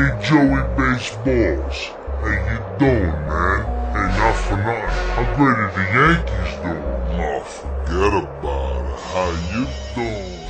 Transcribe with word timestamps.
Hey 0.00 0.18
Joey 0.22 0.62
Baseballs, 0.76 1.88
how 2.22 2.30
you 2.30 2.78
doing, 2.78 3.12
man? 3.28 3.60
Hey, 3.92 4.08
not 4.16 4.34
for 4.34 4.56
nothing. 4.56 5.36
Great 5.36 5.58
are 5.58 5.72
the 5.74 5.82
Yankees 5.92 6.54
doing? 6.62 7.20
Oh, 7.20 7.40
forget 7.44 8.14
about 8.24 8.80
it. 8.86 9.00
How 9.12 9.28
you 9.52 9.66
doing? 9.94 10.48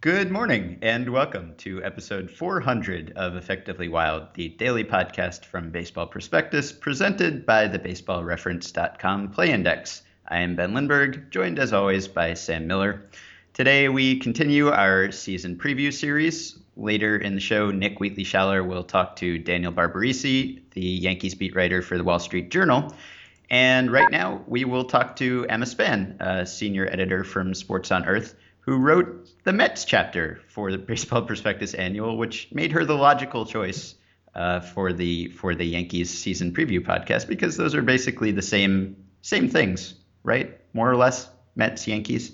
Good 0.00 0.30
morning 0.30 0.78
and 0.82 1.08
welcome 1.08 1.54
to 1.56 1.82
episode 1.82 2.30
400 2.30 3.12
of 3.16 3.34
Effectively 3.34 3.88
Wild, 3.88 4.32
the 4.34 4.50
daily 4.50 4.84
podcast 4.84 5.44
from 5.44 5.72
Baseball 5.72 6.06
Prospectus, 6.06 6.70
presented 6.70 7.44
by 7.44 7.66
the 7.66 7.80
BaseballReference.com 7.80 9.30
Play 9.30 9.50
Index. 9.50 10.02
I 10.28 10.38
am 10.38 10.54
Ben 10.54 10.74
Lindbergh, 10.74 11.32
joined 11.32 11.58
as 11.58 11.72
always 11.72 12.06
by 12.06 12.34
Sam 12.34 12.68
Miller. 12.68 13.10
Today 13.52 13.88
we 13.88 14.20
continue 14.20 14.68
our 14.68 15.10
season 15.10 15.56
preview 15.56 15.92
series. 15.92 16.60
Later 16.76 17.16
in 17.16 17.34
the 17.34 17.40
show, 17.40 17.70
Nick 17.70 18.00
Wheatley 18.00 18.24
Schaller 18.24 18.66
will 18.66 18.84
talk 18.84 19.16
to 19.16 19.38
Daniel 19.38 19.72
Barbarisi, 19.72 20.60
the 20.72 20.80
Yankees 20.80 21.34
beat 21.34 21.54
writer 21.56 21.80
for 21.80 21.96
the 21.96 22.04
Wall 22.04 22.18
Street 22.18 22.50
Journal. 22.50 22.94
And 23.48 23.90
right 23.90 24.10
now, 24.10 24.42
we 24.46 24.64
will 24.64 24.84
talk 24.84 25.16
to 25.16 25.46
Emma 25.48 25.64
Span, 25.64 26.16
a 26.20 26.44
senior 26.44 26.86
editor 26.86 27.24
from 27.24 27.54
Sports 27.54 27.90
on 27.90 28.04
Earth, 28.04 28.34
who 28.60 28.76
wrote 28.76 29.28
the 29.44 29.52
Mets 29.52 29.84
chapter 29.84 30.40
for 30.48 30.70
the 30.70 30.78
Baseball 30.78 31.22
Prospectus 31.22 31.72
Annual, 31.72 32.18
which 32.18 32.48
made 32.52 32.72
her 32.72 32.84
the 32.84 32.96
logical 32.96 33.46
choice 33.46 33.94
uh, 34.34 34.60
for 34.60 34.92
the 34.92 35.28
for 35.28 35.54
the 35.54 35.64
Yankees 35.64 36.10
season 36.10 36.52
preview 36.52 36.80
podcast 36.80 37.26
because 37.26 37.56
those 37.56 37.74
are 37.74 37.82
basically 37.82 38.32
the 38.32 38.42
same 38.42 38.96
same 39.22 39.48
things, 39.48 39.94
right? 40.24 40.60
More 40.74 40.90
or 40.90 40.96
less, 40.96 41.30
Mets 41.54 41.88
Yankees. 41.88 42.32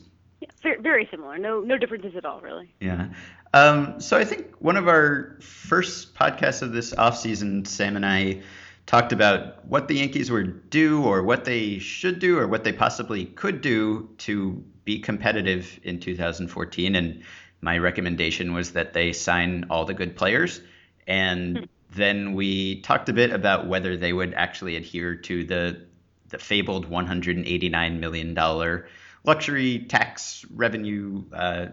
Very 0.62 1.08
similar. 1.10 1.38
No, 1.38 1.60
no 1.60 1.76
differences 1.76 2.14
at 2.16 2.24
all, 2.24 2.40
really. 2.40 2.72
Yeah. 2.80 3.08
Um, 3.54 4.00
so 4.00 4.16
I 4.16 4.24
think 4.24 4.54
one 4.60 4.76
of 4.76 4.88
our 4.88 5.36
first 5.40 6.14
podcasts 6.14 6.62
of 6.62 6.72
this 6.72 6.94
offseason, 6.94 7.66
Sam 7.66 7.96
and 7.96 8.06
I 8.06 8.42
talked 8.86 9.12
about 9.12 9.64
what 9.66 9.88
the 9.88 9.96
Yankees 9.96 10.30
were 10.30 10.42
due 10.42 11.02
or 11.02 11.22
what 11.22 11.44
they 11.44 11.78
should 11.78 12.18
do 12.18 12.38
or 12.38 12.46
what 12.46 12.64
they 12.64 12.72
possibly 12.72 13.26
could 13.26 13.60
do 13.60 14.08
to 14.18 14.62
be 14.84 14.98
competitive 14.98 15.78
in 15.82 16.00
2014. 16.00 16.94
And 16.94 17.22
my 17.60 17.78
recommendation 17.78 18.52
was 18.52 18.72
that 18.72 18.92
they 18.92 19.12
sign 19.12 19.66
all 19.70 19.84
the 19.84 19.94
good 19.94 20.16
players. 20.16 20.60
And 21.06 21.58
hmm. 21.58 21.64
then 21.90 22.34
we 22.34 22.80
talked 22.80 23.08
a 23.08 23.12
bit 23.12 23.32
about 23.32 23.68
whether 23.68 23.96
they 23.96 24.12
would 24.12 24.34
actually 24.34 24.76
adhere 24.76 25.14
to 25.16 25.44
the 25.44 25.86
the 26.28 26.38
fabled 26.38 26.88
189 26.88 28.00
million 28.00 28.32
dollar 28.32 28.88
luxury 29.24 29.80
tax 29.88 30.44
revenue 30.52 31.24
uh, 31.32 31.66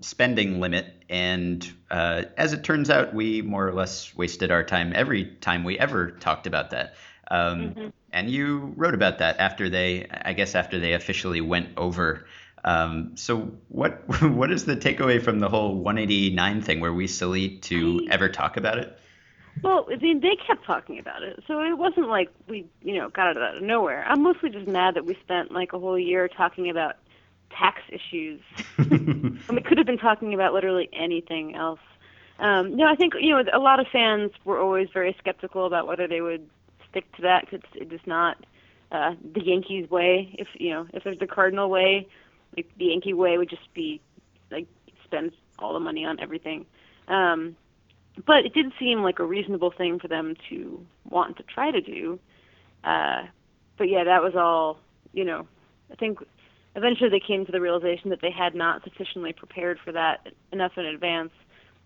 spending 0.00 0.60
limit. 0.60 0.92
And 1.08 1.68
uh, 1.90 2.24
as 2.36 2.52
it 2.52 2.64
turns 2.64 2.90
out, 2.90 3.14
we 3.14 3.42
more 3.42 3.66
or 3.66 3.72
less 3.72 4.14
wasted 4.14 4.50
our 4.50 4.62
time 4.62 4.92
every 4.94 5.24
time 5.24 5.64
we 5.64 5.78
ever 5.78 6.10
talked 6.10 6.46
about 6.46 6.70
that. 6.70 6.94
Um, 7.30 7.60
mm-hmm. 7.60 7.88
And 8.12 8.28
you 8.28 8.74
wrote 8.76 8.94
about 8.94 9.18
that 9.18 9.38
after 9.38 9.68
they, 9.68 10.06
I 10.10 10.32
guess, 10.32 10.54
after 10.54 10.80
they 10.80 10.94
officially 10.94 11.40
went 11.40 11.70
over. 11.76 12.26
Um, 12.64 13.16
so 13.16 13.52
what 13.68 14.02
what 14.22 14.50
is 14.50 14.64
the 14.64 14.76
takeaway 14.76 15.22
from 15.22 15.38
the 15.38 15.48
whole 15.48 15.76
189 15.76 16.62
thing? 16.62 16.80
Were 16.80 16.92
we 16.92 17.06
silly 17.06 17.58
to 17.58 18.06
ever 18.10 18.28
talk 18.28 18.56
about 18.56 18.78
it? 18.78 18.98
Well, 19.62 19.86
I 19.90 19.96
mean, 19.96 20.20
they 20.20 20.36
kept 20.46 20.64
talking 20.64 20.98
about 20.98 21.22
it, 21.22 21.42
so 21.46 21.60
it 21.60 21.76
wasn't 21.76 22.08
like 22.08 22.30
we, 22.48 22.66
you 22.82 22.96
know, 22.96 23.10
got 23.10 23.36
it 23.36 23.36
out 23.36 23.56
of 23.56 23.62
nowhere. 23.62 24.04
I'm 24.08 24.22
mostly 24.22 24.50
just 24.50 24.66
mad 24.66 24.94
that 24.94 25.04
we 25.04 25.14
spent 25.22 25.52
like 25.52 25.72
a 25.72 25.78
whole 25.78 25.98
year 25.98 26.28
talking 26.28 26.70
about 26.70 26.96
tax 27.50 27.82
issues. 27.88 28.40
and 28.78 29.38
we 29.50 29.60
could 29.60 29.78
have 29.78 29.86
been 29.86 29.98
talking 29.98 30.32
about 30.34 30.54
literally 30.54 30.88
anything 30.92 31.54
else. 31.54 31.80
Um, 32.38 32.76
no, 32.76 32.86
I 32.86 32.94
think 32.94 33.14
you 33.20 33.30
know 33.30 33.44
a 33.52 33.58
lot 33.58 33.80
of 33.80 33.86
fans 33.92 34.32
were 34.44 34.58
always 34.58 34.88
very 34.94 35.14
skeptical 35.18 35.66
about 35.66 35.86
whether 35.86 36.08
they 36.08 36.22
would 36.22 36.48
stick 36.88 37.04
to 37.16 37.22
that 37.22 37.50
because 37.50 37.60
it 37.74 37.92
is 37.92 38.00
not 38.06 38.38
uh, 38.92 39.14
the 39.34 39.44
Yankees 39.44 39.90
way. 39.90 40.34
If 40.38 40.48
you 40.54 40.70
know, 40.70 40.86
if 40.94 41.04
there's 41.04 41.18
the 41.18 41.26
Cardinal 41.26 41.68
way, 41.68 42.08
like 42.56 42.70
the 42.78 42.86
Yankee 42.86 43.12
way 43.12 43.36
would 43.36 43.50
just 43.50 43.72
be 43.74 44.00
like 44.50 44.66
spend 45.04 45.32
all 45.58 45.74
the 45.74 45.80
money 45.80 46.04
on 46.06 46.18
everything. 46.18 46.64
Um, 47.08 47.56
but 48.26 48.44
it 48.46 48.54
did 48.54 48.72
seem 48.78 49.02
like 49.02 49.18
a 49.18 49.24
reasonable 49.24 49.70
thing 49.70 49.98
for 49.98 50.08
them 50.08 50.36
to 50.48 50.84
want 51.08 51.36
to 51.36 51.42
try 51.42 51.70
to 51.70 51.80
do. 51.80 52.18
Uh, 52.84 53.22
but 53.76 53.88
yeah, 53.88 54.04
that 54.04 54.22
was 54.22 54.34
all. 54.34 54.78
You 55.12 55.24
know, 55.24 55.46
I 55.90 55.96
think 55.96 56.18
eventually 56.76 57.10
they 57.10 57.20
came 57.20 57.44
to 57.46 57.52
the 57.52 57.60
realization 57.60 58.10
that 58.10 58.20
they 58.20 58.30
had 58.30 58.54
not 58.54 58.84
sufficiently 58.84 59.32
prepared 59.32 59.78
for 59.84 59.92
that 59.92 60.28
enough 60.52 60.72
in 60.76 60.86
advance 60.86 61.32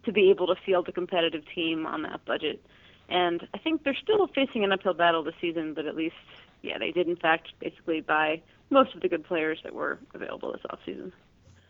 to 0.05 0.13
be 0.13 0.31
able 0.31 0.47
to 0.49 0.55
field 0.67 0.89
a 0.89 0.93
competitive 0.93 1.43
team 1.55 1.87
on 1.87 2.03
that 2.03 2.25
budget. 2.27 2.63
And 3.09 3.47
I 3.55 3.59
think 3.59 3.83
they're 3.83 3.97
still 4.03 4.27
facing 4.29 4.65
an 4.65 4.73
uphill 4.73 4.95
battle 4.95 5.23
this 5.23 5.35
season, 5.41 5.73
but 5.73 5.87
at 5.87 5.97
least, 5.97 6.17
yeah, 6.63 6.79
they 6.79 6.91
did 6.91 7.09
in 7.09 7.17
fact 7.17 7.53
basically 7.61 8.03
buy 8.03 8.43
most 8.71 8.95
of 8.95 9.01
the 9.01 9.09
good 9.09 9.25
players 9.25 9.59
that 9.65 9.75
were 9.75 9.99
available 10.15 10.53
this 10.53 10.63
offseason 10.71 11.13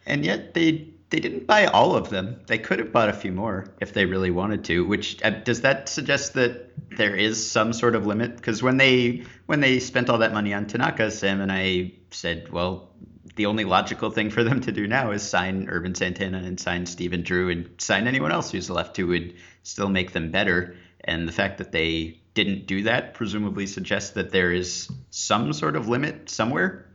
and 0.06 0.24
yet 0.24 0.54
they 0.54 0.94
they 1.10 1.20
didn't 1.20 1.46
buy 1.46 1.66
all 1.66 1.94
of 1.94 2.10
them. 2.10 2.40
They 2.46 2.58
could 2.58 2.80
have 2.80 2.90
bought 2.90 3.08
a 3.08 3.12
few 3.12 3.30
more 3.30 3.66
if 3.80 3.92
they 3.92 4.04
really 4.04 4.32
wanted 4.32 4.64
to. 4.64 4.84
Which 4.84 5.22
uh, 5.22 5.30
does 5.30 5.60
that 5.60 5.88
suggest 5.88 6.34
that 6.34 6.72
there 6.96 7.14
is 7.14 7.48
some 7.48 7.72
sort 7.72 7.94
of 7.94 8.04
limit? 8.04 8.36
Because 8.36 8.62
when 8.62 8.78
they 8.78 9.24
when 9.46 9.60
they 9.60 9.78
spent 9.78 10.10
all 10.10 10.18
that 10.18 10.32
money 10.32 10.52
on 10.52 10.66
Tanaka, 10.66 11.10
Sam 11.10 11.40
and 11.40 11.52
I 11.52 11.92
said, 12.10 12.50
well, 12.50 12.90
the 13.36 13.46
only 13.46 13.64
logical 13.64 14.10
thing 14.10 14.30
for 14.30 14.42
them 14.42 14.60
to 14.62 14.72
do 14.72 14.86
now 14.86 15.10
is 15.12 15.22
sign 15.22 15.68
Ervin 15.68 15.94
Santana 15.94 16.38
and 16.38 16.58
sign 16.58 16.86
Stephen 16.86 17.22
Drew 17.22 17.50
and 17.50 17.70
sign 17.78 18.06
anyone 18.06 18.32
else 18.32 18.50
who's 18.50 18.70
left 18.70 18.96
who 18.96 19.06
would 19.08 19.34
still 19.62 19.88
make 19.88 20.12
them 20.12 20.30
better. 20.30 20.76
And 21.04 21.28
the 21.28 21.32
fact 21.32 21.58
that 21.58 21.70
they 21.70 22.20
didn't 22.34 22.66
do 22.66 22.84
that 22.84 23.14
presumably 23.14 23.66
suggests 23.66 24.10
that 24.10 24.32
there 24.32 24.52
is 24.52 24.90
some 25.10 25.52
sort 25.52 25.76
of 25.76 25.88
limit 25.88 26.28
somewhere. 26.28 26.86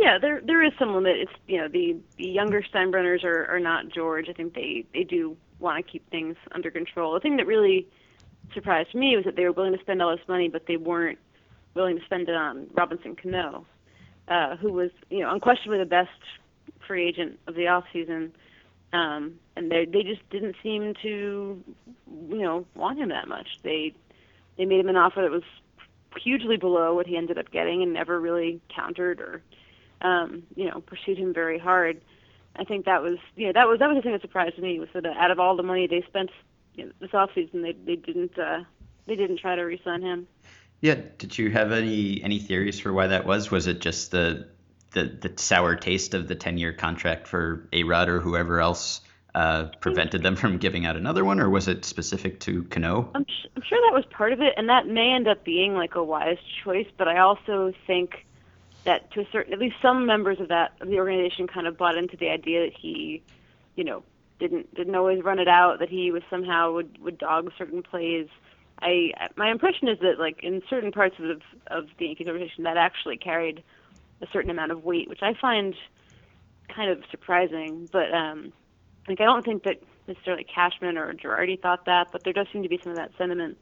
Yeah, 0.00 0.18
there 0.20 0.40
there 0.44 0.62
is 0.64 0.72
some 0.78 0.94
limit. 0.94 1.16
It's 1.18 1.32
you 1.46 1.58
know 1.58 1.68
the 1.68 1.96
the 2.16 2.26
younger 2.26 2.62
Steinbrenners 2.62 3.24
are 3.24 3.46
are 3.46 3.60
not 3.60 3.88
George. 3.88 4.28
I 4.28 4.32
think 4.32 4.54
they 4.54 4.84
they 4.94 5.02
do 5.02 5.36
want 5.58 5.84
to 5.84 5.90
keep 5.92 6.08
things 6.10 6.36
under 6.52 6.70
control. 6.70 7.14
The 7.14 7.20
thing 7.20 7.36
that 7.38 7.46
really 7.46 7.86
surprised 8.54 8.94
me 8.94 9.16
was 9.16 9.24
that 9.24 9.34
they 9.36 9.44
were 9.44 9.52
willing 9.52 9.72
to 9.72 9.80
spend 9.80 10.00
all 10.00 10.16
this 10.16 10.26
money, 10.28 10.48
but 10.48 10.66
they 10.66 10.76
weren't 10.76 11.18
willing 11.74 11.98
to 11.98 12.04
spend 12.04 12.28
it 12.28 12.34
on 12.34 12.68
Robinson 12.74 13.16
Cano, 13.16 13.66
uh, 14.28 14.56
who 14.56 14.72
was 14.72 14.90
you 15.10 15.20
know 15.20 15.32
unquestionably 15.32 15.78
the 15.78 15.84
best 15.86 16.10
free 16.86 17.08
agent 17.08 17.38
of 17.48 17.54
the 17.54 17.66
off 17.66 17.84
season. 17.92 18.32
Um, 18.92 19.34
and 19.56 19.70
they 19.70 19.84
they 19.84 20.04
just 20.04 20.28
didn't 20.30 20.54
seem 20.62 20.94
to 21.02 21.62
you 22.30 22.38
know 22.38 22.66
want 22.76 23.00
him 23.00 23.08
that 23.08 23.26
much. 23.26 23.48
They 23.64 23.94
they 24.56 24.64
made 24.64 24.78
him 24.80 24.88
an 24.88 24.96
offer 24.96 25.22
that 25.22 25.30
was 25.30 25.42
hugely 26.16 26.56
below 26.56 26.94
what 26.94 27.06
he 27.06 27.16
ended 27.16 27.38
up 27.38 27.50
getting 27.50 27.82
and 27.82 27.92
never 27.92 28.20
really 28.20 28.60
countered 28.74 29.20
or 29.20 29.42
um, 30.00 30.42
you 30.54 30.68
know, 30.68 30.80
pursued 30.80 31.18
him 31.18 31.32
very 31.32 31.58
hard. 31.58 32.00
I 32.56 32.64
think 32.64 32.86
that 32.86 33.02
was, 33.02 33.18
you 33.36 33.46
know, 33.46 33.52
that 33.52 33.68
was 33.68 33.78
that 33.78 33.88
was 33.88 33.96
the 33.96 34.02
thing 34.02 34.12
that 34.12 34.22
surprised 34.22 34.58
me 34.58 34.80
was 34.80 34.88
that 34.94 35.06
out 35.06 35.30
of 35.30 35.38
all 35.38 35.56
the 35.56 35.62
money 35.62 35.86
they 35.86 36.02
spent 36.02 36.30
you 36.74 36.86
know, 36.86 36.92
this 37.00 37.10
offseason, 37.10 37.62
they 37.62 37.72
they 37.72 37.96
didn't 37.96 38.38
uh, 38.38 38.64
they 39.06 39.16
didn't 39.16 39.38
try 39.38 39.56
to 39.56 39.62
re-sign 39.62 40.02
him. 40.02 40.26
Yeah. 40.80 40.96
Did 41.18 41.36
you 41.36 41.50
have 41.50 41.72
any 41.72 42.22
any 42.22 42.38
theories 42.38 42.80
for 42.80 42.92
why 42.92 43.08
that 43.08 43.26
was? 43.26 43.50
Was 43.50 43.66
it 43.66 43.80
just 43.80 44.10
the 44.10 44.48
the, 44.92 45.04
the 45.04 45.32
sour 45.36 45.76
taste 45.76 46.14
of 46.14 46.28
the 46.28 46.34
10 46.34 46.58
year 46.58 46.72
contract 46.72 47.28
for 47.28 47.68
A 47.72 47.82
Rod 47.82 48.08
or 48.08 48.20
whoever 48.20 48.60
else 48.60 49.02
uh, 49.34 49.66
prevented 49.80 50.22
them 50.22 50.34
from 50.34 50.58
giving 50.58 50.86
out 50.86 50.96
another 50.96 51.24
one, 51.24 51.40
or 51.40 51.50
was 51.50 51.68
it 51.68 51.84
specific 51.84 52.40
to 52.40 52.64
Cano? 52.64 53.10
I'm, 53.14 53.24
sh- 53.24 53.46
I'm 53.54 53.62
sure 53.62 53.78
that 53.86 53.94
was 53.94 54.04
part 54.10 54.32
of 54.32 54.40
it, 54.40 54.54
and 54.56 54.68
that 54.68 54.86
may 54.86 55.12
end 55.12 55.28
up 55.28 55.44
being 55.44 55.74
like 55.74 55.94
a 55.94 56.02
wise 56.02 56.38
choice. 56.64 56.86
But 56.96 57.08
I 57.08 57.18
also 57.18 57.72
think 57.86 58.26
that 58.84 59.10
to 59.12 59.20
a 59.20 59.26
certain, 59.30 59.52
at 59.52 59.58
least 59.58 59.76
some 59.82 60.06
members 60.06 60.40
of 60.40 60.48
that 60.48 60.72
of 60.80 60.88
the 60.88 60.98
organization 60.98 61.46
kind 61.46 61.66
of 61.66 61.76
bought 61.76 61.96
into 61.96 62.16
the 62.16 62.28
idea 62.28 62.64
that 62.64 62.74
he, 62.78 63.22
you 63.76 63.84
know, 63.84 64.02
didn't 64.38 64.72
didn't 64.74 64.94
always 64.94 65.22
run 65.22 65.38
it 65.38 65.48
out, 65.48 65.78
that 65.80 65.88
he 65.88 66.10
was 66.10 66.22
somehow 66.30 66.72
would 66.72 66.98
would 67.00 67.18
dog 67.18 67.50
certain 67.58 67.82
plays. 67.82 68.28
I 68.80 69.10
my 69.36 69.50
impression 69.50 69.88
is 69.88 69.98
that 70.00 70.18
like 70.18 70.42
in 70.42 70.62
certain 70.70 70.92
parts 70.92 71.16
of 71.18 71.24
the, 71.24 71.40
of 71.74 71.86
the 71.98 72.06
Yankees 72.06 72.28
organization 72.28 72.64
that 72.64 72.76
actually 72.76 73.16
carried 73.16 73.62
a 74.22 74.26
certain 74.32 74.50
amount 74.50 74.72
of 74.72 74.84
weight, 74.84 75.08
which 75.08 75.22
I 75.22 75.34
find 75.34 75.74
kind 76.74 76.90
of 76.90 77.02
surprising. 77.10 77.88
But 77.90 78.12
um, 78.14 78.52
like 79.08 79.20
I 79.20 79.24
don't 79.24 79.44
think 79.44 79.64
that 79.64 79.82
necessarily 80.06 80.44
Cashman 80.44 80.96
or 80.96 81.12
Girardi 81.14 81.60
thought 81.60 81.84
that, 81.86 82.08
but 82.12 82.24
there 82.24 82.32
does 82.32 82.46
seem 82.52 82.62
to 82.62 82.68
be 82.68 82.78
some 82.82 82.90
of 82.90 82.96
that 82.96 83.10
sentiment 83.18 83.58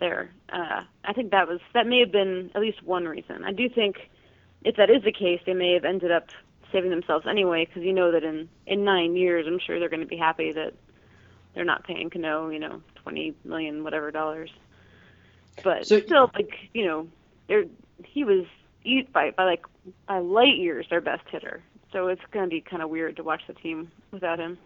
there. 0.00 0.30
Uh, 0.52 0.82
I 1.04 1.12
think 1.12 1.30
that 1.30 1.46
was 1.46 1.60
that 1.74 1.86
may 1.86 2.00
have 2.00 2.12
been 2.12 2.50
at 2.54 2.60
least 2.60 2.82
one 2.82 3.04
reason. 3.04 3.44
I 3.44 3.52
do 3.52 3.68
think 3.68 3.96
if 4.64 4.76
that 4.76 4.90
is 4.90 5.02
the 5.04 5.12
case, 5.12 5.40
they 5.46 5.54
may 5.54 5.74
have 5.74 5.84
ended 5.84 6.10
up 6.10 6.28
saving 6.72 6.90
themselves 6.90 7.26
anyway, 7.26 7.66
because 7.66 7.82
you 7.82 7.92
know 7.92 8.10
that 8.12 8.24
in 8.24 8.48
in 8.66 8.84
nine 8.84 9.16
years, 9.16 9.46
I'm 9.46 9.58
sure 9.58 9.78
they're 9.78 9.88
going 9.88 10.00
to 10.00 10.06
be 10.06 10.16
happy 10.16 10.52
that 10.52 10.74
they're 11.54 11.64
not 11.64 11.84
paying 11.84 12.10
Cano, 12.10 12.48
you 12.48 12.58
know, 12.58 12.82
twenty 12.96 13.34
million 13.44 13.84
whatever 13.84 14.10
dollars. 14.10 14.50
But 15.62 15.86
so, 15.86 16.00
still, 16.00 16.30
like 16.34 16.52
you 16.72 16.84
know, 16.84 17.08
they're 17.46 17.64
he 18.04 18.24
was 18.24 18.46
by 19.12 19.30
by 19.30 19.44
like 19.44 19.64
by 20.08 20.18
light 20.18 20.56
years 20.56 20.86
their 20.90 21.00
best 21.00 21.22
hitter. 21.30 21.62
So 21.92 22.08
it's 22.08 22.22
going 22.32 22.44
to 22.44 22.50
be 22.50 22.60
kind 22.60 22.82
of 22.82 22.90
weird 22.90 23.16
to 23.16 23.22
watch 23.22 23.42
the 23.46 23.54
team 23.54 23.90
without 24.10 24.40
him. 24.40 24.58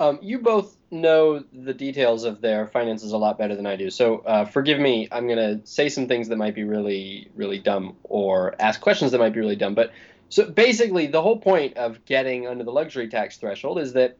Um, 0.00 0.18
you 0.22 0.38
both 0.38 0.74
know 0.90 1.44
the 1.52 1.74
details 1.74 2.24
of 2.24 2.40
their 2.40 2.66
finances 2.66 3.12
a 3.12 3.18
lot 3.18 3.36
better 3.36 3.54
than 3.54 3.66
I 3.66 3.76
do, 3.76 3.90
so 3.90 4.20
uh, 4.20 4.46
forgive 4.46 4.80
me. 4.80 5.06
I'm 5.12 5.28
gonna 5.28 5.60
say 5.64 5.90
some 5.90 6.08
things 6.08 6.28
that 6.28 6.36
might 6.36 6.54
be 6.54 6.64
really, 6.64 7.28
really 7.36 7.58
dumb, 7.58 7.96
or 8.04 8.54
ask 8.58 8.80
questions 8.80 9.12
that 9.12 9.18
might 9.18 9.34
be 9.34 9.40
really 9.40 9.56
dumb. 9.56 9.74
But 9.74 9.92
so 10.30 10.50
basically, 10.50 11.06
the 11.06 11.20
whole 11.20 11.38
point 11.38 11.76
of 11.76 12.02
getting 12.06 12.48
under 12.48 12.64
the 12.64 12.72
luxury 12.72 13.08
tax 13.08 13.36
threshold 13.36 13.78
is 13.78 13.92
that 13.92 14.16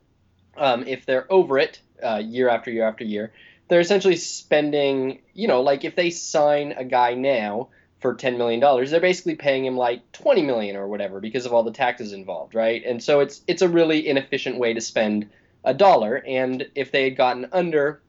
um, 0.58 0.86
if 0.86 1.06
they're 1.06 1.26
over 1.32 1.56
it 1.56 1.80
uh, 2.04 2.20
year 2.22 2.50
after 2.50 2.70
year 2.70 2.86
after 2.86 3.04
year, 3.04 3.32
they're 3.68 3.80
essentially 3.80 4.16
spending. 4.16 5.22
You 5.32 5.48
know, 5.48 5.62
like 5.62 5.86
if 5.86 5.96
they 5.96 6.10
sign 6.10 6.72
a 6.72 6.84
guy 6.84 7.14
now 7.14 7.70
for 8.00 8.14
$10 8.14 8.38
million 8.38 8.60
they're 8.86 8.98
basically 8.98 9.34
paying 9.34 9.62
him 9.62 9.76
like 9.76 10.10
20 10.12 10.40
million 10.40 10.74
or 10.74 10.88
whatever 10.88 11.20
because 11.20 11.44
of 11.44 11.52
all 11.52 11.62
the 11.62 11.70
taxes 11.70 12.14
involved 12.14 12.54
right 12.54 12.82
and 12.86 13.02
so 13.02 13.20
it's 13.20 13.42
it's 13.46 13.60
a 13.60 13.68
really 13.68 14.08
inefficient 14.08 14.56
way 14.56 14.72
to 14.72 14.80
spend 14.80 15.28
a 15.64 15.74
dollar 15.74 16.16
and 16.26 16.68
if 16.74 16.90
they 16.92 17.04
had 17.04 17.16
gotten 17.16 17.46
under 17.52 18.00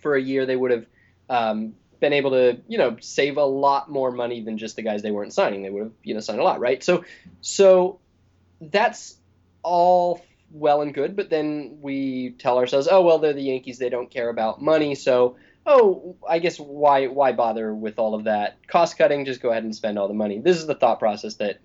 for 0.00 0.16
a 0.16 0.22
year 0.22 0.46
they 0.46 0.56
would 0.56 0.70
have 0.70 0.86
um, 1.30 1.74
been 2.00 2.12
able 2.12 2.30
to 2.30 2.60
you 2.68 2.78
know 2.78 2.96
save 3.00 3.36
a 3.36 3.44
lot 3.44 3.90
more 3.90 4.10
money 4.10 4.42
than 4.42 4.58
just 4.58 4.76
the 4.76 4.82
guys 4.82 5.02
they 5.02 5.10
weren't 5.10 5.32
signing 5.32 5.62
they 5.62 5.70
would 5.70 5.84
have 5.84 5.92
you 6.02 6.14
know 6.14 6.20
signed 6.20 6.40
a 6.40 6.44
lot 6.44 6.60
right 6.60 6.82
so 6.82 7.04
so 7.40 7.98
that's 8.60 9.16
all 9.62 10.24
well 10.50 10.80
and 10.80 10.94
good 10.94 11.14
but 11.14 11.30
then 11.30 11.78
we 11.80 12.30
tell 12.38 12.58
ourselves 12.58 12.88
oh 12.90 13.02
well 13.02 13.18
they're 13.18 13.32
the 13.32 13.42
yankees 13.42 13.78
they 13.78 13.90
don't 13.90 14.10
care 14.10 14.28
about 14.28 14.62
money 14.62 14.94
so 14.94 15.36
oh, 15.68 16.16
I 16.28 16.38
guess 16.38 16.58
why 16.58 17.06
why 17.06 17.32
bother 17.32 17.74
with 17.74 17.98
all 17.98 18.14
of 18.14 18.24
that 18.24 18.66
cost 18.66 18.98
cutting? 18.98 19.24
Just 19.24 19.42
go 19.42 19.50
ahead 19.50 19.64
and 19.64 19.74
spend 19.74 19.98
all 19.98 20.08
the 20.08 20.14
money. 20.14 20.40
This 20.40 20.56
is 20.56 20.66
the 20.66 20.74
thought 20.74 20.98
process 20.98 21.34
that 21.34 21.58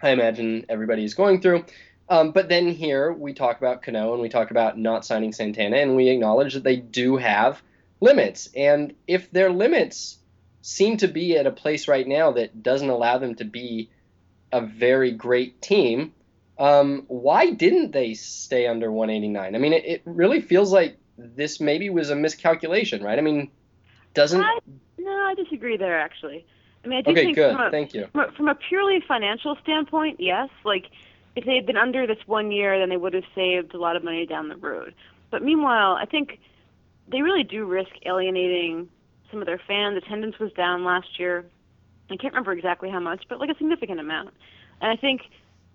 I 0.00 0.10
imagine 0.10 0.66
everybody 0.68 1.04
is 1.04 1.14
going 1.14 1.42
through. 1.42 1.64
Um, 2.10 2.32
but 2.32 2.48
then 2.48 2.68
here 2.68 3.12
we 3.12 3.32
talk 3.32 3.58
about 3.58 3.82
Cano 3.82 4.12
and 4.12 4.20
we 4.20 4.28
talk 4.28 4.50
about 4.50 4.76
not 4.76 5.06
signing 5.06 5.32
Santana, 5.32 5.76
and 5.76 5.94
we 5.94 6.08
acknowledge 6.08 6.54
that 6.54 6.64
they 6.64 6.76
do 6.76 7.16
have 7.16 7.62
limits. 8.00 8.50
And 8.56 8.94
if 9.06 9.30
their 9.30 9.50
limits 9.50 10.18
seem 10.60 10.96
to 10.98 11.08
be 11.08 11.36
at 11.36 11.46
a 11.46 11.52
place 11.52 11.86
right 11.86 12.06
now 12.06 12.32
that 12.32 12.64
doesn't 12.64 12.90
allow 12.90 13.18
them 13.18 13.36
to 13.36 13.44
be 13.44 13.90
a 14.52 14.60
very 14.60 15.12
great 15.12 15.62
team, 15.62 16.12
um, 16.58 17.04
why 17.06 17.50
didn't 17.52 17.92
they 17.92 18.14
stay 18.14 18.66
under 18.66 18.90
189? 18.90 19.54
I 19.54 19.58
mean, 19.58 19.72
it, 19.72 19.84
it 19.84 20.02
really 20.04 20.40
feels 20.40 20.72
like 20.72 20.98
this 21.16 21.60
maybe 21.60 21.90
was 21.90 22.10
a 22.10 22.16
miscalculation, 22.16 23.04
right? 23.04 23.18
I 23.18 23.22
mean, 23.22 23.50
doesn't. 24.14 24.40
I, 24.40 24.58
no, 24.98 25.10
I 25.10 25.34
disagree 25.34 25.76
there 25.76 25.98
actually. 25.98 26.44
I 26.84 26.88
mean, 26.88 26.98
I 26.98 27.02
do 27.02 27.10
okay, 27.12 27.24
think 27.24 27.36
good. 27.36 27.52
From, 27.52 27.66
a, 27.66 27.70
Thank 27.70 27.94
you. 27.94 28.08
From 28.12 28.20
a, 28.20 28.32
from 28.32 28.48
a 28.48 28.54
purely 28.54 29.02
financial 29.06 29.56
standpoint, 29.62 30.18
yes. 30.18 30.48
Like, 30.64 30.86
if 31.36 31.44
they 31.44 31.54
had 31.54 31.66
been 31.66 31.76
under 31.76 32.06
this 32.06 32.18
one 32.26 32.50
year, 32.50 32.78
then 32.78 32.88
they 32.88 32.96
would 32.96 33.14
have 33.14 33.24
saved 33.34 33.74
a 33.74 33.78
lot 33.78 33.96
of 33.96 34.04
money 34.04 34.26
down 34.26 34.48
the 34.48 34.56
road. 34.56 34.94
But 35.30 35.42
meanwhile, 35.42 35.92
I 35.92 36.04
think 36.06 36.40
they 37.08 37.22
really 37.22 37.44
do 37.44 37.64
risk 37.64 37.90
alienating 38.04 38.88
some 39.30 39.40
of 39.40 39.46
their 39.46 39.60
fans. 39.66 39.96
Attendance 39.96 40.38
was 40.38 40.52
down 40.52 40.84
last 40.84 41.18
year. 41.18 41.44
I 42.10 42.16
can't 42.16 42.34
remember 42.34 42.52
exactly 42.52 42.90
how 42.90 43.00
much, 43.00 43.24
but 43.28 43.38
like 43.38 43.50
a 43.50 43.56
significant 43.56 44.00
amount. 44.00 44.30
And 44.80 44.90
I 44.90 44.96
think 44.96 45.22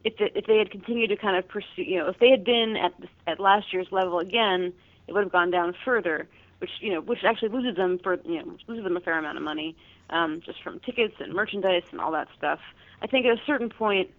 if 0.03 0.17
the, 0.17 0.37
if 0.37 0.45
they 0.45 0.57
had 0.57 0.71
continued 0.71 1.09
to 1.09 1.17
kind 1.17 1.37
of 1.37 1.47
pursue, 1.47 1.83
you 1.83 1.97
know, 1.99 2.09
if 2.09 2.19
they 2.19 2.29
had 2.29 2.43
been 2.43 2.75
at 2.75 2.93
the, 2.99 3.07
at 3.27 3.39
last 3.39 3.71
year's 3.71 3.87
level 3.91 4.19
again, 4.19 4.73
it 5.07 5.13
would 5.13 5.23
have 5.23 5.31
gone 5.31 5.51
down 5.51 5.73
further, 5.85 6.27
which 6.59 6.71
you 6.81 6.93
know, 6.93 7.01
which 7.01 7.23
actually 7.23 7.49
loses 7.49 7.75
them 7.75 7.99
for 7.99 8.19
you 8.25 8.39
know, 8.39 8.57
loses 8.67 8.83
them 8.83 8.97
a 8.97 8.99
fair 8.99 9.17
amount 9.17 9.37
of 9.37 9.43
money, 9.43 9.75
um, 10.09 10.41
just 10.45 10.61
from 10.61 10.79
tickets 10.81 11.15
and 11.19 11.33
merchandise 11.33 11.83
and 11.91 12.01
all 12.01 12.11
that 12.11 12.27
stuff. 12.37 12.59
I 13.01 13.07
think 13.07 13.25
at 13.25 13.37
a 13.37 13.41
certain 13.45 13.69
point, 13.69 14.11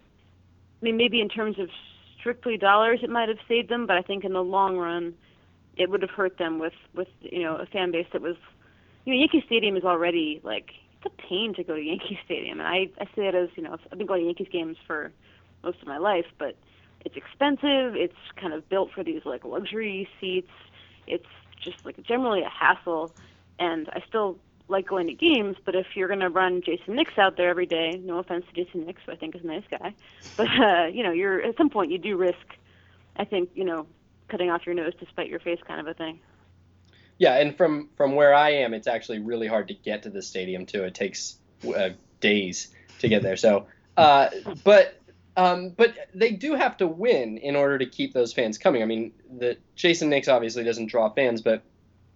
I 0.81 0.85
mean, 0.85 0.97
maybe 0.97 1.21
in 1.21 1.29
terms 1.29 1.59
of 1.59 1.69
strictly 2.19 2.57
dollars, 2.57 2.99
it 3.03 3.09
might 3.09 3.29
have 3.29 3.37
saved 3.47 3.69
them, 3.69 3.87
but 3.87 3.97
I 3.97 4.01
think 4.01 4.23
in 4.23 4.33
the 4.33 4.43
long 4.43 4.77
run, 4.77 5.13
it 5.75 5.89
would 5.89 6.01
have 6.01 6.11
hurt 6.11 6.37
them 6.37 6.59
with 6.59 6.73
with 6.95 7.07
you 7.19 7.43
know 7.43 7.55
a 7.55 7.65
fan 7.67 7.91
base 7.91 8.07
that 8.13 8.21
was, 8.21 8.35
you 9.05 9.13
know, 9.13 9.19
Yankee 9.19 9.43
Stadium 9.45 9.77
is 9.77 9.83
already 9.83 10.41
like 10.43 10.71
it's 11.01 11.13
a 11.13 11.27
pain 11.27 11.53
to 11.55 11.63
go 11.63 11.75
to 11.75 11.81
Yankee 11.81 12.19
Stadium, 12.25 12.59
and 12.59 12.67
I 12.67 12.89
I 12.99 13.05
say 13.15 13.27
it 13.27 13.35
as 13.35 13.49
you 13.55 13.63
know 13.63 13.77
I've 13.91 13.97
been 13.97 14.07
going 14.07 14.21
to 14.21 14.25
Yankees 14.25 14.47
games 14.51 14.77
for 14.85 15.11
most 15.63 15.81
of 15.81 15.87
my 15.87 15.97
life, 15.97 16.25
but 16.39 16.55
it's 17.05 17.15
expensive. 17.15 17.95
It's 17.95 18.13
kind 18.39 18.53
of 18.53 18.67
built 18.69 18.89
for 18.93 19.03
these 19.03 19.21
like 19.25 19.45
luxury 19.45 20.07
seats 20.19 20.51
it's 21.07 21.25
just 21.63 21.77
like 21.83 21.95
generally 22.03 22.41
a 22.41 22.49
hassle. 22.49 23.13
And 23.59 23.89
I 23.89 24.03
still 24.07 24.37
like 24.69 24.87
going 24.87 25.07
to 25.07 25.13
games, 25.13 25.55
but 25.63 25.75
if 25.75 25.87
you're 25.95 26.07
going 26.07 26.19
to 26.19 26.29
run 26.29 26.61
Jayson 26.61 26.95
Nix 26.95 27.17
out 27.17 27.37
there 27.37 27.49
every 27.49 27.65
day, 27.65 28.01
no 28.03 28.19
offense 28.19 28.45
to 28.53 28.63
Jayson 28.63 28.85
Nix, 28.85 29.01
who 29.05 29.11
I 29.11 29.15
think 29.15 29.35
is 29.35 29.43
a 29.43 29.47
nice 29.47 29.63
guy, 29.69 29.93
but 30.37 30.47
uh, 30.47 30.85
you 30.85 31.03
know, 31.03 31.11
you're 31.11 31.41
at 31.41 31.57
some 31.57 31.69
point 31.69 31.91
you 31.91 31.97
do 31.97 32.17
risk, 32.17 32.55
I 33.15 33.25
think, 33.25 33.49
you 33.55 33.63
know, 33.63 33.87
cutting 34.27 34.49
off 34.49 34.65
your 34.65 34.75
nose 34.75 34.93
to 34.99 35.05
spite 35.07 35.29
your 35.29 35.39
face, 35.39 35.59
kind 35.65 35.79
of 35.79 35.87
a 35.87 35.93
thing. 35.93 36.19
Yeah, 37.17 37.35
and 37.35 37.55
from 37.55 37.89
from 37.97 38.13
where 38.13 38.33
I 38.33 38.51
am, 38.51 38.73
it's 38.73 38.87
actually 38.87 39.19
really 39.19 39.47
hard 39.47 39.69
to 39.69 39.73
get 39.73 40.03
to 40.03 40.09
the 40.09 40.21
stadium 40.21 40.65
too. 40.65 40.83
It 40.83 40.93
takes 40.93 41.37
uh, 41.75 41.89
days 42.19 42.67
to 42.99 43.07
get 43.07 43.23
there. 43.23 43.37
So, 43.37 43.65
uh, 43.95 44.29
but 44.63 44.99
um, 45.35 45.69
but 45.69 45.95
they 46.13 46.31
do 46.31 46.53
have 46.53 46.77
to 46.77 46.87
win 46.87 47.37
in 47.37 47.55
order 47.55 47.77
to 47.79 47.85
keep 47.85 48.13
those 48.13 48.33
fans 48.33 48.57
coming. 48.57 48.83
I 48.83 48.85
mean, 48.85 49.13
the 49.39 49.57
Jayson 49.75 50.09
Nix 50.09 50.27
obviously 50.27 50.63
doesn't 50.63 50.87
draw 50.87 51.09
fans, 51.09 51.41
but 51.41 51.63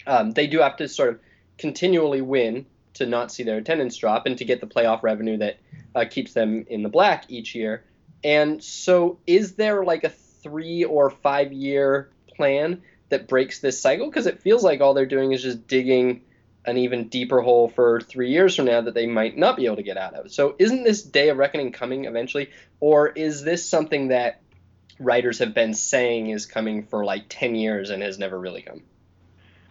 um, 0.05 0.31
they 0.31 0.47
do 0.47 0.59
have 0.59 0.77
to 0.77 0.87
sort 0.87 1.09
of 1.09 1.19
continually 1.57 2.21
win 2.21 2.65
to 2.95 3.05
not 3.05 3.31
see 3.31 3.43
their 3.43 3.57
attendance 3.57 3.97
drop 3.97 4.25
and 4.25 4.37
to 4.37 4.45
get 4.45 4.61
the 4.61 4.67
playoff 4.67 5.03
revenue 5.03 5.37
that 5.37 5.57
uh, 5.95 6.05
keeps 6.09 6.33
them 6.33 6.65
in 6.69 6.83
the 6.83 6.89
black 6.89 7.25
each 7.29 7.55
year. 7.55 7.83
And 8.23 8.63
so, 8.63 9.19
is 9.25 9.55
there 9.55 9.83
like 9.83 10.03
a 10.03 10.09
three 10.09 10.83
or 10.83 11.09
five 11.09 11.51
year 11.51 12.09
plan 12.35 12.81
that 13.09 13.27
breaks 13.27 13.59
this 13.59 13.79
cycle? 13.79 14.07
Because 14.07 14.27
it 14.27 14.41
feels 14.41 14.63
like 14.63 14.81
all 14.81 14.93
they're 14.93 15.05
doing 15.05 15.31
is 15.31 15.41
just 15.41 15.67
digging 15.67 16.21
an 16.65 16.77
even 16.77 17.07
deeper 17.07 17.41
hole 17.41 17.67
for 17.67 18.01
three 18.01 18.29
years 18.29 18.55
from 18.55 18.65
now 18.65 18.81
that 18.81 18.93
they 18.93 19.07
might 19.07 19.35
not 19.35 19.55
be 19.55 19.65
able 19.65 19.77
to 19.77 19.83
get 19.83 19.97
out 19.97 20.13
of. 20.13 20.31
So, 20.31 20.55
isn't 20.59 20.83
this 20.83 21.01
day 21.01 21.29
of 21.29 21.37
reckoning 21.37 21.71
coming 21.71 22.05
eventually, 22.05 22.51
or 22.79 23.09
is 23.09 23.43
this 23.43 23.67
something 23.67 24.09
that 24.09 24.41
writers 24.99 25.39
have 25.39 25.55
been 25.55 25.73
saying 25.73 26.29
is 26.29 26.45
coming 26.45 26.83
for 26.83 27.03
like 27.03 27.25
10 27.29 27.55
years 27.55 27.89
and 27.89 28.03
has 28.03 28.19
never 28.19 28.37
really 28.37 28.61
come? 28.61 28.83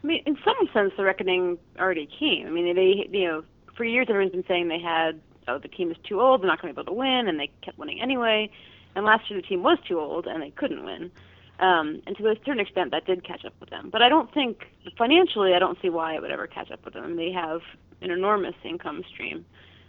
I 0.03 0.07
mean, 0.07 0.23
in 0.27 0.37
some 0.45 0.69
sense, 0.73 0.93
the 0.97 1.05
reckoning 1.05 1.59
already 1.79 2.07
came. 2.07 2.47
I 2.47 2.51
mean, 2.51 2.75
they, 2.75 3.09
you 3.11 3.27
know, 3.27 3.45
for 3.77 3.85
years 3.85 4.07
everyone's 4.09 4.33
been 4.33 4.47
saying 4.47 4.69
they 4.69 4.81
had, 4.81 5.21
oh, 5.49 5.59
the 5.59 5.69
team 5.69 5.91
is 5.91 5.97
too 6.05 6.21
old, 6.21 6.43
they're 6.43 6.49
not 6.49 6.61
going 6.61 6.75
to 6.75 6.77
be 6.79 6.83
able 6.83 6.93
to 6.93 6.99
win, 6.99 7.29
and 7.29 7.39
they 7.39 7.51
kept 7.63 7.79
winning 7.79 8.01
anyway. 8.01 8.51
And 8.95 9.05
last 9.05 9.31
year 9.31 9.41
the 9.41 9.47
team 9.47 9.63
was 9.63 9.79
too 9.87 9.99
old 9.99 10.27
and 10.27 10.43
they 10.43 10.51
couldn't 10.51 10.85
win. 10.85 11.11
Um, 11.61 12.03
and 12.07 12.17
to 12.17 12.27
a 12.29 12.37
certain 12.45 12.61
extent, 12.61 12.91
that 12.93 13.05
did 13.05 13.23
catch 13.23 13.45
up 13.45 13.53
with 13.61 13.69
them. 13.69 13.91
But 13.91 14.01
I 14.03 14.09
don't 14.09 14.33
think 14.33 14.67
financially, 14.97 15.55
I 15.55 15.59
don't 15.59 15.81
see 15.83 15.91
why 15.91 16.15
it 16.15 16.23
would 16.23 16.31
ever 16.31 16.47
catch 16.47 16.71
up 16.71 16.85
with 16.85 16.95
them. 16.95 17.17
They 17.17 17.33
have 17.33 17.61
an 18.01 18.11
enormous 18.11 18.55
income 18.65 19.05
stream, 19.13 19.45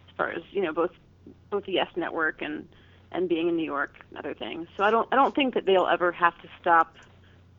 as 0.10 0.16
far 0.18 0.32
as 0.32 0.42
you 0.52 0.62
know, 0.62 0.74
both 0.74 0.92
both 1.50 1.66
the 1.66 1.72
Yes 1.74 1.88
Network 1.96 2.42
and 2.42 2.68
and 3.14 3.30
being 3.30 3.48
in 3.48 3.56
New 3.56 3.66
York 3.66 3.96
and 4.10 4.20
other 4.20 4.34
things. 4.34 4.68
So 4.76 4.84
I 4.84 4.92
don't 4.92 5.08
I 5.14 5.16
don't 5.16 5.34
think 5.34 5.54
that 5.54 5.66
they'll 5.66 5.88
ever 5.88 6.12
have 6.12 6.40
to 6.42 6.50
stop, 6.60 6.94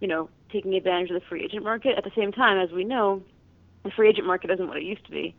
you 0.03 0.09
know, 0.09 0.29
taking 0.51 0.75
advantage 0.75 1.11
of 1.11 1.15
the 1.19 1.27
free 1.27 1.43
agent 1.45 1.65
market. 1.65 1.97
At 1.97 2.05
the 2.05 2.13
same 2.15 2.33
time, 2.33 2.59
as 2.59 2.71
we 2.71 2.85
know, 2.85 3.23
the 3.85 3.91
free 3.91 4.11
agent 4.11 4.27
market 4.27 4.51
isn't 4.51 4.69
what 4.69 4.77
it 4.77 4.83
used 4.83 5.05
to 5.07 5.11
be. 5.11 5.35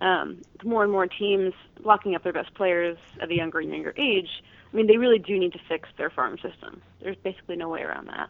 Um, 0.00 0.42
more 0.64 0.82
and 0.82 0.90
more 0.90 1.06
teams 1.06 1.54
locking 1.84 2.16
up 2.16 2.24
their 2.24 2.32
best 2.32 2.54
players 2.54 2.98
at 3.20 3.30
a 3.30 3.34
younger 3.34 3.60
and 3.60 3.70
younger 3.70 3.94
age 3.96 4.42
I 4.72 4.76
mean, 4.76 4.86
they 4.86 4.96
really 4.96 5.18
do 5.18 5.38
need 5.38 5.52
to 5.52 5.60
fix 5.68 5.88
their 5.96 6.10
farm 6.10 6.38
system. 6.38 6.82
There's 7.00 7.16
basically 7.16 7.56
no 7.56 7.68
way 7.68 7.82
around 7.82 8.08
that. 8.08 8.28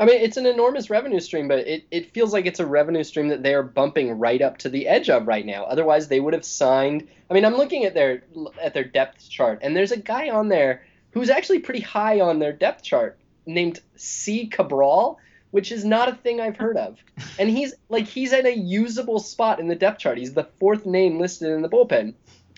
I 0.00 0.04
mean, 0.04 0.20
it's 0.20 0.36
an 0.36 0.44
enormous 0.44 0.90
revenue 0.90 1.20
stream, 1.20 1.46
but 1.46 1.60
it, 1.60 1.86
it 1.90 2.12
feels 2.12 2.32
like 2.32 2.46
it's 2.46 2.58
a 2.58 2.66
revenue 2.66 3.04
stream 3.04 3.28
that 3.28 3.42
they 3.42 3.54
are 3.54 3.62
bumping 3.62 4.18
right 4.18 4.42
up 4.42 4.58
to 4.58 4.68
the 4.68 4.88
edge 4.88 5.08
of 5.08 5.26
right 5.26 5.46
now. 5.46 5.64
Otherwise, 5.64 6.08
they 6.08 6.20
would 6.20 6.34
have 6.34 6.44
signed. 6.44 7.08
I 7.30 7.34
mean, 7.34 7.44
I'm 7.44 7.54
looking 7.54 7.84
at 7.84 7.94
their 7.94 8.24
at 8.60 8.74
their 8.74 8.84
depth 8.84 9.30
chart, 9.30 9.60
and 9.62 9.76
there's 9.76 9.92
a 9.92 9.96
guy 9.96 10.30
on 10.30 10.48
there 10.48 10.84
who's 11.12 11.30
actually 11.30 11.60
pretty 11.60 11.80
high 11.80 12.20
on 12.20 12.40
their 12.40 12.52
depth 12.52 12.82
chart 12.82 13.18
named 13.48 13.80
C. 13.96 14.46
Cabral, 14.46 15.18
which 15.50 15.72
is 15.72 15.84
not 15.84 16.08
a 16.08 16.14
thing 16.14 16.40
I've 16.40 16.56
heard 16.56 16.76
of. 16.76 16.98
And 17.38 17.48
he's 17.50 17.74
like 17.88 18.06
he's 18.06 18.32
at 18.32 18.46
a 18.46 18.56
usable 18.56 19.18
spot 19.18 19.58
in 19.58 19.68
the 19.68 19.74
depth 19.74 19.98
chart. 19.98 20.18
He's 20.18 20.34
the 20.34 20.48
fourth 20.60 20.86
name 20.86 21.18
listed 21.18 21.50
in 21.50 21.62
the 21.62 21.68
bullpen, 21.68 22.14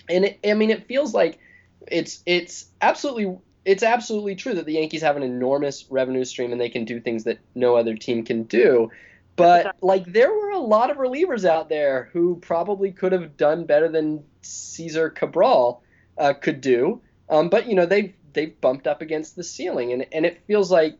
and 0.09 0.25
it, 0.25 0.39
I 0.45 0.53
mean, 0.53 0.69
it 0.69 0.87
feels 0.87 1.13
like 1.13 1.39
it's 1.87 2.21
it's 2.25 2.67
absolutely 2.81 3.37
it's 3.63 3.83
absolutely 3.83 4.35
true 4.35 4.53
that 4.55 4.65
the 4.65 4.73
Yankees 4.73 5.01
have 5.01 5.17
an 5.17 5.23
enormous 5.23 5.85
revenue 5.89 6.25
stream 6.25 6.51
and 6.51 6.59
they 6.59 6.69
can 6.69 6.85
do 6.85 6.99
things 6.99 7.23
that 7.23 7.39
no 7.55 7.75
other 7.75 7.95
team 7.95 8.25
can 8.25 8.43
do. 8.43 8.91
But 9.35 9.75
like 9.81 10.11
there 10.11 10.31
were 10.31 10.49
a 10.49 10.59
lot 10.59 10.91
of 10.91 10.97
relievers 10.97 11.45
out 11.45 11.69
there 11.69 12.09
who 12.11 12.35
probably 12.37 12.91
could 12.91 13.11
have 13.11 13.37
done 13.37 13.65
better 13.65 13.87
than 13.87 14.23
Cesar 14.41 15.09
Cabral 15.09 15.83
uh, 16.17 16.33
could 16.33 16.61
do. 16.61 17.01
Um, 17.29 17.49
but 17.49 17.67
you 17.67 17.75
know 17.75 17.85
they've 17.85 18.13
they've 18.33 18.59
bumped 18.61 18.87
up 18.87 19.01
against 19.01 19.35
the 19.35 19.43
ceiling 19.43 19.93
and, 19.93 20.05
and 20.11 20.25
it 20.25 20.41
feels 20.47 20.71
like 20.71 20.97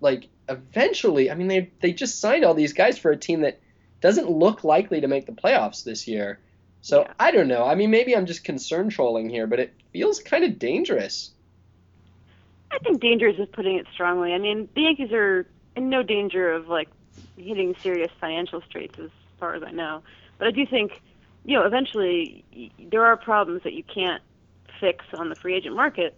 like 0.00 0.28
eventually 0.48 1.30
I 1.30 1.34
mean 1.34 1.48
they 1.48 1.70
they 1.80 1.92
just 1.92 2.20
signed 2.20 2.44
all 2.44 2.54
these 2.54 2.72
guys 2.72 2.98
for 2.98 3.10
a 3.10 3.16
team 3.16 3.42
that 3.42 3.60
doesn't 4.02 4.28
look 4.28 4.64
likely 4.64 5.00
to 5.00 5.08
make 5.08 5.24
the 5.24 5.32
playoffs 5.32 5.84
this 5.84 6.06
year. 6.06 6.38
So 6.82 7.02
yeah. 7.02 7.12
I 7.18 7.30
don't 7.30 7.48
know. 7.48 7.64
I 7.64 7.76
mean, 7.76 7.90
maybe 7.90 8.14
I'm 8.14 8.26
just 8.26 8.44
concern 8.44 8.90
trolling 8.90 9.30
here, 9.30 9.46
but 9.46 9.60
it 9.60 9.72
feels 9.92 10.18
kind 10.18 10.44
of 10.44 10.58
dangerous. 10.58 11.30
I 12.70 12.78
think 12.78 13.00
dangerous 13.00 13.38
is 13.38 13.48
putting 13.52 13.76
it 13.76 13.86
strongly. 13.94 14.34
I 14.34 14.38
mean, 14.38 14.68
the 14.74 14.82
Yankees 14.82 15.12
are 15.12 15.46
in 15.76 15.88
no 15.88 16.02
danger 16.02 16.52
of 16.52 16.68
like 16.68 16.88
hitting 17.36 17.74
serious 17.80 18.10
financial 18.20 18.60
straits 18.62 18.98
as 18.98 19.10
far 19.38 19.54
as 19.54 19.62
I 19.62 19.70
know. 19.70 20.02
But 20.38 20.48
I 20.48 20.50
do 20.50 20.66
think, 20.66 21.00
you 21.44 21.56
know, 21.56 21.64
eventually 21.64 22.44
there 22.90 23.04
are 23.04 23.16
problems 23.16 23.62
that 23.62 23.74
you 23.74 23.84
can't 23.84 24.22
fix 24.80 25.04
on 25.14 25.28
the 25.28 25.36
free 25.36 25.54
agent 25.54 25.76
market, 25.76 26.16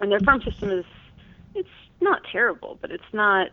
and 0.00 0.10
their 0.10 0.20
farm 0.20 0.42
system 0.42 0.70
is 0.70 0.84
it's 1.54 1.68
not 2.00 2.22
terrible, 2.30 2.78
but 2.80 2.90
it's 2.90 3.02
not, 3.12 3.48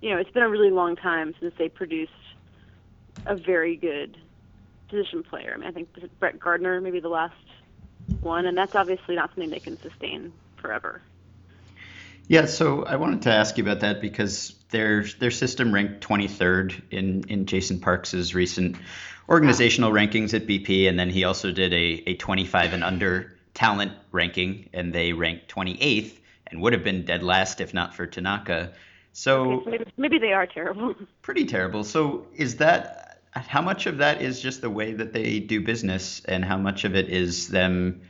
you 0.00 0.10
know, 0.10 0.18
it's 0.18 0.30
been 0.30 0.42
a 0.42 0.48
really 0.48 0.70
long 0.70 0.96
time 0.96 1.34
since 1.40 1.54
they 1.58 1.68
produced 1.68 2.12
a 3.24 3.34
very 3.34 3.76
good 3.76 4.16
position 4.88 5.22
player. 5.22 5.52
I 5.54 5.58
mean, 5.58 5.68
I 5.68 5.72
think 5.72 5.88
Brett 6.18 6.38
Gardner 6.38 6.80
maybe 6.80 7.00
the 7.00 7.08
last 7.08 7.34
one, 8.20 8.46
and 8.46 8.56
that's 8.56 8.74
obviously 8.74 9.16
not 9.16 9.30
something 9.30 9.50
they 9.50 9.58
can 9.58 9.80
sustain 9.80 10.32
forever. 10.56 11.02
Yeah, 12.28 12.46
so 12.46 12.84
I 12.84 12.96
wanted 12.96 13.22
to 13.22 13.32
ask 13.32 13.56
you 13.56 13.64
about 13.64 13.80
that 13.80 14.00
because 14.00 14.54
their 14.70 15.04
their 15.04 15.30
system 15.30 15.72
ranked 15.72 16.06
23rd 16.06 16.82
in 16.90 17.24
in 17.28 17.46
Jason 17.46 17.78
Parks's 17.78 18.34
recent 18.34 18.76
organizational 19.28 19.92
rankings 19.92 20.34
at 20.34 20.46
BP, 20.46 20.88
and 20.88 20.98
then 20.98 21.08
he 21.08 21.24
also 21.24 21.52
did 21.52 21.72
a 21.72 22.02
a 22.06 22.14
25 22.14 22.72
and 22.72 22.82
under 22.84 23.35
talent 23.56 23.92
ranking, 24.12 24.68
and 24.72 24.92
they 24.92 25.12
ranked 25.12 25.48
28th 25.48 26.18
and 26.46 26.60
would 26.60 26.74
have 26.74 26.84
been 26.84 27.04
dead 27.04 27.22
last 27.22 27.60
if 27.60 27.72
not 27.74 27.94
for 27.94 28.06
Tanaka. 28.06 28.72
So 29.12 29.62
maybe, 29.66 29.84
maybe 29.96 30.18
they 30.18 30.32
are 30.32 30.46
terrible. 30.46 30.94
Pretty 31.22 31.46
terrible. 31.46 31.82
So 31.82 32.26
is 32.34 32.56
that 32.58 33.22
how 33.32 33.62
much 33.62 33.86
of 33.86 33.98
that 33.98 34.20
is 34.20 34.40
just 34.40 34.60
the 34.60 34.70
way 34.70 34.92
that 34.92 35.12
they 35.12 35.40
do 35.40 35.60
business, 35.60 36.22
and 36.26 36.44
how 36.44 36.58
much 36.58 36.84
of 36.84 36.94
it 36.94 37.08
is 37.08 37.48
them 37.48 38.02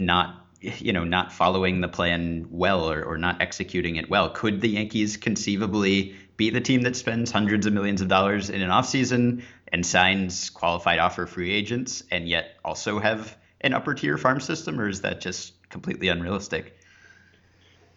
not 0.00 0.42
you 0.60 0.92
know, 0.92 1.04
not 1.04 1.32
following 1.32 1.82
the 1.82 1.88
plan 1.88 2.46
well 2.50 2.90
or, 2.90 3.04
or 3.04 3.18
not 3.18 3.42
executing 3.42 3.96
it 3.96 4.08
well. 4.08 4.30
Could 4.30 4.62
the 4.62 4.70
Yankees 4.70 5.18
conceivably 5.18 6.16
be 6.38 6.48
the 6.48 6.62
team 6.62 6.82
that 6.82 6.96
spends 6.96 7.30
hundreds 7.30 7.66
of 7.66 7.74
millions 7.74 8.00
of 8.00 8.08
dollars 8.08 8.48
in 8.48 8.62
an 8.62 8.70
offseason 8.70 9.42
and 9.68 9.84
signs 9.84 10.48
qualified 10.50 10.98
offer 10.98 11.26
free 11.26 11.52
agents 11.52 12.02
and 12.10 12.26
yet 12.26 12.56
also 12.64 12.98
have 12.98 13.36
an 13.66 13.74
upper 13.74 13.94
tier 13.94 14.16
farm 14.16 14.40
system, 14.40 14.80
or 14.80 14.88
is 14.88 15.02
that 15.02 15.20
just 15.20 15.68
completely 15.68 16.08
unrealistic? 16.08 16.78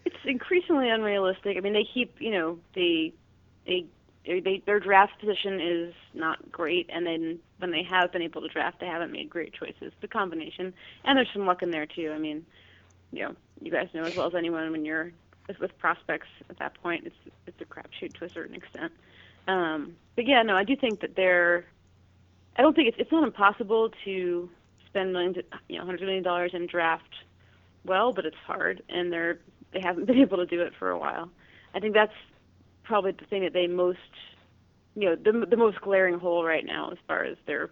It's 0.04 0.16
increasingly 0.26 0.90
unrealistic. 0.90 1.56
I 1.58 1.60
mean, 1.60 1.74
they 1.74 1.88
keep, 1.94 2.16
you 2.20 2.32
know, 2.32 2.58
they 2.74 3.14
they 3.66 3.86
they, 4.26 4.62
their 4.66 4.80
draft 4.80 5.20
position 5.20 5.60
is 5.62 5.94
not 6.14 6.52
great, 6.52 6.90
and 6.92 7.06
then 7.06 7.40
when 7.60 7.72
they 7.72 7.84
have 7.84 8.12
been 8.12 8.22
able 8.22 8.42
to 8.42 8.48
draft, 8.48 8.80
they 8.80 8.86
haven't 8.86 9.12
made 9.12 9.30
great 9.30 9.54
choices. 9.54 9.94
The 10.02 10.08
combination, 10.08 10.74
and 11.04 11.18
there's 11.18 11.30
some 11.34 11.46
luck 11.46 11.62
in 11.62 11.72
there 11.72 11.86
too. 11.86 12.12
I 12.14 12.18
mean, 12.18 12.46
you 13.12 13.24
know, 13.24 13.36
you 13.62 13.72
guys 13.72 13.88
know 13.94 14.04
as 14.04 14.16
well 14.16 14.28
as 14.28 14.36
anyone 14.36 14.72
when 14.72 14.86
you're 14.86 15.12
with 15.60 15.78
prospects 15.80 16.28
at 16.50 16.60
that 16.60 16.74
point, 16.82 17.06
it's 17.06 17.16
it's 17.48 17.62
a 17.62 17.66
crapshoot 17.66 18.18
to 18.20 18.26
a 18.26 18.30
certain 18.30 18.56
extent. 18.56 18.92
Um, 19.48 19.96
but 20.16 20.28
yeah, 20.28 20.42
no, 20.44 20.56
I 20.56 20.64
do 20.64 20.76
think 20.76 21.02
that 21.02 21.16
they're. 21.16 21.66
I 22.56 22.62
don't 22.62 22.76
think 22.76 22.90
it's 22.90 22.98
it's 23.00 23.12
not 23.12 23.24
impossible 23.24 23.92
to 24.06 24.50
spend 24.90 25.14
millions, 25.14 25.38
you 25.68 25.78
know, 25.78 25.86
hundred 25.86 26.02
million 26.02 26.24
dollars 26.24 26.52
in 26.54 26.68
draft 26.68 27.14
well, 27.86 28.14
but 28.14 28.26
it's 28.26 28.38
hard, 28.46 28.84
and 28.90 29.12
they're 29.12 29.40
they 29.72 29.82
haven't 29.82 30.06
been 30.08 30.20
able 30.20 30.38
to 30.38 30.46
do 30.46 30.62
it 30.62 30.74
for 30.78 30.90
a 30.90 30.98
while. 30.98 31.30
I 31.74 31.80
think 31.80 31.94
that's 31.94 32.14
probably 32.84 33.12
the 33.12 33.26
thing 33.26 33.44
that 33.44 33.54
they 33.54 33.68
most, 33.68 34.00
you 34.96 35.06
know, 35.10 35.16
the 35.16 35.46
the 35.46 35.58
most 35.58 35.82
glaring 35.82 36.20
hole 36.20 36.44
right 36.44 36.66
now 36.66 36.90
as 36.92 36.98
far 37.08 37.24
as 37.24 37.38
their 37.46 37.70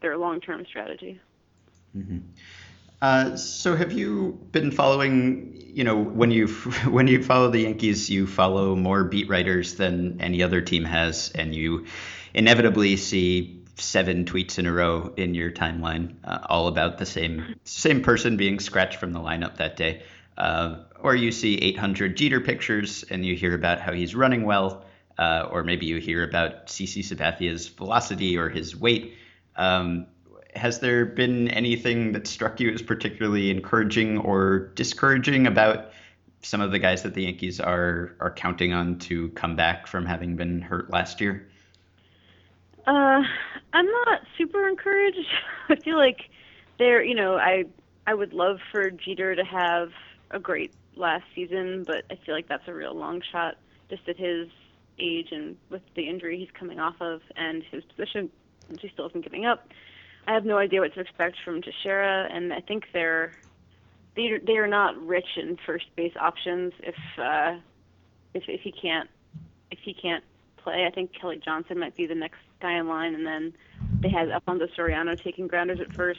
their 0.00 0.16
long 0.16 0.40
term 0.40 0.64
strategy. 0.66 1.20
Mm-hmm. 1.96 2.18
Uh, 3.00 3.36
so 3.36 3.76
have 3.76 3.92
you 3.92 4.38
been 4.50 4.70
following? 4.70 5.54
You 5.72 5.84
know, 5.84 5.96
when 5.96 6.30
you 6.30 6.48
when 6.88 7.06
you 7.06 7.22
follow 7.22 7.50
the 7.50 7.60
Yankees, 7.60 8.10
you 8.10 8.26
follow 8.26 8.74
more 8.74 9.04
beat 9.04 9.28
writers 9.28 9.76
than 9.76 10.20
any 10.20 10.42
other 10.42 10.60
team 10.60 10.84
has, 10.84 11.30
and 11.34 11.54
you 11.54 11.86
inevitably 12.34 12.96
see 12.96 13.57
seven 13.80 14.24
tweets 14.24 14.58
in 14.58 14.66
a 14.66 14.72
row 14.72 15.12
in 15.16 15.34
your 15.34 15.50
timeline, 15.50 16.16
uh, 16.24 16.38
all 16.46 16.68
about 16.68 16.98
the 16.98 17.06
same 17.06 17.56
same 17.64 18.02
person 18.02 18.36
being 18.36 18.58
scratched 18.58 18.96
from 18.96 19.12
the 19.12 19.20
lineup 19.20 19.56
that 19.56 19.76
day. 19.76 20.02
Uh, 20.36 20.84
or 21.00 21.16
you 21.16 21.32
see 21.32 21.56
800 21.56 22.16
Jeter 22.16 22.40
pictures 22.40 23.04
and 23.10 23.26
you 23.26 23.34
hear 23.34 23.54
about 23.54 23.80
how 23.80 23.92
he's 23.92 24.14
running 24.14 24.44
well, 24.44 24.84
uh, 25.18 25.48
or 25.50 25.64
maybe 25.64 25.86
you 25.86 25.98
hear 25.98 26.22
about 26.22 26.68
CC 26.68 27.04
Sabathia's 27.04 27.66
velocity 27.66 28.36
or 28.36 28.48
his 28.48 28.76
weight. 28.76 29.14
Um, 29.56 30.06
has 30.54 30.78
there 30.78 31.04
been 31.04 31.48
anything 31.48 32.12
that 32.12 32.26
struck 32.26 32.60
you 32.60 32.70
as 32.70 32.82
particularly 32.82 33.50
encouraging 33.50 34.18
or 34.18 34.70
discouraging 34.74 35.46
about 35.46 35.90
some 36.42 36.60
of 36.60 36.70
the 36.70 36.78
guys 36.78 37.02
that 37.02 37.14
the 37.14 37.24
Yankees 37.24 37.58
are 37.60 38.14
are 38.20 38.30
counting 38.30 38.72
on 38.72 38.98
to 39.00 39.30
come 39.30 39.56
back 39.56 39.86
from 39.86 40.06
having 40.06 40.36
been 40.36 40.60
hurt 40.60 40.90
last 40.90 41.20
year? 41.20 41.47
Uh, 42.88 43.22
I'm 43.74 43.84
not 43.84 44.22
super 44.38 44.66
encouraged. 44.66 45.18
I 45.68 45.76
feel 45.76 45.98
like 45.98 46.30
there, 46.78 47.04
you 47.04 47.14
know, 47.14 47.36
I 47.36 47.64
I 48.06 48.14
would 48.14 48.32
love 48.32 48.60
for 48.72 48.90
Jeter 48.90 49.36
to 49.36 49.44
have 49.44 49.90
a 50.30 50.38
great 50.38 50.72
last 50.96 51.24
season, 51.34 51.84
but 51.86 52.04
I 52.10 52.16
feel 52.24 52.34
like 52.34 52.48
that's 52.48 52.66
a 52.66 52.72
real 52.72 52.94
long 52.94 53.20
shot 53.30 53.56
just 53.90 54.08
at 54.08 54.16
his 54.16 54.48
age 54.98 55.28
and 55.32 55.58
with 55.68 55.82
the 55.96 56.08
injury 56.08 56.38
he's 56.38 56.50
coming 56.58 56.80
off 56.80 56.94
of 57.00 57.20
and 57.36 57.62
his 57.62 57.84
position, 57.84 58.30
which 58.68 58.80
he 58.80 58.88
still 58.88 59.06
isn't 59.08 59.22
giving 59.22 59.44
up. 59.44 59.68
I 60.26 60.32
have 60.32 60.46
no 60.46 60.56
idea 60.56 60.80
what 60.80 60.94
to 60.94 61.00
expect 61.00 61.36
from 61.44 61.60
Teixeira, 61.60 62.26
and 62.32 62.54
I 62.54 62.60
think 62.60 62.86
they're 62.94 63.34
they 64.16 64.40
they 64.46 64.56
are 64.56 64.66
not 64.66 64.96
rich 65.06 65.36
in 65.36 65.58
first 65.66 65.94
base 65.94 66.16
options 66.18 66.72
if 66.78 66.96
uh, 67.18 67.58
if 68.32 68.44
if 68.48 68.62
he 68.62 68.72
can't 68.72 69.10
if 69.70 69.78
he 69.80 69.92
can't 69.92 70.24
play. 70.56 70.86
I 70.86 70.90
think 70.90 71.12
Kelly 71.12 71.38
Johnson 71.44 71.78
might 71.78 71.94
be 71.94 72.06
the 72.06 72.14
next 72.14 72.38
guy 72.60 72.78
in 72.78 72.88
line, 72.88 73.14
and 73.14 73.26
then 73.26 73.52
they 74.00 74.08
had 74.08 74.30
Alfonso 74.30 74.66
Soriano 74.76 75.20
taking 75.20 75.46
grounders 75.46 75.80
at 75.80 75.88
1st 75.88 76.16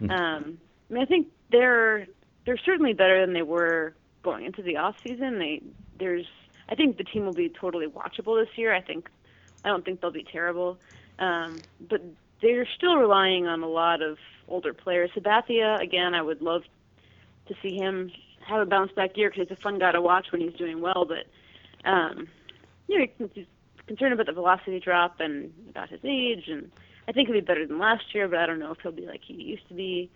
mm-hmm. 0.00 0.10
um, 0.10 0.58
I 0.90 0.94
mean, 0.94 1.02
I 1.02 1.06
think 1.06 1.28
they're 1.50 2.06
they're 2.44 2.58
certainly 2.58 2.94
better 2.94 3.20
than 3.20 3.34
they 3.34 3.42
were 3.42 3.94
going 4.22 4.46
into 4.46 4.62
the 4.62 4.76
off 4.76 4.96
season. 5.06 5.38
They 5.38 5.62
there's 5.98 6.26
I 6.68 6.74
think 6.74 6.96
the 6.96 7.04
team 7.04 7.24
will 7.24 7.32
be 7.32 7.48
totally 7.48 7.86
watchable 7.86 8.42
this 8.42 8.56
year. 8.56 8.74
I 8.74 8.80
think 8.80 9.10
I 9.64 9.68
don't 9.68 9.84
think 9.84 10.00
they'll 10.00 10.10
be 10.10 10.24
terrible, 10.30 10.78
um, 11.18 11.58
but 11.88 12.02
they're 12.40 12.66
still 12.76 12.96
relying 12.96 13.46
on 13.46 13.62
a 13.62 13.68
lot 13.68 14.02
of 14.02 14.18
older 14.48 14.72
players. 14.72 15.10
Sabathia 15.16 15.80
again, 15.80 16.14
I 16.14 16.22
would 16.22 16.40
love 16.40 16.62
to 17.48 17.54
see 17.62 17.76
him 17.76 18.10
have 18.46 18.60
a 18.60 18.66
bounce 18.66 18.92
back 18.92 19.16
year 19.16 19.30
because 19.30 19.48
he's 19.48 19.58
a 19.58 19.60
fun 19.60 19.78
guy 19.78 19.92
to 19.92 20.00
watch 20.00 20.32
when 20.32 20.40
he's 20.40 20.54
doing 20.54 20.80
well. 20.80 21.06
But 21.06 21.26
um, 21.88 22.28
you 22.86 22.98
know, 22.98 23.28
he's 23.34 23.46
concerned 23.88 24.12
about 24.12 24.26
the 24.26 24.32
velocity 24.32 24.78
drop 24.78 25.20
and 25.20 25.52
about 25.68 25.88
his 25.88 26.00
age, 26.04 26.48
and 26.48 26.70
I 27.08 27.12
think 27.12 27.28
he'll 27.28 27.36
be 27.36 27.40
better 27.40 27.66
than 27.66 27.78
last 27.78 28.14
year, 28.14 28.28
but 28.28 28.38
I 28.38 28.46
don't 28.46 28.58
know 28.58 28.70
if 28.70 28.78
he'll 28.80 28.92
be 28.92 29.06
like 29.06 29.22
he 29.26 29.34
used 29.34 29.66
to 29.68 29.74
be. 29.74 30.10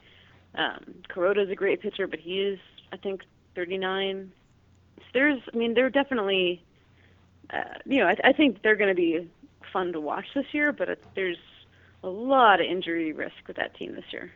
Um, 0.54 1.02
Kuroda's 1.08 1.50
a 1.50 1.54
great 1.54 1.80
pitcher, 1.80 2.06
but 2.06 2.20
he 2.20 2.42
is, 2.42 2.58
I 2.92 2.98
think, 2.98 3.22
39. 3.54 4.30
So 4.98 5.04
there's, 5.14 5.40
I 5.52 5.56
mean, 5.56 5.74
they're 5.74 5.90
definitely, 5.90 6.62
uh, 7.50 7.78
you 7.86 7.98
know, 7.98 8.08
I, 8.08 8.16
I 8.22 8.32
think 8.32 8.62
they're 8.62 8.76
going 8.76 8.90
to 8.90 8.94
be 8.94 9.28
fun 9.72 9.92
to 9.94 10.00
watch 10.00 10.26
this 10.34 10.46
year, 10.52 10.72
but 10.72 10.90
it, 10.90 11.04
there's 11.14 11.38
a 12.04 12.08
lot 12.08 12.60
of 12.60 12.66
injury 12.66 13.12
risk 13.12 13.36
with 13.46 13.56
that 13.56 13.74
team 13.74 13.94
this 13.94 14.04
year. 14.12 14.30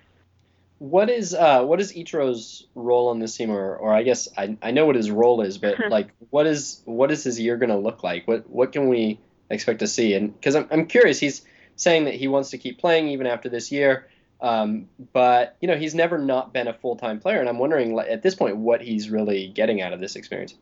What 0.79 1.09
is 1.09 1.35
uh, 1.35 1.65
what 1.65 1.81
is 1.81 1.95
Ichiro's 1.95 2.67
role 2.75 3.09
on 3.09 3.19
this 3.19 3.35
team, 3.35 3.51
or, 3.51 3.77
or 3.77 3.95
I 3.95 4.03
guess 4.03 4.29
I, 4.37 4.59
I 4.61 4.73
know 4.73 4.85
what 4.85 4.95
his 4.95 5.11
role 5.11 5.41
is, 5.41 5.57
but 5.57 5.77
like 5.91 6.09
what 6.29 6.47
is 6.47 6.83
what 6.85 7.11
is 7.11 7.25
his 7.25 7.41
year 7.41 7.57
going 7.57 7.71
to 7.71 7.79
look 7.79 8.03
like? 8.03 8.29
What 8.29 8.49
what 8.51 8.73
can 8.73 8.89
we 8.89 9.19
expect 9.51 9.81
to 9.81 9.87
see? 9.87 10.15
And 10.15 10.35
because 10.35 10.55
I'm 10.55 10.67
I'm 10.71 10.87
curious, 10.87 11.19
he's 11.19 11.43
saying 11.77 12.05
that 12.05 12.15
he 12.15 12.29
wants 12.29 12.51
to 12.51 12.59
keep 12.59 12.79
playing 12.79 13.09
even 13.09 13.27
after 13.27 13.49
this 13.49 13.71
year. 13.71 14.09
Um, 14.41 14.89
but 15.13 15.57
you 15.61 15.69
know, 15.69 15.77
he's 15.77 15.95
never 15.95 16.19
not 16.19 16.53
been 16.53 16.69
a 16.69 16.75
full 16.75 16.97
time 16.97 17.21
player, 17.21 17.41
and 17.41 17.49
I'm 17.49 17.59
wondering 17.59 17.99
at 17.99 18.23
this 18.23 18.35
point 18.35 18.57
what 18.57 18.83
he's 18.83 19.09
really 19.09 19.49
getting 19.49 19.81
out 19.81 19.93
of 19.93 20.01
this 20.01 20.17
experience. 20.17 20.55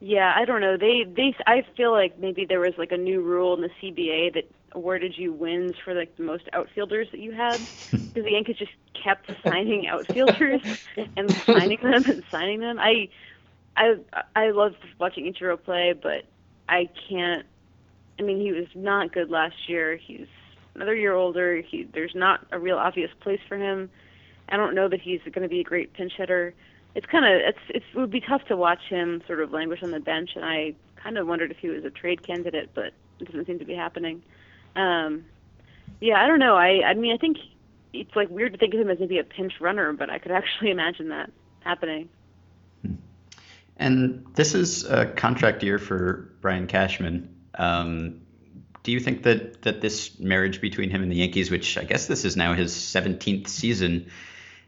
Yeah, 0.00 0.32
I 0.36 0.44
don't 0.44 0.60
know. 0.60 0.76
They 0.76 1.04
they 1.04 1.34
I 1.46 1.64
feel 1.76 1.92
like 1.92 2.18
maybe 2.18 2.44
there 2.44 2.60
was 2.60 2.74
like 2.76 2.92
a 2.92 2.96
new 2.96 3.20
rule 3.20 3.54
in 3.54 3.62
the 3.62 3.70
CBA 3.80 4.34
that 4.34 4.50
awarded 4.72 5.16
you 5.16 5.32
wins 5.32 5.74
for 5.84 5.94
like 5.94 6.16
the 6.16 6.24
most 6.24 6.48
outfielders 6.52 7.08
that 7.12 7.20
you 7.20 7.32
had 7.32 7.60
because 7.90 8.24
the 8.24 8.32
Yankees 8.32 8.56
just 8.56 8.72
kept 8.92 9.30
signing 9.42 9.86
outfielders 9.86 10.60
and 11.16 11.32
signing 11.46 11.78
them 11.80 12.04
and 12.04 12.24
signing 12.30 12.60
them. 12.60 12.78
I 12.78 13.08
I 13.76 13.96
I 14.34 14.50
love 14.50 14.74
watching 14.98 15.32
Ichiro 15.32 15.62
play, 15.62 15.94
but 16.00 16.24
I 16.68 16.88
can't. 17.08 17.46
I 18.18 18.22
mean, 18.22 18.40
he 18.40 18.52
was 18.52 18.66
not 18.74 19.12
good 19.12 19.30
last 19.30 19.68
year. 19.68 19.96
He's 19.96 20.26
another 20.74 20.94
year 20.94 21.14
older. 21.14 21.60
He 21.60 21.84
there's 21.84 22.14
not 22.14 22.46
a 22.52 22.58
real 22.58 22.78
obvious 22.78 23.10
place 23.20 23.40
for 23.48 23.56
him. 23.56 23.90
I 24.48 24.56
don't 24.56 24.74
know 24.74 24.88
that 24.88 25.00
he's 25.00 25.20
going 25.22 25.42
to 25.42 25.48
be 25.48 25.60
a 25.60 25.64
great 25.64 25.92
pinch 25.94 26.12
hitter. 26.16 26.54
It's 26.94 27.06
kind 27.06 27.24
of 27.24 27.48
it's, 27.48 27.58
it's 27.68 27.84
it 27.92 27.98
would 27.98 28.10
be 28.10 28.20
tough 28.20 28.44
to 28.46 28.56
watch 28.56 28.82
him 28.88 29.22
sort 29.26 29.40
of 29.40 29.52
languish 29.52 29.82
on 29.82 29.90
the 29.90 30.00
bench, 30.00 30.30
and 30.36 30.44
I 30.44 30.74
kind 30.96 31.18
of 31.18 31.26
wondered 31.26 31.50
if 31.50 31.58
he 31.58 31.68
was 31.68 31.84
a 31.84 31.90
trade 31.90 32.22
candidate, 32.22 32.70
but 32.74 32.92
it 33.20 33.26
doesn't 33.26 33.46
seem 33.46 33.58
to 33.58 33.64
be 33.64 33.74
happening. 33.74 34.22
Um, 34.76 35.24
yeah, 36.00 36.22
I 36.22 36.26
don't 36.26 36.38
know. 36.38 36.56
I 36.56 36.82
I 36.84 36.94
mean 36.94 37.12
I 37.12 37.18
think 37.18 37.38
it's 37.92 38.14
like 38.14 38.28
weird 38.30 38.52
to 38.52 38.58
think 38.58 38.74
of 38.74 38.80
him 38.80 38.90
as 38.90 38.98
maybe 38.98 39.18
a 39.18 39.24
pinch 39.24 39.60
runner, 39.60 39.92
but 39.92 40.10
I 40.10 40.18
could 40.18 40.32
actually 40.32 40.70
imagine 40.72 41.08
that 41.08 41.30
happening. 41.60 42.08
And 43.76 44.24
this 44.34 44.54
is 44.54 44.84
a 44.84 45.06
contract 45.06 45.62
year 45.62 45.78
for 45.78 46.30
Brian 46.40 46.66
Cashman. 46.66 47.33
Um, 47.58 48.20
do 48.82 48.92
you 48.92 49.00
think 49.00 49.22
that 49.22 49.62
that 49.62 49.80
this 49.80 50.18
marriage 50.20 50.60
between 50.60 50.90
him 50.90 51.02
and 51.02 51.10
the 51.10 51.16
Yankees, 51.16 51.50
which 51.50 51.78
I 51.78 51.84
guess 51.84 52.06
this 52.06 52.24
is 52.24 52.36
now 52.36 52.54
his 52.54 52.72
17th 52.72 53.48
season, 53.48 54.10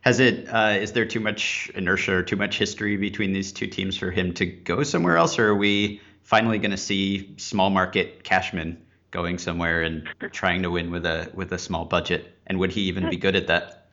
has 0.00 0.20
it? 0.20 0.48
Uh, 0.48 0.76
is 0.80 0.92
there 0.92 1.04
too 1.04 1.20
much 1.20 1.70
inertia 1.74 2.14
or 2.14 2.22
too 2.22 2.36
much 2.36 2.58
history 2.58 2.96
between 2.96 3.32
these 3.32 3.52
two 3.52 3.66
teams 3.66 3.96
for 3.96 4.10
him 4.10 4.32
to 4.34 4.46
go 4.46 4.82
somewhere 4.82 5.16
else, 5.16 5.38
or 5.38 5.48
are 5.48 5.54
we 5.54 6.00
finally 6.22 6.58
going 6.58 6.70
to 6.70 6.76
see 6.76 7.34
small 7.36 7.70
market 7.70 8.24
Cashman 8.24 8.82
going 9.10 9.38
somewhere 9.38 9.82
and 9.82 10.08
trying 10.32 10.62
to 10.62 10.70
win 10.70 10.90
with 10.90 11.04
a 11.04 11.30
with 11.34 11.52
a 11.52 11.58
small 11.58 11.84
budget? 11.84 12.34
And 12.46 12.58
would 12.58 12.72
he 12.72 12.82
even 12.82 13.10
be 13.10 13.16
good 13.16 13.36
at 13.36 13.48
that? 13.48 13.88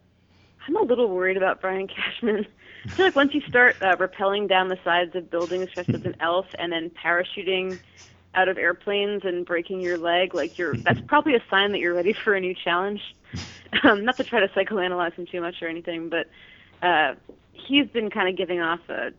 I'm 0.68 0.78
a 0.78 0.82
little 0.84 1.10
worried 1.10 1.36
about 1.36 1.60
Brian 1.60 1.88
Cashman. 1.88 2.48
I 2.86 2.90
feel 2.90 3.06
like 3.08 3.16
once 3.16 3.34
you 3.34 3.42
start 3.42 3.76
uh, 3.82 3.96
rappelling 3.98 4.48
down 4.48 4.70
the 4.70 4.80
sides 4.84 5.16
of 5.16 5.30
buildings 5.30 5.70
dressed 5.72 5.90
as 5.90 6.06
an 6.06 6.16
elf 6.20 6.46
and 6.58 6.72
then 6.72 6.90
parachuting 6.90 7.80
out 8.36 8.50
of 8.50 8.58
airplanes 8.58 9.24
and 9.24 9.46
breaking 9.46 9.82
your 9.82 9.98
leg, 9.98 10.34
like 10.34 10.58
you're 10.58 10.76
that's 10.76 11.00
probably 11.08 11.36
a 11.36 11.44
sign 11.50 11.72
that 11.72 11.80
you're 11.80 11.94
ready 11.94 12.14
for 12.24 12.34
a 12.34 12.40
new 12.40 12.56
challenge. 12.56 13.02
Um, 13.84 14.06
not 14.06 14.18
to 14.18 14.24
try 14.24 14.40
to 14.40 14.48
psychoanalyze 14.50 15.14
him 15.14 15.26
too 15.26 15.42
much 15.42 15.56
or 15.62 15.68
anything, 15.68 16.10
but 16.10 16.30
uh, 16.86 17.16
he's 17.54 17.88
been 17.88 18.10
kind 18.12 18.30
of 18.30 18.38
giving 18.38 18.62
off 18.62 18.80
a, 18.90 19.12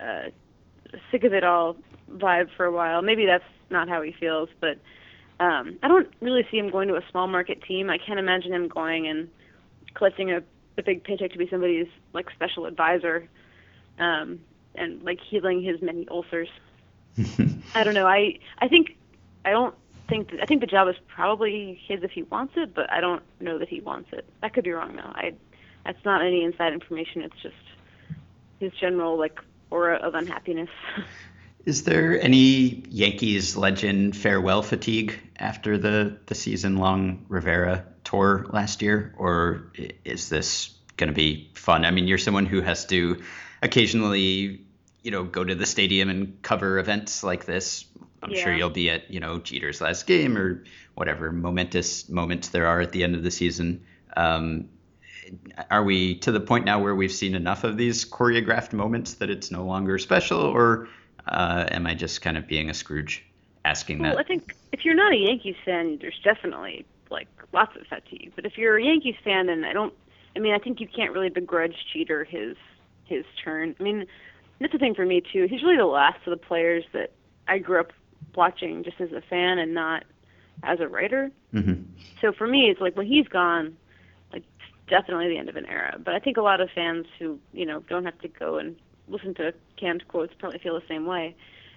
a 0.00 0.32
sick 1.10 1.24
of 1.24 1.32
it 1.32 1.44
all 1.44 1.76
vibe 2.10 2.48
for 2.56 2.66
a 2.66 2.72
while. 2.72 3.00
Maybe 3.00 3.26
that's 3.26 3.44
not 3.70 3.88
how 3.88 4.02
he 4.02 4.12
feels, 4.12 4.48
but 4.60 4.78
um, 5.40 5.78
I 5.82 5.88
don't 5.88 6.08
really 6.20 6.46
see 6.50 6.58
him 6.58 6.70
going 6.70 6.88
to 6.88 6.96
a 6.96 7.02
small 7.10 7.26
market 7.26 7.62
team. 7.62 7.90
I 7.90 7.98
can't 7.98 8.18
imagine 8.18 8.52
him 8.52 8.68
going 8.68 9.06
and 9.06 9.28
collecting 9.94 10.30
a, 10.30 10.42
a 10.78 10.82
big 10.82 11.04
paycheck 11.04 11.32
to 11.32 11.38
be 11.38 11.48
somebody's 11.48 11.88
like 12.12 12.30
special 12.30 12.66
advisor 12.66 13.28
um, 13.98 14.40
and 14.74 15.02
like 15.02 15.18
healing 15.20 15.62
his 15.62 15.80
many 15.82 16.06
ulcers. 16.10 16.48
I 17.74 17.84
don't 17.84 17.94
know. 17.94 18.06
I 18.06 18.38
I 18.58 18.68
think 18.68 18.96
I 19.44 19.50
don't 19.50 19.74
think 20.08 20.30
that, 20.30 20.42
I 20.42 20.46
think 20.46 20.60
the 20.60 20.66
job 20.66 20.88
is 20.88 20.96
probably 21.08 21.80
his 21.86 22.02
if 22.02 22.10
he 22.10 22.22
wants 22.24 22.54
it, 22.56 22.74
but 22.74 22.90
I 22.90 23.00
don't 23.00 23.22
know 23.40 23.58
that 23.58 23.68
he 23.68 23.80
wants 23.80 24.10
it. 24.12 24.24
That 24.42 24.54
could 24.54 24.64
be 24.64 24.72
wrong 24.72 24.96
though. 24.96 25.02
I 25.02 25.34
that's 25.84 26.04
not 26.04 26.22
any 26.22 26.44
inside 26.44 26.72
information. 26.72 27.22
It's 27.22 27.40
just 27.42 27.54
his 28.60 28.72
general 28.72 29.18
like 29.18 29.38
aura 29.70 29.96
of 29.96 30.14
unhappiness. 30.14 30.70
Is 31.64 31.84
there 31.84 32.20
any 32.20 32.84
Yankees 32.90 33.56
legend 33.56 34.14
farewell 34.14 34.62
fatigue 34.62 35.18
after 35.38 35.78
the, 35.78 36.18
the 36.26 36.34
season 36.34 36.76
long 36.76 37.24
Rivera 37.28 37.86
tour 38.04 38.44
last 38.50 38.82
year? 38.82 39.14
Or 39.16 39.72
is 40.04 40.28
this 40.28 40.74
going 40.98 41.08
to 41.08 41.14
be 41.14 41.50
fun? 41.54 41.86
I 41.86 41.90
mean, 41.90 42.06
you're 42.06 42.18
someone 42.18 42.44
who 42.44 42.60
has 42.60 42.84
to 42.86 43.22
occasionally 43.62 44.63
you 45.04 45.10
know, 45.10 45.22
go 45.22 45.44
to 45.44 45.54
the 45.54 45.66
stadium 45.66 46.08
and 46.08 46.42
cover 46.42 46.78
events 46.78 47.22
like 47.22 47.44
this. 47.44 47.84
I'm 48.22 48.30
yeah. 48.30 48.42
sure 48.42 48.54
you'll 48.54 48.70
be 48.70 48.90
at, 48.90 49.10
you 49.10 49.20
know, 49.20 49.38
Jeter's 49.38 49.80
last 49.82 50.06
game 50.06 50.36
or 50.36 50.64
whatever 50.94 51.30
momentous 51.30 52.08
moments 52.08 52.48
there 52.48 52.66
are 52.66 52.80
at 52.80 52.90
the 52.90 53.04
end 53.04 53.14
of 53.14 53.22
the 53.22 53.30
season. 53.30 53.84
Um, 54.16 54.70
are 55.70 55.84
we 55.84 56.16
to 56.16 56.32
the 56.32 56.40
point 56.40 56.64
now 56.64 56.82
where 56.82 56.94
we've 56.94 57.12
seen 57.12 57.34
enough 57.34 57.64
of 57.64 57.76
these 57.76 58.04
choreographed 58.04 58.72
moments 58.72 59.14
that 59.14 59.28
it's 59.28 59.50
no 59.50 59.64
longer 59.64 59.98
special, 59.98 60.40
or 60.40 60.88
uh, 61.28 61.66
am 61.70 61.86
I 61.86 61.94
just 61.94 62.22
kind 62.22 62.36
of 62.36 62.46
being 62.46 62.70
a 62.70 62.74
Scrooge 62.74 63.24
asking 63.64 63.98
well, 63.98 64.10
that? 64.10 64.16
Well, 64.16 64.24
I 64.24 64.26
think 64.26 64.54
if 64.72 64.84
you're 64.84 64.94
not 64.94 65.12
a 65.12 65.16
Yankees 65.16 65.56
fan, 65.64 65.98
there's 66.00 66.18
definitely 66.24 66.86
like 67.10 67.28
lots 67.52 67.76
of 67.76 67.86
fatigue. 67.86 68.32
But 68.34 68.46
if 68.46 68.58
you're 68.58 68.78
a 68.78 68.84
Yankees 68.84 69.16
fan, 69.22 69.46
then 69.46 69.64
I 69.64 69.72
don't. 69.72 69.92
I 70.36 70.40
mean, 70.40 70.54
I 70.54 70.58
think 70.58 70.80
you 70.80 70.88
can't 70.88 71.12
really 71.12 71.30
begrudge 71.30 71.76
Jeter 71.92 72.24
his 72.24 72.56
his 73.04 73.24
turn. 73.42 73.74
I 73.78 73.82
mean, 73.82 74.06
that's 74.60 74.72
the 74.72 74.78
thing 74.78 74.94
for 74.94 75.04
me 75.04 75.20
too. 75.20 75.46
He's 75.48 75.62
really 75.62 75.76
the 75.76 75.86
last 75.86 76.18
of 76.26 76.30
the 76.30 76.36
players 76.36 76.84
that 76.92 77.12
I 77.48 77.58
grew 77.58 77.80
up 77.80 77.92
watching 78.34 78.84
just 78.84 79.00
as 79.00 79.12
a 79.12 79.20
fan 79.20 79.58
and 79.58 79.74
not 79.74 80.04
as 80.62 80.80
a 80.80 80.88
writer. 80.88 81.30
Mm-hmm. 81.52 81.82
So 82.20 82.32
for 82.32 82.46
me, 82.46 82.70
it's 82.70 82.80
like 82.80 82.96
when 82.96 83.06
he's 83.06 83.28
gone, 83.28 83.76
like 84.32 84.44
definitely 84.88 85.28
the 85.28 85.38
end 85.38 85.48
of 85.48 85.56
an 85.56 85.66
era. 85.66 85.98
But 86.02 86.14
I 86.14 86.18
think 86.18 86.36
a 86.36 86.42
lot 86.42 86.60
of 86.60 86.70
fans 86.74 87.06
who 87.18 87.38
you 87.52 87.66
know 87.66 87.80
don't 87.88 88.04
have 88.04 88.18
to 88.20 88.28
go 88.28 88.58
and 88.58 88.76
listen 89.08 89.34
to 89.34 89.52
canned 89.76 90.06
quotes 90.08 90.32
probably 90.38 90.58
feel 90.58 90.74
the 90.74 90.86
same 90.88 91.06
way. 91.06 91.34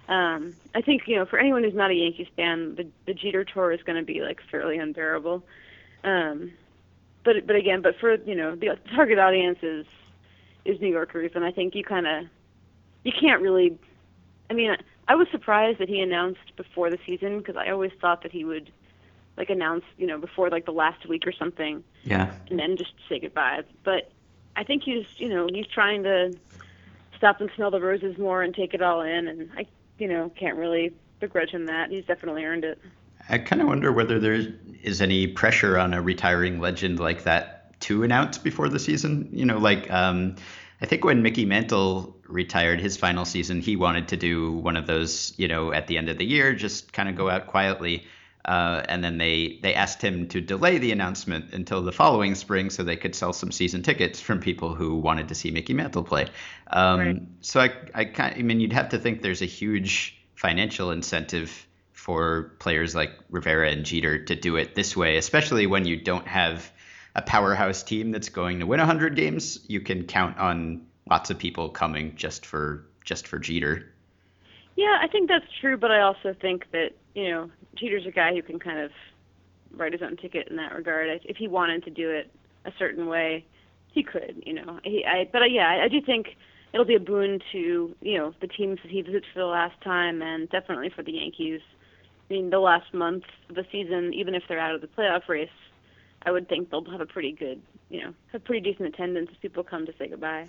Um, 0.08 0.54
I 0.74 0.80
think 0.80 1.02
you 1.06 1.16
know 1.16 1.26
for 1.26 1.38
anyone 1.38 1.62
who's 1.62 1.74
not 1.74 1.90
a 1.90 1.94
Yankees 1.94 2.28
fan, 2.36 2.76
the 2.76 2.86
the 3.06 3.14
Jeter 3.14 3.44
tour 3.44 3.72
is 3.72 3.82
going 3.82 3.98
to 3.98 4.04
be 4.04 4.20
like 4.20 4.40
fairly 4.50 4.78
unbearable. 4.78 5.44
Um, 6.04 6.52
but 7.24 7.46
but 7.46 7.56
again, 7.56 7.82
but 7.82 7.96
for 7.98 8.14
you 8.14 8.34
know 8.34 8.54
the 8.56 8.78
target 8.94 9.18
audience 9.18 9.58
is 9.62 9.86
is 10.64 10.80
New 10.80 10.88
Yorkers, 10.88 11.32
and 11.34 11.44
I 11.44 11.50
think 11.50 11.74
you 11.74 11.84
kind 11.84 12.06
of 12.06 12.24
you 13.04 13.12
can't 13.12 13.42
really. 13.42 13.78
I 14.50 14.54
mean, 14.54 14.76
I 15.06 15.14
was 15.14 15.28
surprised 15.30 15.78
that 15.78 15.88
he 15.88 16.00
announced 16.00 16.56
before 16.56 16.90
the 16.90 16.98
season 17.06 17.38
because 17.38 17.56
I 17.56 17.70
always 17.70 17.92
thought 18.00 18.22
that 18.22 18.32
he 18.32 18.44
would 18.44 18.70
like 19.36 19.50
announce, 19.50 19.84
you 19.96 20.06
know, 20.06 20.18
before 20.18 20.50
like 20.50 20.64
the 20.64 20.72
last 20.72 21.06
week 21.06 21.26
or 21.26 21.32
something. 21.32 21.84
Yeah. 22.02 22.34
And 22.50 22.58
then 22.58 22.76
just 22.76 22.92
say 23.08 23.18
goodbye. 23.18 23.62
But 23.84 24.10
I 24.56 24.64
think 24.64 24.82
he's, 24.82 25.06
you 25.16 25.28
know, 25.28 25.48
he's 25.52 25.66
trying 25.66 26.02
to 26.02 26.36
stop 27.16 27.40
and 27.40 27.50
smell 27.54 27.70
the 27.70 27.80
roses 27.80 28.18
more 28.18 28.42
and 28.42 28.54
take 28.54 28.74
it 28.74 28.82
all 28.82 29.02
in, 29.02 29.28
and 29.28 29.50
I, 29.56 29.66
you 29.98 30.08
know, 30.08 30.30
can't 30.30 30.56
really 30.56 30.92
begrudge 31.20 31.50
him 31.50 31.66
that. 31.66 31.90
He's 31.90 32.04
definitely 32.04 32.44
earned 32.44 32.64
it. 32.64 32.80
I 33.28 33.38
kind 33.38 33.60
of 33.60 33.68
wonder 33.68 33.92
whether 33.92 34.18
there 34.18 34.40
is 34.82 35.02
any 35.02 35.26
pressure 35.26 35.78
on 35.78 35.92
a 35.92 36.00
retiring 36.00 36.60
legend 36.60 36.98
like 36.98 37.24
that 37.24 37.78
to 37.80 38.02
announce 38.02 38.38
before 38.38 38.68
the 38.68 38.78
season. 38.78 39.28
You 39.32 39.44
know, 39.44 39.58
like 39.58 39.90
um, 39.90 40.36
I 40.80 40.86
think 40.86 41.04
when 41.04 41.22
Mickey 41.22 41.44
Mantle 41.44 42.16
retired 42.26 42.80
his 42.80 42.96
final 42.96 43.24
season, 43.24 43.60
he 43.60 43.76
wanted 43.76 44.08
to 44.08 44.16
do 44.16 44.52
one 44.52 44.76
of 44.76 44.86
those, 44.86 45.32
you 45.36 45.48
know, 45.48 45.72
at 45.72 45.86
the 45.86 45.98
end 45.98 46.08
of 46.08 46.18
the 46.18 46.24
year, 46.24 46.54
just 46.54 46.92
kind 46.92 47.08
of 47.08 47.16
go 47.16 47.28
out 47.28 47.46
quietly. 47.48 48.06
Uh, 48.44 48.82
and 48.88 49.02
then 49.04 49.18
they 49.18 49.58
they 49.62 49.74
asked 49.74 50.00
him 50.00 50.28
to 50.28 50.40
delay 50.40 50.78
the 50.78 50.92
announcement 50.92 51.52
until 51.52 51.82
the 51.82 51.92
following 51.92 52.34
spring 52.34 52.70
so 52.70 52.82
they 52.82 52.96
could 52.96 53.14
sell 53.14 53.32
some 53.32 53.52
season 53.52 53.82
tickets 53.82 54.20
from 54.20 54.40
people 54.40 54.74
who 54.74 54.96
wanted 54.96 55.28
to 55.28 55.34
see 55.34 55.50
Mickey 55.50 55.74
Mantle 55.74 56.04
play. 56.04 56.28
Um, 56.68 57.00
right. 57.00 57.22
So 57.40 57.60
I 57.60 57.72
I, 57.94 58.04
kind 58.06 58.34
I 58.38 58.42
mean 58.42 58.60
you'd 58.60 58.72
have 58.72 58.90
to 58.90 58.98
think 58.98 59.20
there's 59.20 59.42
a 59.42 59.46
huge 59.46 60.16
financial 60.34 60.92
incentive 60.92 61.66
for 61.92 62.54
players 62.60 62.94
like 62.94 63.10
Rivera 63.28 63.70
and 63.70 63.84
Jeter 63.84 64.24
to 64.24 64.36
do 64.36 64.56
it 64.56 64.74
this 64.74 64.96
way, 64.96 65.16
especially 65.16 65.66
when 65.66 65.84
you 65.84 65.96
don't 65.96 66.26
have 66.26 66.70
a 67.18 67.22
powerhouse 67.22 67.82
team 67.82 68.12
that's 68.12 68.28
going 68.28 68.60
to 68.60 68.66
win 68.66 68.78
100 68.78 69.16
games, 69.16 69.58
you 69.66 69.80
can 69.80 70.04
count 70.04 70.38
on 70.38 70.86
lots 71.10 71.30
of 71.30 71.38
people 71.38 71.68
coming 71.68 72.14
just 72.14 72.46
for 72.46 72.86
just 73.04 73.26
for 73.26 73.40
Jeter. 73.40 73.92
Yeah, 74.76 74.98
I 75.02 75.08
think 75.08 75.28
that's 75.28 75.46
true, 75.60 75.76
but 75.76 75.90
I 75.90 76.00
also 76.00 76.32
think 76.40 76.70
that 76.70 76.90
you 77.14 77.28
know 77.28 77.50
Jeter's 77.74 78.06
a 78.06 78.12
guy 78.12 78.32
who 78.32 78.42
can 78.42 78.60
kind 78.60 78.78
of 78.78 78.92
write 79.72 79.92
his 79.92 80.02
own 80.02 80.16
ticket 80.16 80.46
in 80.46 80.56
that 80.56 80.72
regard. 80.72 81.08
If 81.24 81.36
he 81.36 81.48
wanted 81.48 81.82
to 81.84 81.90
do 81.90 82.08
it 82.08 82.30
a 82.64 82.70
certain 82.78 83.06
way, 83.06 83.44
he 83.92 84.04
could. 84.04 84.40
You 84.46 84.52
know, 84.52 84.78
he, 84.84 85.04
I, 85.04 85.28
but 85.32 85.42
uh, 85.42 85.46
yeah, 85.46 85.68
I, 85.68 85.84
I 85.86 85.88
do 85.88 86.00
think 86.00 86.36
it'll 86.72 86.86
be 86.86 86.94
a 86.94 87.00
boon 87.00 87.40
to 87.50 87.96
you 88.00 88.18
know 88.18 88.32
the 88.40 88.46
teams 88.46 88.78
that 88.84 88.92
he 88.92 89.02
visits 89.02 89.26
for 89.34 89.40
the 89.40 89.46
last 89.46 89.80
time, 89.80 90.22
and 90.22 90.48
definitely 90.50 90.90
for 90.94 91.02
the 91.02 91.14
Yankees. 91.14 91.62
I 92.30 92.34
mean, 92.34 92.50
the 92.50 92.60
last 92.60 92.94
month 92.94 93.24
of 93.48 93.56
the 93.56 93.66
season, 93.72 94.14
even 94.14 94.36
if 94.36 94.44
they're 94.48 94.60
out 94.60 94.76
of 94.76 94.82
the 94.82 94.86
playoff 94.86 95.26
race, 95.26 95.48
I 96.22 96.30
would 96.30 96.48
think 96.48 96.70
they'll 96.70 96.84
have 96.90 97.00
a 97.00 97.06
pretty 97.06 97.32
good, 97.32 97.60
you 97.90 98.02
know, 98.02 98.14
have 98.32 98.44
pretty 98.44 98.70
decent 98.70 98.88
attendance 98.88 99.30
if 99.32 99.40
people 99.40 99.62
come 99.62 99.86
to 99.86 99.94
say 99.98 100.08
goodbye. 100.08 100.48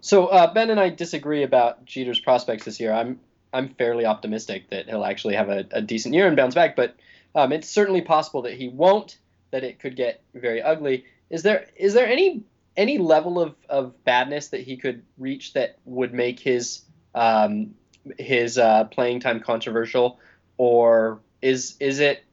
So 0.00 0.26
uh, 0.26 0.52
Ben 0.52 0.70
and 0.70 0.78
I 0.78 0.90
disagree 0.90 1.42
about 1.42 1.84
Jeter's 1.84 2.20
prospects 2.20 2.64
this 2.64 2.78
year. 2.78 2.92
I'm 2.92 3.20
I'm 3.52 3.68
fairly 3.70 4.04
optimistic 4.04 4.68
that 4.70 4.86
he'll 4.88 5.04
actually 5.04 5.36
have 5.36 5.48
a, 5.48 5.64
a 5.70 5.80
decent 5.80 6.14
year 6.14 6.26
and 6.26 6.36
bounce 6.36 6.54
back, 6.54 6.76
but 6.76 6.96
um, 7.34 7.52
it's 7.52 7.68
certainly 7.68 8.02
possible 8.02 8.42
that 8.42 8.54
he 8.54 8.68
won't. 8.68 9.16
That 9.50 9.62
it 9.64 9.78
could 9.78 9.96
get 9.96 10.20
very 10.34 10.60
ugly. 10.60 11.04
Is 11.30 11.42
there 11.42 11.66
is 11.76 11.94
there 11.94 12.06
any 12.06 12.42
any 12.76 12.98
level 12.98 13.40
of, 13.40 13.54
of 13.68 14.04
badness 14.04 14.48
that 14.48 14.60
he 14.60 14.76
could 14.76 15.02
reach 15.16 15.52
that 15.52 15.78
would 15.84 16.12
make 16.12 16.40
his 16.40 16.82
um, 17.14 17.74
his 18.18 18.58
uh, 18.58 18.84
playing 18.84 19.20
time 19.20 19.40
controversial, 19.40 20.18
or 20.58 21.20
is 21.40 21.76
is 21.80 22.00
it 22.00 22.24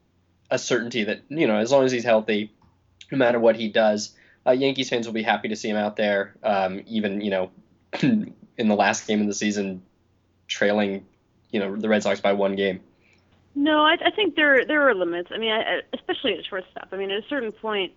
a 0.52 0.60
certainty 0.60 1.06
that 1.06 1.22
you 1.30 1.48
know 1.48 1.56
as 1.56 1.72
long 1.72 1.86
as 1.86 1.92
he's 1.92 2.04
healthy, 2.04 2.52
no 3.12 3.18
matter 3.18 3.40
what 3.40 3.56
he 3.56 3.70
does, 3.70 4.14
uh, 4.46 4.52
Yankees 4.52 4.90
fans 4.90 5.08
will 5.08 5.14
be 5.14 5.24
happy 5.24 5.48
to 5.48 5.56
see 5.56 5.70
him 5.70 5.78
out 5.78 5.96
there. 5.96 6.36
Um, 6.44 6.82
even 6.86 7.22
you 7.22 7.32
know 7.32 7.52
in 8.02 8.36
the 8.58 8.76
last 8.76 9.08
game 9.08 9.22
of 9.22 9.28
the 9.28 9.34
season, 9.34 9.82
trailing 10.48 11.06
you 11.50 11.60
know 11.60 11.76
the 11.76 11.90
Red 11.90 12.04
Sox 12.04 12.20
by 12.20 12.34
one 12.34 12.56
game. 12.56 12.82
No, 13.56 13.84
I, 13.84 13.98
I 14.06 14.12
think 14.12 14.36
there 14.36 14.66
there 14.66 14.88
are 14.88 14.94
limits. 14.94 15.30
I 15.34 15.38
mean, 15.38 15.52
I, 15.52 15.82
especially 15.94 16.38
at 16.38 16.46
shortstop. 16.46 16.90
I 16.92 16.98
mean, 16.98 17.12
at 17.12 17.24
a 17.24 17.28
certain 17.28 17.52
point, 17.52 17.94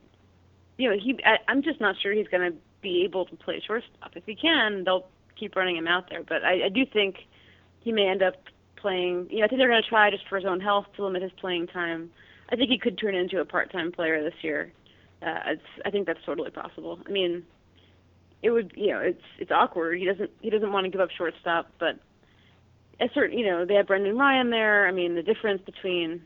you 0.78 0.88
know, 0.88 0.96
he 0.98 1.18
I, 1.24 1.38
I'm 1.48 1.62
just 1.62 1.80
not 1.80 1.96
sure 2.00 2.12
he's 2.12 2.28
going 2.28 2.52
to 2.52 2.56
be 2.80 3.04
able 3.04 3.26
to 3.26 3.36
play 3.36 3.60
shortstop. 3.64 4.12
If 4.14 4.24
he 4.26 4.34
can, 4.34 4.84
they'll 4.84 5.06
keep 5.36 5.56
running 5.56 5.76
him 5.76 5.88
out 5.88 6.10
there. 6.10 6.22
But 6.22 6.44
I, 6.44 6.66
I 6.66 6.68
do 6.68 6.84
think 6.86 7.26
he 7.80 7.92
may 7.92 8.08
end 8.08 8.22
up 8.22 8.36
playing. 8.76 9.28
You 9.30 9.38
know, 9.38 9.44
I 9.44 9.48
think 9.48 9.60
they're 9.60 9.68
going 9.68 9.82
to 9.82 9.88
try 9.88 10.10
just 10.10 10.28
for 10.28 10.36
his 10.36 10.44
own 10.44 10.60
health 10.60 10.86
to 10.96 11.04
limit 11.04 11.22
his 11.22 11.32
playing 11.32 11.68
time. 11.68 12.10
I 12.50 12.56
think 12.56 12.70
he 12.70 12.78
could 12.78 12.98
turn 12.98 13.14
into 13.14 13.40
a 13.40 13.44
part-time 13.44 13.92
player 13.92 14.22
this 14.22 14.34
year. 14.42 14.72
Uh, 15.22 15.40
it's, 15.46 15.62
I 15.84 15.90
think 15.90 16.06
that's 16.06 16.22
totally 16.26 16.50
possible. 16.50 16.98
I 17.06 17.10
mean, 17.10 17.44
it 18.44 18.50
would 18.50 18.72
you 18.76 18.88
know 18.88 19.00
it's 19.00 19.22
it's 19.38 19.50
awkward. 19.50 19.98
He 19.98 20.04
doesn't 20.04 20.30
he 20.42 20.50
doesn't 20.50 20.70
want 20.70 20.84
to 20.84 20.90
give 20.90 21.00
up 21.00 21.10
shortstop, 21.10 21.72
but 21.80 21.98
a 23.00 23.08
certain 23.14 23.38
you 23.38 23.46
know 23.46 23.64
they 23.64 23.74
have 23.74 23.86
Brendan 23.86 24.18
Ryan 24.18 24.50
there. 24.50 24.86
I 24.86 24.92
mean 24.92 25.14
the 25.14 25.22
difference 25.22 25.62
between 25.64 26.22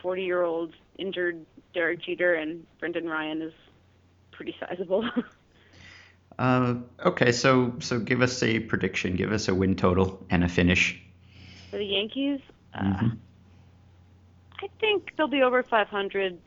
40 0.00 0.22
year 0.22 0.42
old 0.42 0.72
injured 0.96 1.44
Derek 1.74 2.02
Jeter 2.02 2.34
and 2.34 2.64
Brendan 2.78 3.08
Ryan 3.08 3.42
is 3.42 3.52
pretty 4.30 4.54
sizable. 4.60 5.10
uh, 6.38 6.76
okay, 7.04 7.32
so 7.32 7.74
so 7.80 7.98
give 7.98 8.22
us 8.22 8.40
a 8.44 8.60
prediction. 8.60 9.16
Give 9.16 9.32
us 9.32 9.48
a 9.48 9.54
win 9.54 9.74
total 9.74 10.24
and 10.30 10.44
a 10.44 10.48
finish. 10.48 11.02
For 11.72 11.78
the 11.78 11.84
Yankees, 11.84 12.40
mm-hmm. 12.76 13.06
uh, 13.06 13.10
I 14.62 14.68
think 14.80 15.12
they'll 15.16 15.28
be 15.28 15.42
over 15.42 15.62
500. 15.62 16.38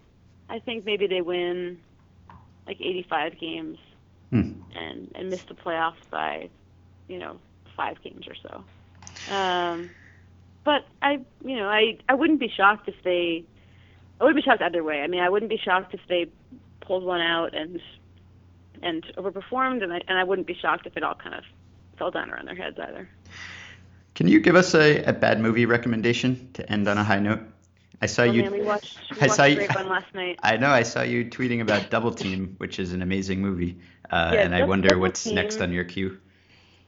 I 0.50 0.60
think 0.60 0.86
maybe 0.86 1.08
they 1.08 1.22
win 1.22 1.80
like 2.66 2.82
85 2.82 3.40
games 3.40 3.78
hmm. 4.30 4.52
and 4.76 5.12
and 5.16 5.30
miss 5.30 5.44
the 5.44 5.54
playoffs 5.54 6.10
by, 6.10 6.50
you 7.08 7.20
know, 7.20 7.38
five 7.76 8.02
games 8.04 8.28
or 8.28 8.36
so. 8.36 9.34
Um, 9.34 9.90
but 10.64 10.86
I, 11.02 11.22
you 11.44 11.56
know, 11.56 11.68
I 11.68 11.98
I 12.08 12.14
wouldn't 12.14 12.40
be 12.40 12.50
shocked 12.50 12.88
if 12.88 12.96
they. 13.04 13.44
I 14.20 14.26
wouldn't 14.26 14.44
be 14.44 14.48
shocked 14.48 14.62
either 14.62 14.84
way. 14.84 15.02
I 15.02 15.08
mean, 15.08 15.22
I 15.22 15.30
wouldn't 15.30 15.50
be 15.50 15.58
shocked 15.58 15.94
if 15.94 16.02
they 16.08 16.28
pulled 16.82 17.04
one 17.04 17.22
out 17.22 17.54
and 17.54 17.82
and 18.82 19.04
overperformed, 19.18 19.84
and 19.84 19.94
I 19.94 20.02
and 20.08 20.18
I 20.18 20.24
wouldn't 20.24 20.48
be 20.48 20.56
shocked 20.56 20.86
if 20.88 20.98
it 20.98 21.04
all 21.04 21.16
kind 21.16 21.36
of 21.36 21.44
fell 21.98 22.12
down 22.12 22.30
around 22.30 22.48
their 22.48 22.56
heads 22.56 22.78
either. 22.80 23.10
Can 24.16 24.28
you 24.28 24.40
give 24.40 24.56
us 24.56 24.76
a, 24.76 25.04
a 25.04 25.14
bad 25.14 25.40
movie 25.40 25.66
recommendation 25.66 26.50
to 26.54 26.70
end 26.70 26.88
on 26.88 26.98
a 26.98 27.04
high 27.04 27.20
note? 27.20 27.42
I 28.02 28.06
saw 28.06 28.24
oh, 28.24 28.26
you. 28.26 28.44
Man, 28.44 28.54
we 28.54 28.62
watched, 28.62 28.98
we 29.12 29.18
I 29.18 29.26
watched 29.26 29.36
saw 29.36 29.46
you. 29.46 29.68
One 29.68 29.90
last 29.90 30.14
night. 30.14 30.40
I 30.44 30.58
know. 30.58 30.70
I 30.70 30.84
saw 30.84 31.02
you 31.02 31.26
tweeting 31.26 31.62
about 31.62 31.90
Double 31.90 32.12
Team, 32.12 32.56
which 32.58 32.80
is 32.80 32.94
an 32.94 33.02
amazing 33.02 33.42
movie, 33.42 33.78
uh, 34.10 34.32
Yeah, 34.34 34.42
and 34.42 34.56
I 34.56 34.66
wonder 34.66 34.90
Double 34.90 35.02
what's 35.02 35.26
next 35.26 35.60
on 35.60 35.74
your 35.74 35.84
queue. 35.84 36.18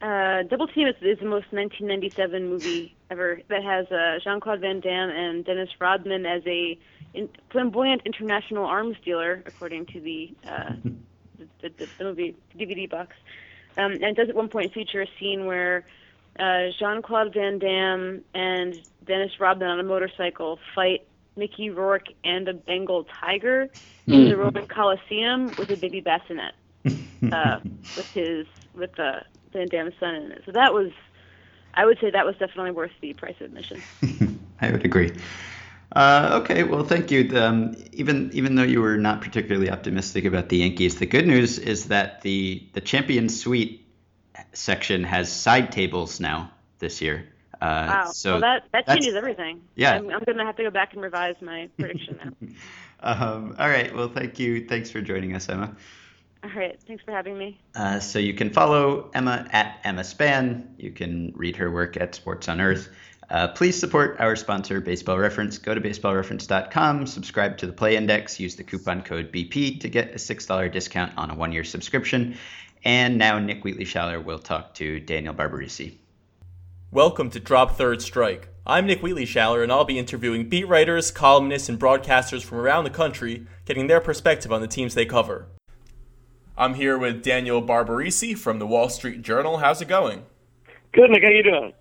Uh, 0.02 0.44
Double 0.44 0.68
Team 0.68 0.88
is, 0.88 0.96
is 1.02 1.20
the 1.20 1.26
most 1.26 1.52
1997 1.52 2.50
movie 2.50 2.96
ever 3.12 3.42
that 3.50 3.64
has 3.64 3.86
uh, 3.92 4.18
Jean-Claude 4.24 4.60
Van 4.62 4.80
Damme 4.80 5.10
and 5.10 5.46
Dennis 5.46 5.70
Rodman 5.80 6.26
as 6.26 6.42
a 6.48 6.80
in, 7.14 7.30
flamboyant 7.52 8.02
international 8.06 8.66
arms 8.66 8.96
dealer, 9.04 9.44
according 9.46 9.86
to 9.88 10.00
the 10.00 10.34
uh, 10.48 10.74
the, 11.62 11.70
the, 11.78 11.88
the 11.98 12.04
movie 12.04 12.36
DVD 12.58 12.90
box. 12.90 13.16
Um, 13.78 13.94
and 13.94 14.04
it 14.04 14.16
does 14.16 14.30
at 14.30 14.36
one 14.36 14.50
point 14.50 14.74
feature 14.74 15.02
a 15.02 15.08
scene 15.20 15.46
where 15.46 15.86
uh, 16.40 16.70
Jean-Claude 16.80 17.34
Van 17.34 17.60
Damme 17.60 18.24
and 18.34 18.76
Dennis 19.06 19.40
Rodman 19.40 19.70
on 19.70 19.80
a 19.80 19.84
motorcycle 19.84 20.60
fight 20.76 21.06
Mickey 21.36 21.70
Rourke 21.70 22.08
and 22.24 22.48
a 22.48 22.54
Bengal 22.54 23.06
tiger 23.20 23.70
in 24.08 24.30
the 24.30 24.36
Roman 24.36 24.68
Coliseum 24.68 25.52
with 25.58 25.70
a 25.70 25.78
baby 25.78 26.02
bassinet 26.02 26.54
uh, 27.32 27.60
with 27.96 28.06
his 28.14 28.46
with 28.74 28.94
the 28.96 29.24
Van 29.54 29.68
Damme's 29.68 29.94
son 30.00 30.16
in 30.16 30.32
it. 30.32 30.44
So 30.46 30.52
that 30.52 30.74
was, 30.74 30.92
I 31.74 31.86
would 31.86 32.00
say 32.00 32.10
that 32.12 32.26
was 32.26 32.36
definitely 32.38 32.72
worth 32.72 32.92
the 33.02 33.14
price 33.14 33.36
of 33.40 33.48
admission. 33.48 33.82
I 34.62 34.72
would 34.72 34.86
agree. 34.86 35.14
Uh, 35.94 36.40
okay, 36.42 36.64
well, 36.64 36.84
thank 36.84 37.12
you. 37.12 37.38
Um, 37.38 37.76
even 37.92 38.32
even 38.34 38.56
though 38.56 38.64
you 38.64 38.82
were 38.82 38.98
not 38.98 39.22
particularly 39.22 39.70
optimistic 39.70 40.24
about 40.24 40.48
the 40.50 40.58
Yankees, 40.58 41.00
the 41.00 41.06
good 41.06 41.28
news 41.28 41.60
is 41.60 41.88
that 41.88 42.22
the 42.22 42.66
the 42.74 42.82
Champion 42.82 43.28
Suite 43.28 43.86
section 44.54 45.04
has 45.04 45.32
side 45.32 45.72
tables 45.72 46.20
now 46.20 46.52
this 46.80 47.02
year. 47.02 47.28
Uh, 47.62 47.86
Wow. 47.88 48.06
So 48.12 48.32
well, 48.32 48.42
that 48.42 48.64
that 48.72 48.88
changes 48.88 49.16
everything. 49.16 49.62
Yeah. 49.76 49.96
I'm, 49.96 50.10
I'm 50.10 50.24
gonna 50.24 50.46
have 50.46 50.56
to 50.58 50.64
go 50.64 50.72
back 50.72 50.94
and 50.94 51.02
revise 51.02 51.36
my 51.42 51.70
prediction 51.78 52.18
now. 52.24 52.48
um, 53.02 53.56
all 53.60 53.70
right. 53.70 53.96
Well, 53.96 54.10
thank 54.10 54.40
you. 54.40 54.68
Thanks 54.68 54.90
for 54.90 55.00
joining 55.02 55.36
us, 55.36 55.48
Emma. 55.48 55.76
All 56.44 56.50
right. 56.56 56.80
Thanks 56.88 57.04
for 57.04 57.12
having 57.12 57.38
me. 57.38 57.60
Uh, 57.76 58.00
so 58.00 58.18
you 58.18 58.34
can 58.34 58.50
follow 58.50 59.12
Emma 59.14 59.48
at 59.52 59.80
Emma 59.84 60.04
Span. 60.04 60.74
You 60.80 60.92
can 60.92 61.34
read 61.36 61.56
her 61.58 61.70
work 61.70 61.98
at 61.98 62.16
Sports 62.16 62.50
on 62.50 62.60
Earth. 62.60 62.90
Uh, 63.30 63.48
please 63.48 63.80
support 63.80 64.18
our 64.20 64.36
sponsor, 64.36 64.82
Baseball 64.82 65.18
Reference. 65.18 65.58
Go 65.58 65.74
to 65.74 65.80
baseballreference.com, 65.80 67.08
subscribe 67.08 67.58
to 67.60 67.66
the 67.66 67.72
Play 67.72 67.96
Index, 67.96 68.42
use 68.42 68.58
the 68.58 68.64
coupon 68.64 69.04
code 69.04 69.32
BP 69.32 69.80
to 69.80 69.88
get 69.88 70.12
a 70.12 70.16
$6 70.16 70.72
discount 70.72 71.14
on 71.16 71.30
a 71.30 71.36
one 71.36 71.54
year 71.54 71.64
subscription. 71.64 72.36
And 72.84 73.20
now 73.20 73.38
Nick 73.38 73.64
Wheatley 73.64 73.86
Schaller 73.86 74.24
will 74.24 74.40
talk 74.40 74.74
to 74.76 75.00
Daniel 75.00 75.36
Barbarisi. 75.36 75.98
Welcome 76.90 77.30
to 77.30 77.40
Drop 77.40 77.78
Third 77.78 78.02
Strike. 78.02 78.50
I'm 78.66 78.88
Nick 78.88 79.04
Wheatley 79.04 79.28
Schaller, 79.28 79.62
and 79.62 79.72
I'll 79.72 79.86
be 79.86 80.00
interviewing 80.00 80.50
beat 80.50 80.68
writers, 80.68 81.12
columnists, 81.12 81.70
and 81.70 81.80
broadcasters 81.80 82.44
from 82.44 82.58
around 82.58 82.86
the 82.86 82.90
country, 82.90 83.46
getting 83.66 83.86
their 83.86 84.02
perspective 84.02 84.52
on 84.52 84.62
the 84.62 84.68
teams 84.68 84.96
they 84.96 85.06
cover. 85.06 85.46
I'm 86.58 86.74
here 86.74 86.98
with 86.98 87.22
Daniel 87.22 87.62
Barbarisi 87.62 88.36
from 88.36 88.58
the 88.58 88.66
Wall 88.66 88.90
Street 88.90 89.22
Journal. 89.22 89.58
How's 89.58 89.84
it 89.84 89.88
going? 89.88 90.24
Good, 90.92 91.12
Nick. 91.12 91.22
How 91.22 91.30
you 91.30 91.44
doing? 91.44 91.74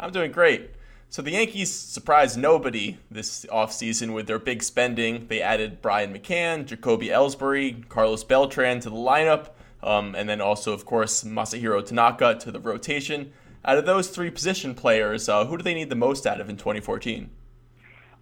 I'm 0.00 0.10
doing 0.10 0.32
great. 0.32 0.72
So 1.08 1.22
the 1.22 1.30
Yankees 1.30 1.72
surprised 1.72 2.36
nobody 2.36 2.98
this 3.12 3.46
offseason 3.46 4.12
with 4.12 4.26
their 4.26 4.40
big 4.40 4.64
spending. 4.64 5.28
They 5.28 5.40
added 5.40 5.80
Brian 5.80 6.12
McCann, 6.12 6.66
Jacoby 6.66 7.10
Ellsbury, 7.10 7.88
Carlos 7.88 8.24
Beltran 8.24 8.80
to 8.80 8.90
the 8.90 8.96
lineup, 8.96 9.50
um, 9.82 10.14
and 10.14 10.28
then 10.28 10.40
also, 10.40 10.72
of 10.72 10.84
course, 10.84 11.24
Masahiro 11.24 11.84
Tanaka 11.84 12.36
to 12.40 12.50
the 12.50 12.60
rotation. 12.60 13.32
Out 13.64 13.78
of 13.78 13.86
those 13.86 14.08
three 14.08 14.30
position 14.30 14.74
players, 14.74 15.28
uh, 15.28 15.44
who 15.44 15.56
do 15.56 15.62
they 15.62 15.74
need 15.74 15.90
the 15.90 15.96
most 15.96 16.26
out 16.26 16.40
of 16.40 16.48
in 16.48 16.56
2014? 16.56 17.30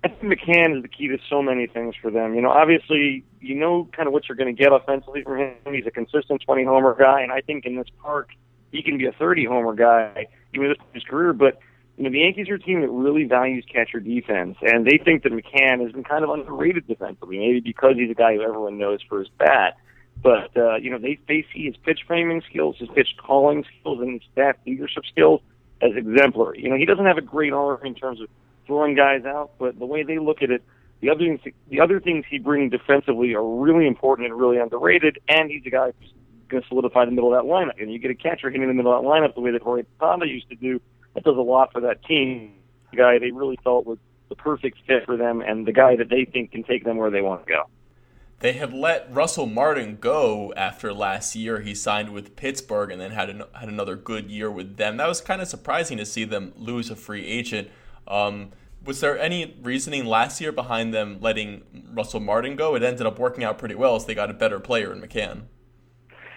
I 0.04 0.08
think 0.08 0.22
McCann 0.22 0.76
is 0.76 0.82
the 0.82 0.88
key 0.88 1.08
to 1.08 1.18
so 1.28 1.42
many 1.42 1.66
things 1.66 1.94
for 2.00 2.10
them. 2.10 2.34
You 2.34 2.40
know, 2.40 2.50
obviously, 2.50 3.24
you 3.40 3.54
know 3.54 3.88
kind 3.92 4.06
of 4.06 4.12
what 4.12 4.28
you're 4.28 4.36
going 4.36 4.54
to 4.54 4.62
get 4.62 4.72
offensively 4.72 5.22
from 5.22 5.38
him. 5.38 5.54
He's 5.72 5.86
a 5.86 5.90
consistent 5.90 6.42
20 6.42 6.64
homer 6.64 6.94
guy, 6.94 7.22
and 7.22 7.32
I 7.32 7.40
think 7.40 7.64
in 7.64 7.76
this 7.76 7.88
park, 8.00 8.30
he 8.72 8.82
can 8.82 8.98
be 8.98 9.06
a 9.06 9.12
30 9.12 9.46
homer 9.46 9.74
guy, 9.74 10.26
even 10.54 10.68
with 10.68 10.78
his 10.92 11.02
career. 11.04 11.32
But 11.32 11.58
you 11.96 12.04
know, 12.04 12.10
the 12.10 12.18
Yankees 12.18 12.48
are 12.50 12.54
a 12.54 12.58
team 12.58 12.82
that 12.82 12.90
really 12.90 13.24
values 13.24 13.64
catcher 13.72 14.00
defense, 14.00 14.58
and 14.60 14.86
they 14.86 14.98
think 14.98 15.22
that 15.22 15.32
McCann 15.32 15.82
has 15.82 15.92
been 15.92 16.04
kind 16.04 16.24
of 16.24 16.30
underrated 16.30 16.86
defensively, 16.86 17.38
maybe 17.38 17.60
because 17.60 17.96
he's 17.96 18.10
a 18.10 18.14
guy 18.14 18.34
who 18.34 18.42
everyone 18.42 18.78
knows 18.78 19.00
for 19.08 19.20
his 19.20 19.28
bat. 19.38 19.76
But 20.22 20.56
uh, 20.56 20.76
you 20.76 20.90
know, 20.90 20.98
they 20.98 21.18
they 21.28 21.46
see 21.52 21.66
his 21.66 21.76
pitch 21.76 22.00
framing 22.06 22.42
skills, 22.48 22.76
his 22.78 22.88
pitch 22.94 23.08
calling 23.18 23.64
skills, 23.80 24.00
and 24.00 24.14
his 24.14 24.22
staff 24.32 24.56
leadership 24.66 25.04
skills 25.10 25.40
as 25.82 25.90
exemplary. 25.96 26.62
You 26.62 26.70
know, 26.70 26.76
he 26.76 26.86
doesn't 26.86 27.04
have 27.04 27.18
a 27.18 27.22
great 27.22 27.52
arm 27.52 27.80
in 27.84 27.94
terms 27.94 28.20
of 28.20 28.28
throwing 28.66 28.94
guys 28.94 29.24
out, 29.24 29.52
but 29.58 29.78
the 29.78 29.86
way 29.86 30.02
they 30.02 30.18
look 30.18 30.42
at 30.42 30.50
it, 30.50 30.62
the 31.00 31.10
other 31.10 31.20
things 31.20 31.40
the 31.68 31.80
other 31.80 32.00
things 32.00 32.24
he 32.28 32.38
brings 32.38 32.72
defensively 32.72 33.34
are 33.34 33.46
really 33.46 33.86
important 33.86 34.26
and 34.26 34.38
really 34.38 34.58
underrated. 34.58 35.18
And 35.28 35.50
he's 35.50 35.62
a 35.66 35.70
guy 35.70 35.92
who's 35.98 36.12
going 36.48 36.62
to 36.62 36.68
solidify 36.68 37.04
the 37.04 37.10
middle 37.10 37.34
of 37.34 37.42
that 37.42 37.48
lineup. 37.48 37.80
And 37.80 37.92
you 37.92 37.98
get 37.98 38.10
a 38.10 38.14
catcher 38.14 38.50
hitting 38.50 38.66
the 38.66 38.74
middle 38.74 38.96
of 38.96 39.02
that 39.02 39.08
lineup 39.08 39.34
the 39.34 39.40
way 39.40 39.50
that 39.50 39.62
Jorge 39.62 39.84
Posada 39.98 40.26
used 40.26 40.48
to 40.48 40.56
do. 40.56 40.80
That 41.14 41.24
does 41.24 41.36
a 41.36 41.40
lot 41.40 41.72
for 41.72 41.80
that 41.82 42.04
team. 42.04 42.54
The 42.90 42.96
guy 42.96 43.18
they 43.18 43.30
really 43.30 43.58
felt 43.62 43.86
was 43.86 43.98
the 44.28 44.36
perfect 44.36 44.78
fit 44.86 45.04
for 45.06 45.16
them, 45.16 45.40
and 45.40 45.66
the 45.66 45.72
guy 45.72 45.96
that 45.96 46.08
they 46.08 46.24
think 46.24 46.52
can 46.52 46.62
take 46.62 46.84
them 46.84 46.96
where 46.96 47.10
they 47.10 47.20
want 47.20 47.46
to 47.46 47.52
go. 47.52 47.62
They 48.40 48.52
had 48.52 48.72
let 48.72 49.12
Russell 49.12 49.46
Martin 49.46 49.96
go 49.96 50.52
after 50.56 50.92
last 50.92 51.34
year. 51.34 51.60
He 51.60 51.74
signed 51.74 52.12
with 52.12 52.36
Pittsburgh 52.36 52.90
and 52.90 53.00
then 53.00 53.12
had 53.12 53.30
an, 53.30 53.42
had 53.54 53.68
another 53.68 53.96
good 53.96 54.30
year 54.30 54.50
with 54.50 54.76
them. 54.76 54.98
That 54.98 55.08
was 55.08 55.22
kind 55.22 55.40
of 55.40 55.48
surprising 55.48 55.96
to 55.98 56.04
see 56.04 56.24
them 56.24 56.52
lose 56.56 56.90
a 56.90 56.96
free 56.96 57.24
agent. 57.26 57.68
Um, 58.06 58.50
was 58.84 59.00
there 59.00 59.18
any 59.18 59.56
reasoning 59.62 60.04
last 60.04 60.40
year 60.40 60.52
behind 60.52 60.92
them 60.92 61.18
letting 61.20 61.62
Russell 61.92 62.20
Martin 62.20 62.56
go? 62.56 62.74
It 62.74 62.82
ended 62.82 63.06
up 63.06 63.18
working 63.18 63.42
out 63.42 63.58
pretty 63.58 63.74
well 63.74 63.96
as 63.96 64.04
they 64.04 64.14
got 64.14 64.30
a 64.30 64.34
better 64.34 64.60
player 64.60 64.92
in 64.92 65.00
McCann. 65.00 65.44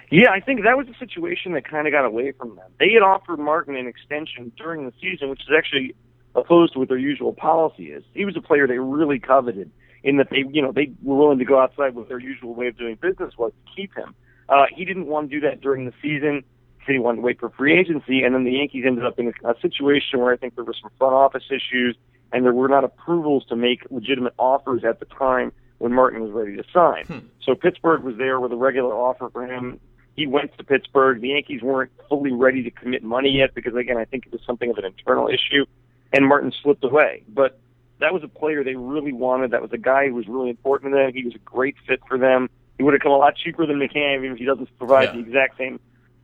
Yeah, 0.09 0.31
I 0.31 0.39
think 0.39 0.63
that 0.63 0.75
was 0.75 0.87
a 0.87 0.97
situation 0.97 1.51
that 1.51 1.69
kind 1.69 1.85
of 1.85 1.93
got 1.93 2.05
away 2.05 2.31
from 2.31 2.55
them. 2.55 2.71
They 2.79 2.93
had 2.93 3.03
offered 3.03 3.37
Martin 3.39 3.75
an 3.75 3.85
extension 3.85 4.51
during 4.57 4.85
the 4.85 4.93
season, 4.99 5.29
which 5.29 5.41
is 5.41 5.49
actually 5.55 5.95
opposed 6.33 6.73
to 6.73 6.79
what 6.79 6.87
their 6.87 6.97
usual 6.97 7.33
policy 7.33 7.91
is. 7.91 8.03
He 8.13 8.25
was 8.25 8.35
a 8.35 8.41
player 8.41 8.65
they 8.65 8.79
really 8.79 9.19
coveted 9.19 9.69
in 10.03 10.17
that 10.17 10.29
they, 10.29 10.43
you 10.51 10.61
know, 10.61 10.71
they 10.71 10.91
were 11.03 11.15
willing 11.15 11.39
to 11.39 11.45
go 11.45 11.59
outside 11.59 11.95
what 11.95 12.07
their 12.07 12.19
usual 12.19 12.53
way 12.53 12.67
of 12.67 12.77
doing 12.77 12.97
business 13.01 13.33
was 13.37 13.51
to 13.51 13.75
keep 13.75 13.95
him. 13.95 14.15
Uh, 14.47 14.65
he 14.75 14.85
didn't 14.85 15.07
want 15.07 15.29
to 15.29 15.39
do 15.39 15.47
that 15.47 15.61
during 15.61 15.85
the 15.85 15.93
season. 16.01 16.43
He 16.85 16.93
he 16.93 16.99
wanted 16.99 17.17
to 17.17 17.21
wait 17.21 17.39
for 17.39 17.49
free 17.49 17.77
agency, 17.79 18.23
and 18.23 18.33
then 18.33 18.43
the 18.45 18.51
Yankees 18.53 18.83
ended 18.87 19.05
up 19.05 19.19
in 19.19 19.27
a, 19.27 19.51
a 19.51 19.59
situation 19.61 20.19
where 20.19 20.33
I 20.33 20.37
think 20.37 20.55
there 20.55 20.63
were 20.63 20.75
some 20.81 20.89
front 20.97 21.13
office 21.13 21.43
issues, 21.49 21.95
and 22.31 22.45
there 22.45 22.53
were 22.53 22.67
not 22.67 22.83
approvals 22.83 23.45
to 23.47 23.55
make 23.55 23.85
legitimate 23.91 24.33
offers 24.37 24.83
at 24.83 24.99
the 24.99 25.05
time 25.05 25.51
when 25.77 25.93
Martin 25.93 26.21
was 26.21 26.31
ready 26.31 26.55
to 26.55 26.63
sign. 26.73 27.05
Hmm. 27.05 27.27
So 27.43 27.55
Pittsburgh 27.55 28.03
was 28.03 28.17
there 28.17 28.39
with 28.39 28.51
a 28.51 28.55
regular 28.55 28.93
offer 28.93 29.29
for 29.29 29.45
him. 29.45 29.79
He 30.15 30.27
went 30.27 30.57
to 30.57 30.63
Pittsburgh. 30.63 31.21
The 31.21 31.29
Yankees 31.29 31.61
weren't 31.61 31.91
fully 32.09 32.31
ready 32.31 32.63
to 32.63 32.71
commit 32.71 33.03
money 33.03 33.29
yet 33.29 33.53
because, 33.53 33.75
again, 33.75 33.97
I 33.97 34.05
think 34.05 34.25
it 34.25 34.31
was 34.31 34.41
something 34.45 34.69
of 34.69 34.77
an 34.77 34.85
internal 34.85 35.27
issue, 35.27 35.65
and 36.11 36.27
Martin 36.27 36.51
slipped 36.63 36.83
away. 36.83 37.23
But 37.29 37.59
that 37.99 38.13
was 38.13 38.23
a 38.23 38.27
player 38.27 38.63
they 38.63 38.75
really 38.75 39.13
wanted. 39.13 39.51
That 39.51 39.61
was 39.61 39.71
a 39.73 39.77
guy 39.77 40.07
who 40.07 40.15
was 40.15 40.27
really 40.27 40.49
important 40.49 40.91
to 40.91 40.97
them. 40.97 41.13
He 41.13 41.23
was 41.23 41.35
a 41.35 41.39
great 41.39 41.75
fit 41.87 41.99
for 42.07 42.17
them. 42.17 42.49
He 42.77 42.83
would 42.83 42.93
have 42.93 43.01
come 43.01 43.11
a 43.11 43.17
lot 43.17 43.35
cheaper 43.35 43.65
than 43.65 43.77
McCann, 43.77 44.19
even 44.19 44.31
if 44.31 44.37
he 44.37 44.45
doesn't 44.45 44.69
provide 44.77 45.09
Yeah. 45.09 45.13
the 45.13 45.19
exact 45.19 45.57
same 45.57 45.79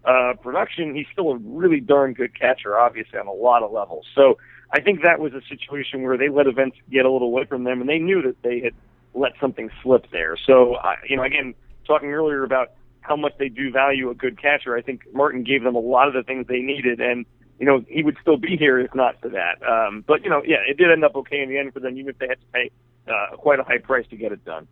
uh, 0.06 0.34
production. 0.42 0.96
He's 0.96 1.08
still 1.12 1.32
a 1.32 1.38
really 1.38 1.80
darn 1.82 2.14
good 2.14 2.38
catcher, 2.40 2.80
obviously, 2.80 3.20
on 3.20 3.28
a 3.28 3.34
lot 3.34 3.64
of 3.64 3.72
levels. 3.72 4.06
So 4.16 4.38
I 4.72 4.80
think 4.80 5.02
that 5.04 5.20
was 5.20 5.34
a 5.34 5.42
situation 5.50 6.04
where 6.04 6.18
they 6.18 6.30
let 6.30 6.48
events 6.48 6.78
get 6.90 7.06
a 7.06 7.12
little 7.12 7.28
away 7.28 7.46
from 7.46 7.64
them, 7.66 7.82
and 7.82 7.90
they 7.90 8.00
knew 8.00 8.22
that 8.22 8.42
they 8.42 8.62
had 8.62 8.74
let 9.14 9.34
something 9.40 9.70
slip 9.82 10.10
there. 10.12 10.38
So, 10.38 10.76
I 10.76 10.96
you 11.08 11.18
know, 11.18 11.24
again, 11.24 11.56
talking 11.86 12.10
earlier 12.12 12.44
about 12.44 12.72
how 13.02 13.16
much 13.16 13.34
they 13.38 13.50
do 13.50 13.72
value 13.72 14.10
a 14.10 14.16
good 14.16 14.42
catcher. 14.42 14.76
I 14.76 14.82
think 14.82 15.02
Martin 15.14 15.44
gave 15.44 15.64
them 15.64 15.76
a 15.76 15.80
lot 15.80 16.08
of 16.08 16.14
the 16.14 16.24
things 16.24 16.48
they 16.48 16.60
needed, 16.60 17.00
and 17.00 17.26
you 17.60 17.66
know 17.66 17.84
he 17.88 18.04
would 18.04 18.18
still 18.22 18.38
be 18.38 18.58
here 18.58 18.80
if 18.80 18.94
not 18.94 19.20
for 19.22 19.30
that. 19.30 19.62
Um, 19.68 20.04
but 20.08 20.24
you 20.24 20.30
know, 20.30 20.42
yeah, 20.46 20.58
it 20.68 20.78
did 20.78 20.92
end 20.92 21.04
up 21.04 21.16
okay 21.16 21.42
in 21.42 21.50
the 21.50 21.58
end 21.58 21.74
for 21.74 21.80
them, 21.80 21.98
even 21.98 22.10
if 22.10 22.20
they 22.20 22.28
had 22.28 22.40
to 22.40 22.48
pay 22.54 22.72
uh, 23.08 23.36
quite 23.38 23.60
a 23.60 23.64
high 23.64 23.78
price 23.78 24.06
to 24.10 24.18
get 24.18 24.32
it 24.32 24.44
done. 24.46 24.68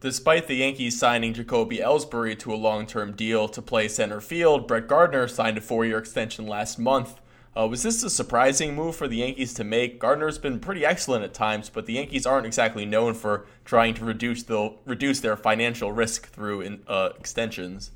Despite 0.00 0.46
the 0.46 0.54
Yankees 0.54 0.96
signing 0.96 1.34
Jacoby 1.34 1.78
Ellsbury 1.78 2.38
to 2.38 2.54
a 2.54 2.56
long-term 2.56 3.14
deal 3.14 3.48
to 3.48 3.60
play 3.60 3.88
center 3.88 4.20
field, 4.20 4.68
Brett 4.68 4.86
Gardner 4.86 5.26
signed 5.26 5.58
a 5.58 5.60
four-year 5.60 5.98
extension 5.98 6.46
last 6.46 6.78
month. 6.78 7.20
Uh, 7.58 7.66
was 7.66 7.82
this 7.82 8.04
a 8.04 8.10
surprising 8.10 8.76
move 8.76 8.94
for 8.94 9.08
the 9.08 9.16
Yankees 9.16 9.52
to 9.54 9.64
make? 9.64 9.98
Gardner's 9.98 10.38
been 10.38 10.60
pretty 10.60 10.84
excellent 10.84 11.24
at 11.24 11.34
times, 11.34 11.68
but 11.68 11.86
the 11.86 11.94
Yankees 11.94 12.26
aren't 12.26 12.46
exactly 12.46 12.86
known 12.86 13.14
for 13.14 13.46
trying 13.64 13.94
to 13.94 14.04
reduce 14.04 14.44
the 14.44 14.76
reduce 14.84 15.18
their 15.18 15.36
financial 15.36 15.90
risk 15.90 16.28
through 16.28 16.60
in, 16.60 16.82
uh, 16.86 17.10
extensions. 17.18 17.90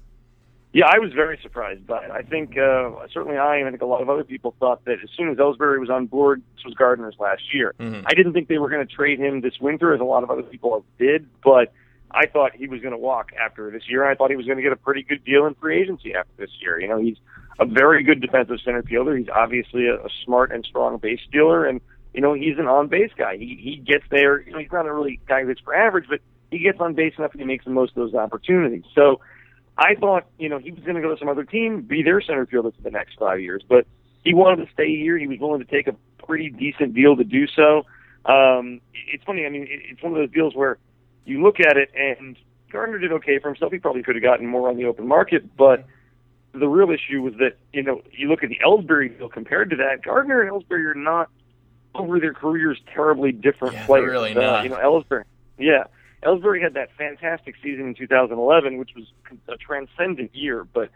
Yeah, 0.72 0.86
I 0.86 0.98
was 1.00 1.12
very 1.12 1.38
surprised 1.42 1.86
by 1.86 2.04
it. 2.04 2.10
I 2.10 2.22
think 2.22 2.56
uh, 2.56 2.90
certainly 3.12 3.36
I 3.36 3.56
and 3.56 3.68
I 3.68 3.70
think 3.70 3.82
a 3.82 3.86
lot 3.86 4.00
of 4.00 4.08
other 4.08 4.24
people 4.24 4.54
thought 4.58 4.84
that 4.86 4.98
as 5.02 5.10
soon 5.16 5.28
as 5.28 5.36
Ellsbury 5.36 5.78
was 5.78 5.90
on 5.90 6.06
board, 6.06 6.42
this 6.56 6.64
was 6.64 6.74
Gardner's 6.74 7.16
last 7.18 7.42
year. 7.52 7.74
Mm-hmm. 7.78 8.06
I 8.06 8.14
didn't 8.14 8.32
think 8.32 8.48
they 8.48 8.56
were 8.56 8.70
going 8.70 8.86
to 8.86 8.92
trade 8.92 9.20
him 9.20 9.42
this 9.42 9.60
winter, 9.60 9.92
as 9.92 10.00
a 10.00 10.04
lot 10.04 10.22
of 10.22 10.30
other 10.30 10.42
people 10.42 10.82
did, 10.98 11.28
but 11.44 11.74
I 12.10 12.26
thought 12.26 12.54
he 12.54 12.68
was 12.68 12.80
going 12.80 12.92
to 12.92 12.98
walk 12.98 13.32
after 13.38 13.70
this 13.70 13.82
year. 13.86 14.04
I 14.04 14.14
thought 14.14 14.30
he 14.30 14.36
was 14.36 14.46
going 14.46 14.56
to 14.56 14.62
get 14.62 14.72
a 14.72 14.76
pretty 14.76 15.02
good 15.02 15.22
deal 15.24 15.46
in 15.46 15.54
free 15.54 15.80
agency 15.80 16.14
after 16.14 16.32
this 16.38 16.50
year. 16.62 16.80
You 16.80 16.88
know, 16.88 16.98
he's 16.98 17.16
a 17.58 17.66
very 17.66 18.02
good 18.02 18.22
defensive 18.22 18.56
center 18.64 18.82
fielder. 18.82 19.14
He's 19.16 19.28
obviously 19.28 19.88
a, 19.88 19.96
a 19.96 20.08
smart 20.24 20.52
and 20.52 20.64
strong 20.64 20.96
base 20.96 21.20
stealer, 21.28 21.66
and 21.66 21.82
you 22.14 22.22
know 22.22 22.32
he's 22.32 22.58
an 22.58 22.66
on 22.66 22.88
base 22.88 23.10
guy. 23.16 23.36
He 23.36 23.58
he 23.60 23.76
gets 23.76 24.04
there. 24.10 24.40
You 24.40 24.52
know, 24.52 24.58
he's 24.58 24.72
not 24.72 24.86
a 24.86 24.92
really 24.92 25.20
guy 25.28 25.44
that's 25.44 25.60
for 25.60 25.74
average, 25.74 26.06
but 26.08 26.20
he 26.50 26.58
gets 26.58 26.80
on 26.80 26.94
base 26.94 27.14
enough 27.18 27.32
and 27.32 27.40
he 27.40 27.46
makes 27.46 27.64
the 27.64 27.70
most 27.70 27.90
of 27.90 27.96
those 27.96 28.14
opportunities. 28.14 28.84
So 28.94 29.20
I 29.76 29.94
thought 29.94 30.26
you 30.38 30.48
know 30.48 30.58
he 30.58 30.70
was 30.70 30.82
going 30.84 30.96
to 30.96 31.02
go 31.02 31.14
to 31.14 31.18
some 31.18 31.28
other 31.28 31.44
team, 31.44 31.82
be 31.82 32.02
their 32.02 32.20
center 32.20 32.46
fielder 32.46 32.70
for 32.72 32.82
the 32.82 32.90
next 32.90 33.18
five 33.18 33.40
years, 33.40 33.62
but 33.68 33.86
he 34.24 34.34
wanted 34.34 34.66
to 34.66 34.72
stay 34.72 34.96
here. 34.96 35.18
He 35.18 35.26
was 35.26 35.38
willing 35.38 35.64
to 35.64 35.70
take 35.70 35.86
a 35.86 35.96
pretty 36.24 36.50
decent 36.50 36.94
deal 36.94 37.16
to 37.16 37.24
do 37.24 37.46
so. 37.46 37.84
Um, 38.24 38.80
it's 38.92 39.24
funny. 39.24 39.46
I 39.46 39.48
mean, 39.48 39.66
it's 39.68 40.02
one 40.02 40.12
of 40.12 40.18
those 40.18 40.30
deals 40.30 40.54
where 40.54 40.78
you 41.24 41.42
look 41.42 41.58
at 41.58 41.76
it 41.76 41.90
and 41.96 42.36
Gardner 42.70 42.98
did 42.98 43.12
okay 43.12 43.38
for 43.38 43.48
himself. 43.48 43.72
He 43.72 43.78
probably 43.78 44.02
could 44.02 44.14
have 44.16 44.22
gotten 44.22 44.46
more 44.46 44.68
on 44.68 44.76
the 44.76 44.84
open 44.86 45.06
market, 45.06 45.56
but 45.56 45.84
the 46.54 46.68
real 46.68 46.90
issue 46.90 47.22
was 47.22 47.34
that 47.34 47.56
you 47.72 47.82
know 47.82 48.02
you 48.12 48.28
look 48.28 48.42
at 48.42 48.48
the 48.48 48.58
Ellsbury 48.64 49.16
deal 49.16 49.28
compared 49.28 49.70
to 49.70 49.76
that. 49.76 50.02
Gardner 50.02 50.40
and 50.40 50.50
Ellsbury 50.50 50.90
are 50.90 50.94
not 50.94 51.28
over 51.94 52.18
their 52.18 52.32
careers 52.32 52.80
terribly 52.94 53.32
different 53.32 53.74
yeah, 53.74 53.86
players. 53.86 54.10
Really 54.10 54.34
uh, 54.34 54.40
not. 54.40 54.64
You 54.64 54.70
know, 54.70 54.76
Ellsbury. 54.76 55.24
Yeah, 55.58 55.84
Ellsbury 56.22 56.62
had 56.62 56.74
that 56.74 56.90
fantastic 56.96 57.56
season 57.62 57.88
in 57.88 57.94
2011, 57.94 58.78
which 58.78 58.90
was 58.94 59.06
a 59.48 59.56
transcendent 59.56 60.34
year. 60.34 60.64
But 60.64 60.90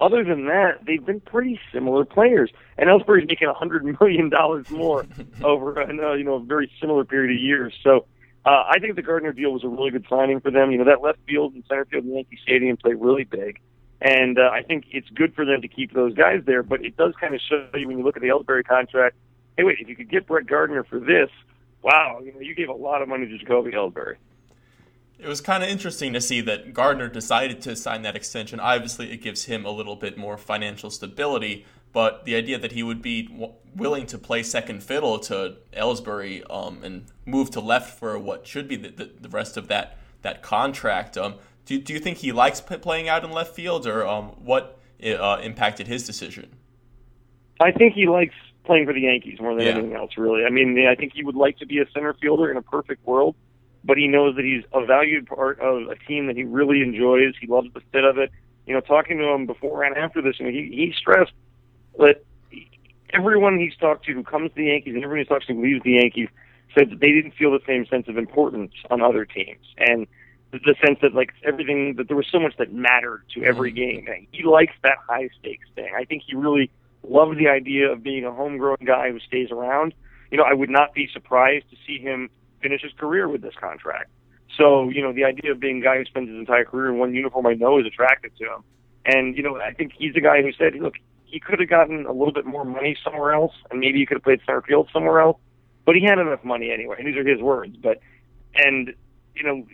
other 0.00 0.22
than 0.24 0.46
that, 0.46 0.84
they've 0.86 1.04
been 1.04 1.20
pretty 1.20 1.58
similar 1.72 2.04
players. 2.04 2.50
And 2.76 2.88
Ellsbury's 2.88 3.26
making 3.26 3.48
hundred 3.54 3.84
million 4.00 4.28
dollars 4.28 4.70
more 4.70 5.04
over 5.42 5.80
a 5.80 5.88
you 6.16 6.24
know 6.24 6.34
a 6.34 6.40
very 6.40 6.70
similar 6.80 7.04
period 7.04 7.36
of 7.36 7.42
years. 7.42 7.74
So. 7.82 8.06
Uh, 8.46 8.64
I 8.66 8.78
think 8.78 8.96
the 8.96 9.02
Gardner 9.02 9.32
deal 9.32 9.52
was 9.52 9.62
a 9.62 9.68
really 9.68 9.90
good 9.90 10.06
signing 10.08 10.40
for 10.40 10.50
them. 10.50 10.70
You 10.70 10.78
know, 10.78 10.84
that 10.84 11.02
left 11.02 11.18
field 11.26 11.52
and 11.52 11.64
center 11.68 11.84
field 11.84 12.04
in 12.04 12.14
Yankee 12.14 12.38
Stadium 12.42 12.78
play 12.78 12.94
really 12.94 13.24
big. 13.24 13.60
And 14.00 14.38
uh, 14.38 14.48
I 14.52 14.62
think 14.62 14.84
it's 14.90 15.08
good 15.10 15.34
for 15.34 15.44
them 15.44 15.60
to 15.60 15.68
keep 15.68 15.92
those 15.92 16.14
guys 16.14 16.42
there, 16.46 16.62
but 16.62 16.84
it 16.84 16.96
does 16.96 17.14
kind 17.20 17.34
of 17.34 17.40
show 17.40 17.68
you 17.74 17.88
when 17.88 17.98
you 17.98 18.04
look 18.04 18.16
at 18.16 18.22
the 18.22 18.28
Ellsbury 18.28 18.64
contract. 18.64 19.16
Hey, 19.56 19.64
wait, 19.64 19.78
if 19.80 19.88
you 19.88 19.96
could 19.96 20.08
get 20.08 20.26
Brett 20.26 20.46
Gardner 20.46 20.84
for 20.84 21.00
this, 21.00 21.30
wow, 21.82 22.20
you 22.24 22.32
know, 22.32 22.40
you 22.40 22.54
gave 22.54 22.68
a 22.68 22.74
lot 22.74 23.02
of 23.02 23.08
money 23.08 23.26
to 23.26 23.38
Jacoby 23.38 23.72
Ellsbury. 23.72 24.14
It 25.18 25.26
was 25.26 25.40
kind 25.40 25.64
of 25.64 25.68
interesting 25.68 26.12
to 26.12 26.20
see 26.20 26.40
that 26.42 26.72
Gardner 26.72 27.08
decided 27.08 27.60
to 27.62 27.74
sign 27.74 28.02
that 28.02 28.14
extension. 28.14 28.60
Obviously, 28.60 29.10
it 29.10 29.20
gives 29.20 29.44
him 29.46 29.64
a 29.64 29.70
little 29.70 29.96
bit 29.96 30.16
more 30.16 30.36
financial 30.38 30.90
stability, 30.90 31.66
but 31.92 32.24
the 32.24 32.36
idea 32.36 32.56
that 32.58 32.72
he 32.72 32.84
would 32.84 33.02
be 33.02 33.22
w- 33.24 33.52
willing 33.74 34.06
to 34.06 34.18
play 34.18 34.44
second 34.44 34.82
fiddle 34.82 35.18
to 35.20 35.56
Ellsbury 35.72 36.44
um, 36.48 36.84
and 36.84 37.06
move 37.26 37.50
to 37.50 37.60
left 37.60 37.98
for 37.98 38.16
what 38.16 38.46
should 38.46 38.68
be 38.68 38.76
the, 38.76 38.90
the, 38.90 39.10
the 39.20 39.28
rest 39.28 39.56
of 39.56 39.66
that 39.68 39.96
that 40.22 40.42
contract. 40.42 41.16
Um, 41.16 41.34
do, 41.64 41.78
do 41.80 41.92
you 41.92 42.00
think 42.00 42.18
he 42.18 42.32
likes 42.32 42.60
p- 42.60 42.76
playing 42.76 43.08
out 43.08 43.24
in 43.24 43.30
left 43.30 43.54
field, 43.54 43.86
or 43.86 44.06
um, 44.06 44.26
what 44.44 44.78
uh, 45.04 45.38
impacted 45.42 45.86
his 45.86 46.04
decision? 46.06 46.50
I 47.60 47.70
think 47.72 47.94
he 47.94 48.06
likes 48.06 48.34
playing 48.64 48.86
for 48.86 48.92
the 48.92 49.00
Yankees 49.00 49.38
more 49.40 49.54
than 49.54 49.64
Yeah. 49.64 49.72
anything 49.72 49.94
else, 49.94 50.12
really. 50.16 50.44
I 50.44 50.50
mean, 50.50 50.76
I 50.88 50.94
think 50.94 51.12
he 51.14 51.24
would 51.24 51.36
like 51.36 51.58
to 51.58 51.66
be 51.66 51.78
a 51.78 51.86
center 51.92 52.14
fielder 52.14 52.50
in 52.50 52.56
a 52.56 52.62
perfect 52.62 53.06
world, 53.06 53.34
but 53.88 53.96
he 53.96 54.06
knows 54.06 54.36
that 54.36 54.44
he's 54.44 54.62
a 54.74 54.84
valued 54.84 55.26
part 55.26 55.58
of 55.60 55.88
a 55.88 55.96
team 56.06 56.26
that 56.26 56.36
he 56.36 56.44
really 56.44 56.82
enjoys. 56.82 57.32
He 57.40 57.46
loves 57.46 57.68
the 57.72 57.80
fit 57.90 58.04
of 58.04 58.18
it. 58.18 58.30
You 58.66 58.74
know, 58.74 58.80
talking 58.82 59.16
to 59.16 59.24
him 59.24 59.46
before 59.46 59.82
and 59.82 59.96
after 59.96 60.20
this, 60.20 60.38
know, 60.38 60.50
he, 60.50 60.68
he 60.70 60.94
stressed 60.94 61.32
that 61.98 62.22
everyone 63.14 63.58
he's 63.58 63.74
talked 63.76 64.04
to 64.04 64.12
who 64.12 64.22
comes 64.22 64.50
to 64.50 64.56
the 64.56 64.66
Yankees 64.66 64.94
and 64.94 65.02
everyone 65.02 65.20
he's 65.20 65.28
talked 65.28 65.46
to 65.46 65.54
who 65.54 65.62
leaves 65.62 65.82
the 65.84 65.92
Yankees 65.92 66.28
said 66.76 66.90
that 66.90 67.00
they 67.00 67.12
didn't 67.12 67.32
feel 67.32 67.50
the 67.50 67.64
same 67.66 67.86
sense 67.86 68.08
of 68.08 68.18
importance 68.18 68.72
on 68.90 69.00
other 69.00 69.24
teams. 69.24 69.64
And 69.78 70.06
the, 70.50 70.58
the 70.58 70.74
sense 70.84 70.98
that 71.00 71.14
like 71.14 71.32
everything 71.42 71.94
that 71.96 72.08
there 72.08 72.16
was 72.16 72.26
so 72.30 72.38
much 72.38 72.58
that 72.58 72.70
mattered 72.70 73.22
to 73.36 73.42
every 73.42 73.70
mm-hmm. 73.70 74.04
game. 74.04 74.06
And 74.06 74.26
he 74.32 74.42
likes 74.42 74.74
that 74.82 74.98
high 75.08 75.30
stakes 75.40 75.66
thing. 75.74 75.88
I 75.96 76.04
think 76.04 76.24
he 76.26 76.36
really 76.36 76.70
loves 77.08 77.38
the 77.38 77.48
idea 77.48 77.90
of 77.90 78.02
being 78.02 78.26
a 78.26 78.32
homegrown 78.32 78.84
guy 78.84 79.10
who 79.10 79.18
stays 79.20 79.50
around. 79.50 79.94
You 80.30 80.36
know, 80.36 80.44
I 80.44 80.52
would 80.52 80.68
not 80.68 80.92
be 80.92 81.08
surprised 81.10 81.70
to 81.70 81.76
see 81.86 81.98
him 81.98 82.28
finish 82.60 82.82
his 82.82 82.92
career 82.92 83.28
with 83.28 83.42
this 83.42 83.54
contract. 83.58 84.10
So, 84.56 84.88
you 84.88 85.02
know, 85.02 85.12
the 85.12 85.24
idea 85.24 85.52
of 85.52 85.60
being 85.60 85.80
a 85.80 85.84
guy 85.84 85.98
who 85.98 86.04
spends 86.04 86.28
his 86.28 86.38
entire 86.38 86.64
career 86.64 86.88
in 86.90 86.98
one 86.98 87.14
uniform 87.14 87.46
I 87.46 87.54
know 87.54 87.78
is 87.78 87.86
attractive 87.86 88.34
to 88.36 88.44
him. 88.44 88.64
And, 89.04 89.36
you 89.36 89.42
know, 89.42 89.60
I 89.60 89.72
think 89.72 89.92
he's 89.96 90.14
a 90.16 90.20
guy 90.20 90.42
who 90.42 90.52
said, 90.52 90.74
look, 90.80 90.94
he 91.24 91.38
could 91.38 91.60
have 91.60 91.68
gotten 91.68 92.06
a 92.06 92.12
little 92.12 92.32
bit 92.32 92.46
more 92.46 92.64
money 92.64 92.96
somewhere 93.04 93.32
else, 93.32 93.52
and 93.70 93.80
maybe 93.80 93.98
he 93.98 94.06
could 94.06 94.16
have 94.16 94.24
played 94.24 94.40
center 94.46 94.62
field 94.62 94.88
somewhere 94.92 95.20
else. 95.20 95.38
But 95.84 95.94
he 95.94 96.04
had 96.04 96.18
enough 96.18 96.44
money 96.44 96.70
anyway, 96.70 96.96
and 96.98 97.06
these 97.06 97.16
are 97.16 97.26
his 97.26 97.40
words. 97.40 97.76
But 97.76 98.00
and 98.54 98.92
you 99.34 99.42
know, 99.42 99.66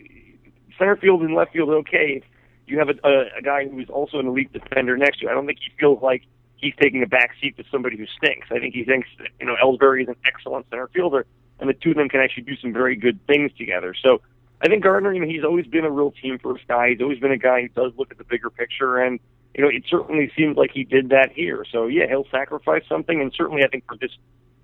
center 0.77 0.95
field 0.95 1.21
and 1.21 1.33
left 1.33 1.53
field 1.53 1.69
okay. 1.69 2.21
If 2.21 2.23
you 2.67 2.79
have 2.79 2.89
a, 2.89 3.07
a, 3.07 3.39
a 3.39 3.41
guy 3.41 3.67
who 3.67 3.79
is 3.79 3.89
also 3.89 4.19
an 4.19 4.27
elite 4.27 4.51
defender 4.53 4.97
next 4.97 5.19
to 5.19 5.25
you, 5.25 5.29
I 5.29 5.33
don't 5.33 5.45
think 5.45 5.59
he 5.59 5.71
feels 5.79 6.01
like 6.01 6.23
he's 6.57 6.73
taking 6.81 7.03
a 7.03 7.07
back 7.07 7.31
seat 7.41 7.57
to 7.57 7.63
somebody 7.71 7.97
who 7.97 8.05
stinks. 8.17 8.47
I 8.51 8.59
think 8.59 8.73
he 8.73 8.83
thinks 8.83 9.07
that 9.19 9.27
you 9.39 9.45
know 9.45 9.55
Ellsbury 9.61 10.03
is 10.03 10.07
an 10.07 10.15
excellent 10.25 10.67
center 10.69 10.87
fielder, 10.93 11.25
and 11.59 11.69
the 11.69 11.73
two 11.73 11.91
of 11.91 11.95
them 11.97 12.09
can 12.09 12.19
actually 12.19 12.43
do 12.43 12.55
some 12.57 12.73
very 12.73 12.95
good 12.95 13.19
things 13.27 13.51
together. 13.57 13.93
So 14.01 14.21
I 14.61 14.67
think 14.67 14.83
Gardner, 14.83 15.13
you 15.13 15.21
know, 15.21 15.27
he's 15.27 15.43
always 15.43 15.65
been 15.67 15.85
a 15.85 15.91
real 15.91 16.11
team 16.11 16.39
first 16.39 16.67
guy. 16.67 16.91
He's 16.91 17.01
always 17.01 17.19
been 17.19 17.31
a 17.31 17.37
guy 17.37 17.61
who 17.61 17.67
does 17.69 17.91
look 17.97 18.11
at 18.11 18.17
the 18.17 18.23
bigger 18.23 18.49
picture, 18.49 18.97
and 18.97 19.19
you 19.53 19.63
know, 19.63 19.69
it 19.69 19.83
certainly 19.89 20.31
seems 20.35 20.57
like 20.57 20.71
he 20.73 20.83
did 20.83 21.09
that 21.09 21.31
here. 21.33 21.65
So 21.71 21.87
yeah, 21.87 22.07
he'll 22.07 22.27
sacrifice 22.29 22.83
something, 22.87 23.21
and 23.21 23.33
certainly 23.35 23.63
I 23.63 23.67
think 23.67 23.85
for 23.87 23.97
this 23.97 24.11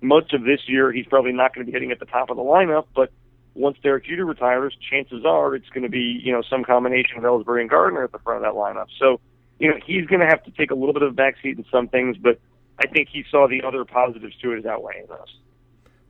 much 0.00 0.32
of 0.32 0.42
this 0.42 0.60
year, 0.66 0.92
he's 0.92 1.06
probably 1.06 1.32
not 1.32 1.54
going 1.54 1.64
to 1.66 1.70
be 1.70 1.74
hitting 1.74 1.92
at 1.92 2.00
the 2.00 2.06
top 2.06 2.30
of 2.30 2.36
the 2.36 2.42
lineup. 2.42 2.86
But 2.94 3.10
once 3.54 3.76
Derek 3.82 4.04
Jeter 4.04 4.24
retires, 4.24 4.76
chances 4.90 5.24
are 5.24 5.54
it's 5.54 5.68
going 5.68 5.84
to 5.84 5.90
be 5.90 6.20
you 6.22 6.32
know 6.32 6.42
some 6.42 6.64
combination 6.64 7.18
of 7.18 7.24
Ellsbury 7.24 7.60
and 7.60 7.70
Gardner 7.70 8.04
at 8.04 8.12
the 8.12 8.18
front 8.18 8.44
of 8.44 8.52
that 8.52 8.58
lineup. 8.58 8.86
So 8.98 9.20
you 9.62 9.68
know, 9.68 9.76
he's 9.86 10.06
going 10.06 10.20
to 10.20 10.26
have 10.26 10.42
to 10.44 10.50
take 10.50 10.72
a 10.72 10.74
little 10.74 10.92
bit 10.92 11.02
of 11.02 11.12
a 11.12 11.14
backseat 11.14 11.56
in 11.56 11.64
some 11.70 11.86
things, 11.86 12.16
but 12.16 12.40
I 12.80 12.88
think 12.88 13.08
he 13.08 13.24
saw 13.30 13.46
the 13.46 13.62
other 13.62 13.84
positives 13.84 14.34
to 14.42 14.52
it 14.52 14.58
as 14.58 14.66
outweighing 14.66 15.06
those. 15.08 15.36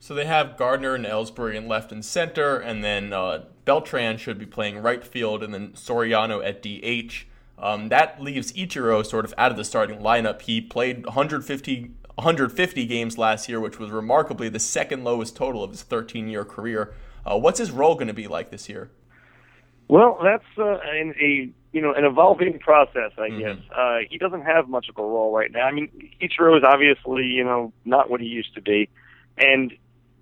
So 0.03 0.15
they 0.15 0.25
have 0.25 0.57
Gardner 0.57 0.97
and 0.97 1.07
Ellsbury 1.07 1.55
in 1.55 1.69
left 1.69 1.93
and 1.93 2.05
center, 2.05 2.59
and 2.59 2.83
then 2.83 3.13
uh, 3.13 3.45
Beltran 3.65 4.17
should 4.17 4.37
be 4.37 4.47
playing 4.47 4.79
right 4.79 5.05
field, 5.05 5.45
and 5.45 5.55
then 5.55 5.75
Soriano 5.75 6.45
at 6.45 6.61
DH. 6.61 7.25
Um, 7.57 7.89
that 7.91 8.21
leaves 8.21 8.53
Ichiro 8.55 9.07
sort 9.07 9.25
of 9.25 9.33
out 9.39 9.53
of 9.53 9.57
the 9.57 9.63
starting 9.65 10.01
lineup. 10.01 10.43
He 10.43 10.61
played 10.61 11.05
150, 11.07 11.93
150 12.17 12.87
games 12.87 13.17
last 13.17 13.49
year, 13.49 13.61
which 13.61 13.79
was 13.79 13.91
remarkably 13.93 14.49
the 14.49 14.59
second 14.59 15.05
lowest 15.05 15.37
total 15.37 15.63
of 15.63 15.71
his 15.71 15.83
13 15.83 16.27
year 16.27 16.45
career. 16.45 16.93
Uh, 17.25 17.39
what's 17.39 17.61
his 17.61 17.71
role 17.71 17.95
going 17.95 18.09
to 18.09 18.13
be 18.13 18.27
like 18.27 18.51
this 18.51 18.69
year? 18.69 18.91
Well, 19.87 20.19
that's 20.21 20.43
uh, 20.59 20.81
in 21.01 21.15
a 21.21 21.49
you 21.71 21.81
know 21.81 21.95
an 21.95 22.05
evolving 22.05 22.59
process, 22.59 23.13
I 23.19 23.29
Mhm. 23.29 23.39
guess. 23.39 23.57
Uh, 23.71 23.99
he 24.11 24.19
doesn't 24.19 24.43
have 24.43 24.69
much 24.69 24.89
of 24.89 24.99
a 24.99 25.03
role 25.03 25.33
right 25.33 25.53
now. 25.53 25.63
I 25.63 25.71
mean, 25.71 26.11
Ichiro 26.21 26.59
is 26.59 26.65
obviously 26.65 27.23
you 27.27 27.45
know 27.45 27.73
not 27.85 28.11
what 28.11 28.21
he 28.21 28.27
used 28.27 28.53
to 28.57 28.61
be, 28.61 28.89
and 29.39 29.73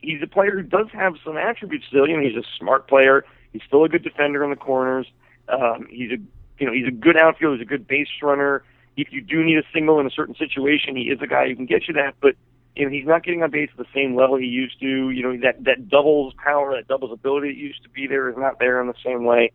he's 0.02 0.22
a 0.22 0.26
player 0.26 0.52
who 0.52 0.62
does 0.62 0.86
have 0.92 1.14
some 1.24 1.36
attributes 1.36 1.86
still. 1.88 2.08
You 2.08 2.16
know, 2.16 2.22
he's 2.22 2.36
a 2.36 2.46
smart 2.58 2.88
player. 2.88 3.24
He's 3.52 3.62
still 3.66 3.84
a 3.84 3.88
good 3.88 4.02
defender 4.02 4.44
in 4.44 4.50
the 4.50 4.56
corners. 4.56 5.06
Um, 5.48 5.86
he's 5.90 6.12
a 6.12 6.18
you 6.58 6.66
know 6.66 6.72
he's 6.72 6.86
a 6.86 6.92
good 6.92 7.16
outfielder. 7.16 7.56
He's 7.56 7.66
a 7.66 7.68
good 7.68 7.86
base 7.86 8.08
runner. 8.22 8.62
If 8.96 9.12
you 9.12 9.20
do 9.20 9.42
need 9.42 9.58
a 9.58 9.62
single 9.72 9.98
in 10.00 10.06
a 10.06 10.10
certain 10.10 10.34
situation, 10.34 10.96
he 10.96 11.04
is 11.04 11.20
a 11.22 11.26
guy 11.26 11.48
who 11.48 11.56
can 11.56 11.66
get 11.66 11.88
you 11.88 11.94
that. 11.94 12.14
But 12.20 12.36
you 12.76 12.84
know, 12.84 12.90
he's 12.90 13.06
not 13.06 13.24
getting 13.24 13.42
on 13.42 13.50
base 13.50 13.70
at 13.72 13.78
the 13.78 13.90
same 13.94 14.14
level 14.14 14.36
he 14.36 14.46
used 14.46 14.78
to. 14.80 15.10
You 15.10 15.22
know, 15.22 15.36
that 15.42 15.64
that 15.64 15.88
doubles 15.88 16.34
power, 16.42 16.74
that 16.76 16.88
doubles 16.88 17.12
ability 17.12 17.48
that 17.48 17.58
used 17.58 17.82
to 17.82 17.88
be 17.88 18.06
there 18.06 18.28
is 18.28 18.36
not 18.36 18.58
there 18.58 18.80
in 18.80 18.86
the 18.86 18.94
same 19.04 19.24
way. 19.24 19.52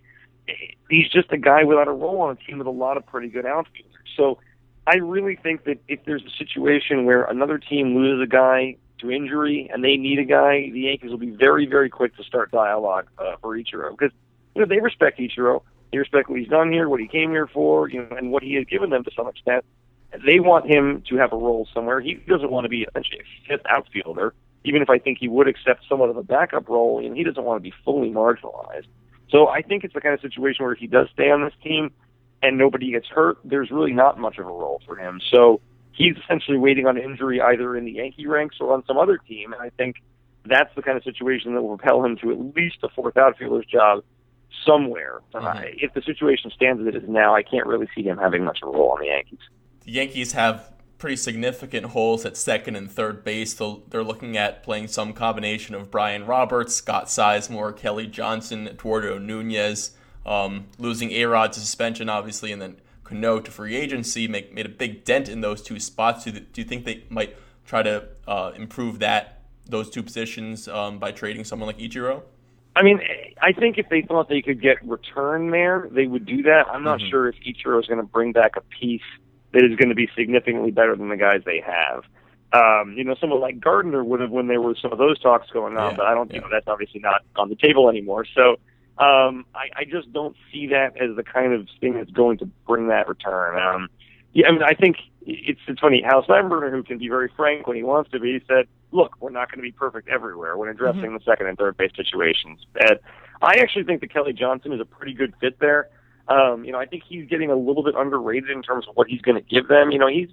He's 0.89 1.10
just 1.10 1.31
a 1.31 1.38
guy 1.38 1.63
without 1.63 1.88
a 1.88 1.91
role 1.91 2.21
on 2.21 2.31
a 2.31 2.36
team 2.36 2.60
with 2.60 2.67
a 2.67 2.71
lot 2.71 2.97
of 2.97 3.05
pretty 3.05 3.29
good 3.29 3.45
outfielders. 3.45 3.93
So 4.15 4.38
I 4.86 4.97
really 4.97 5.36
think 5.36 5.63
that 5.63 5.79
if 5.88 6.05
there's 6.05 6.23
a 6.23 6.29
situation 6.38 7.05
where 7.05 7.23
another 7.23 7.58
team 7.58 7.95
loses 7.95 8.21
a 8.21 8.27
guy 8.27 8.77
to 8.99 9.12
injury 9.12 9.69
and 9.71 9.84
they 9.84 9.97
need 9.97 10.19
a 10.19 10.23
guy, 10.23 10.69
the 10.71 10.81
Yankees 10.81 11.12
will 11.12 11.17
be 11.17 11.31
very, 11.31 11.65
very 11.65 11.89
quick 11.89 12.15
to 12.17 12.23
start 12.23 12.51
dialogue 12.51 13.08
uh, 13.17 13.36
for 13.41 13.58
Ichiro 13.58 13.91
because 13.91 14.12
you 14.53 14.62
know 14.62 14.67
they 14.67 14.79
respect 14.79 15.19
Ichiro. 15.19 15.62
They 15.91 15.99
respect 15.99 16.29
what 16.29 16.39
he's 16.39 16.49
done 16.49 16.71
here, 16.71 16.89
what 16.89 16.99
he 16.99 17.08
came 17.08 17.31
here 17.31 17.47
for, 17.47 17.88
you 17.88 18.01
know, 18.01 18.17
and 18.17 18.31
what 18.31 18.43
he 18.43 18.55
has 18.55 18.65
given 18.65 18.89
them 18.89 19.03
to 19.03 19.12
some 19.15 19.27
extent. 19.27 19.63
They 20.25 20.39
want 20.39 20.65
him 20.65 21.03
to 21.10 21.17
have 21.17 21.31
a 21.31 21.38
role 21.38 21.67
somewhere. 21.73 21.99
He 22.01 22.15
doesn't 22.15 22.51
want 22.51 22.65
to 22.65 22.69
be 22.69 22.84
essentially 22.84 23.19
a 23.19 23.47
fifth 23.47 23.65
outfielder, 23.69 24.34
even 24.63 24.81
if 24.81 24.89
I 24.89 24.97
think 24.97 25.19
he 25.19 25.27
would 25.27 25.47
accept 25.47 25.84
somewhat 25.88 26.10
of 26.10 26.17
a 26.17 26.23
backup 26.23 26.67
role, 26.69 27.05
and 27.05 27.15
he 27.15 27.23
doesn't 27.23 27.43
want 27.43 27.58
to 27.58 27.62
be 27.62 27.73
fully 27.84 28.10
marginalized. 28.10 28.88
So 29.29 29.47
I 29.47 29.62
think 29.62 29.84
it's 29.84 29.93
the 29.93 30.01
kind 30.01 30.13
of 30.13 30.21
situation 30.21 30.65
where 30.65 30.73
if 30.73 30.79
he 30.79 30.88
does 30.88 31.08
stay 31.13 31.29
on 31.31 31.43
this 31.43 31.53
team 31.63 31.91
and 32.41 32.58
nobody 32.58 32.91
gets 32.91 33.08
hurt, 33.08 33.38
there's 33.43 33.71
really 33.71 33.93
not 33.93 34.19
much 34.19 34.38
of 34.38 34.45
a 34.45 34.49
role 34.49 34.81
for 34.86 34.95
him. 34.95 35.19
So 35.31 35.62
he's 35.95 36.15
essentially 36.23 36.58
waiting 36.58 36.86
on 36.86 36.97
injury 36.97 37.41
either 37.41 37.75
in 37.75 37.86
the 37.86 37.91
Yankee 37.91 38.27
ranks 38.27 38.58
or 38.60 38.73
on 38.73 38.84
some 38.86 38.97
other 38.97 39.17
team, 39.17 39.53
and 39.53 39.62
I 39.62 39.69
think 39.69 39.95
that's 40.45 40.73
the 40.75 40.81
kind 40.81 40.97
of 40.97 41.03
situation 41.03 41.55
that 41.55 41.62
will 41.62 41.77
propel 41.77 42.03
him 42.03 42.17
to 42.17 42.31
at 42.31 42.55
least 42.55 42.77
a 42.84 42.89
fourth 42.89 43.17
outfielder's 43.17 43.65
job 43.65 44.03
somewhere. 44.65 45.21
Mm-hmm. 45.34 45.45
Uh, 45.45 45.62
if 45.77 45.93
the 45.93 46.01
situation 46.01 46.51
stands 46.51 46.81
as 46.81 46.88
it 46.88 46.95
is 46.95 47.10
now, 47.10 47.36
I 47.36 47.43
can't 47.43 47.65
really 47.65 47.88
see 47.95 48.03
him 48.03 48.17
having 48.17 48.43
much 48.43 48.60
of 48.62 48.69
a 48.69 48.71
role 48.71 48.91
on 48.91 48.99
the 48.99 49.08
Yankees. 49.08 49.39
The 49.84 49.91
Yankees 49.91 50.34
have 50.34 50.71
pretty 50.97 51.15
significant 51.17 51.88
holes 51.88 52.25
at 52.25 52.38
second 52.38 52.75
and 52.75 52.89
third 52.89 53.23
base. 53.23 53.55
So 53.55 53.84
they're 53.89 54.03
looking 54.03 54.38
at 54.38 54.63
playing 54.63 54.88
some 54.88 55.13
combination 55.13 55.75
of 55.75 55.91
Brian 55.91 56.25
Roberts, 56.25 56.75
Scott 56.75 57.05
Sizemore, 57.08 57.75
Kelly 57.75 58.08
Johnson, 58.08 58.67
Eduardo 58.67 59.17
Nunez, 59.17 59.91
um, 60.25 60.67
losing 60.77 61.12
A 61.12 61.25
Rod 61.25 61.53
to 61.53 61.60
suspension, 61.60 62.10
obviously, 62.10 62.51
and 62.51 62.62
then 62.62 62.77
Cano 63.06 63.39
to 63.39 63.52
free 63.52 63.76
agency 63.76 64.28
make, 64.28 64.54
made 64.54 64.65
a 64.65 64.70
big 64.70 65.06
dent 65.06 65.30
in 65.30 65.39
those 65.39 65.62
two 65.62 65.80
spots. 65.80 66.26
Do, 66.26 66.32
do 66.32 66.62
you 66.62 66.65
think 66.65 66.84
they 66.84 67.04
might 67.10 67.38
try 67.65 67.82
to 67.84 68.10
uh, 68.28 68.52
improve 68.56 69.00
that 69.00 69.41
those 69.68 69.89
two 69.89 70.04
positions 70.04 70.68
um, 70.68 71.00
by 71.00 71.12
trading 71.12 71.46
someone 71.46 71.68
like 71.68 71.80
Ichiro? 71.80 72.24
I 72.76 72.84
mean, 72.84 73.00
I 73.41 73.54
think 73.54 73.78
if 73.78 73.88
they 73.89 74.02
thought 74.02 74.28
they 74.28 74.41
could 74.41 74.62
get 74.62 74.86
return 74.86 75.52
there, 75.52 75.88
they 75.91 76.08
would 76.08 76.26
do 76.26 76.44
that. 76.44 76.68
I'm 76.70 76.84
not 76.84 77.00
mm-hmm. 77.00 77.10
sure 77.10 77.30
if 77.30 77.36
Ichiro 77.36 77.80
is 77.80 77.88
going 77.88 78.02
to 78.02 78.06
bring 78.06 78.34
back 78.34 78.58
a 78.58 78.62
piece 78.62 79.02
that 79.54 79.63
is 79.63 79.78
going 79.78 79.89
to 79.89 79.96
be 79.96 80.10
significantly 80.15 80.72
better 80.72 80.96
than 80.96 81.08
the 81.08 81.15
guys 81.15 81.41
they 81.46 81.63
have. 81.65 82.04
Um, 82.52 82.96
you 82.98 83.04
know, 83.04 83.15
someone 83.20 83.39
like 83.39 83.60
Gardner 83.60 84.04
would 84.04 84.20
have 84.20 84.30
when 84.30 84.48
there 84.48 84.62
were 84.62 84.76
some 84.82 84.91
of 84.91 84.98
those 84.98 85.20
talks 85.20 85.50
going 85.52 85.78
on, 85.78 85.91
yeah, 85.91 85.98
but 85.98 86.06
I 86.06 86.13
don't, 86.13 86.30
yeah. 86.30 86.36
you 86.36 86.41
know, 86.41 86.48
that's 86.52 86.68
obviously 86.68 87.00
not 87.00 87.22
on 87.38 87.50
the 87.50 87.56
table 87.56 87.89
anymore. 87.89 88.26
So 88.36 88.58
um, 88.97 89.45
I, 89.53 89.67
I 89.75 89.84
just 89.86 90.12
don't 90.13 90.36
see 90.51 90.67
that 90.67 90.95
as 91.01 91.15
the 91.15 91.23
kind 91.23 91.53
of 91.53 91.67
thing 91.81 91.95
that's 91.95 92.12
going 92.12 92.38
to 92.38 92.45
bring 92.67 92.88
that 92.88 93.08
return. 93.08 93.60
Um, 93.60 93.89
yeah, 94.34 94.47
I 94.47 94.51
mean, 94.51 94.63
I 94.63 94.73
think 94.73 94.97
it's 95.25 95.60
it's 95.67 95.79
funny. 95.79 96.01
Hal 96.01 96.23
Steinbrenner, 96.23 96.71
who 96.71 96.84
can 96.84 96.97
be 96.97 97.10
very 97.10 97.29
frank 97.36 97.67
when 97.67 97.75
he 97.75 97.84
wants 97.84 98.12
to 98.12 98.19
be, 98.19 98.34
He 98.34 98.41
said, 98.47 98.67
"Look, 98.91 99.15
we're 99.19 99.31
not 99.31 99.49
going 99.49 99.60
to 99.60 99.63
be 99.63 99.71
perfect 99.71 100.08
everywhere 100.08 100.58
when 100.58 100.69
addressing 100.69 101.01
mm-hmm. 101.01 101.15
the 101.15 101.23
second 101.25 101.47
and 101.47 101.58
third 101.58 101.77
base 101.77 101.91
situations." 101.95 102.60
And 102.79 102.99
I 103.41 103.55
actually 103.60 103.84
think 103.84 104.01
that 104.01 104.13
Kelly 104.13 104.34
Johnson 104.34 104.71
is 104.71 104.79
a 104.79 104.86
pretty 104.86 105.13
good 105.13 105.34
fit 105.41 105.60
there. 105.60 105.89
Um, 106.27 106.63
you 106.63 106.71
know, 106.71 106.79
I 106.79 106.86
think 106.86 107.03
he's 107.08 107.27
getting 107.27 107.51
a 107.51 107.55
little 107.55 107.84
bit 107.84 107.95
underrated 107.97 108.49
in 108.49 108.62
terms 108.62 108.88
of 108.88 108.95
what 108.95 109.08
he's 109.08 109.21
going 109.21 109.36
to 109.36 109.41
give 109.41 109.67
them. 109.67 109.91
You 109.91 109.99
know, 109.99 110.08
he's 110.08 110.29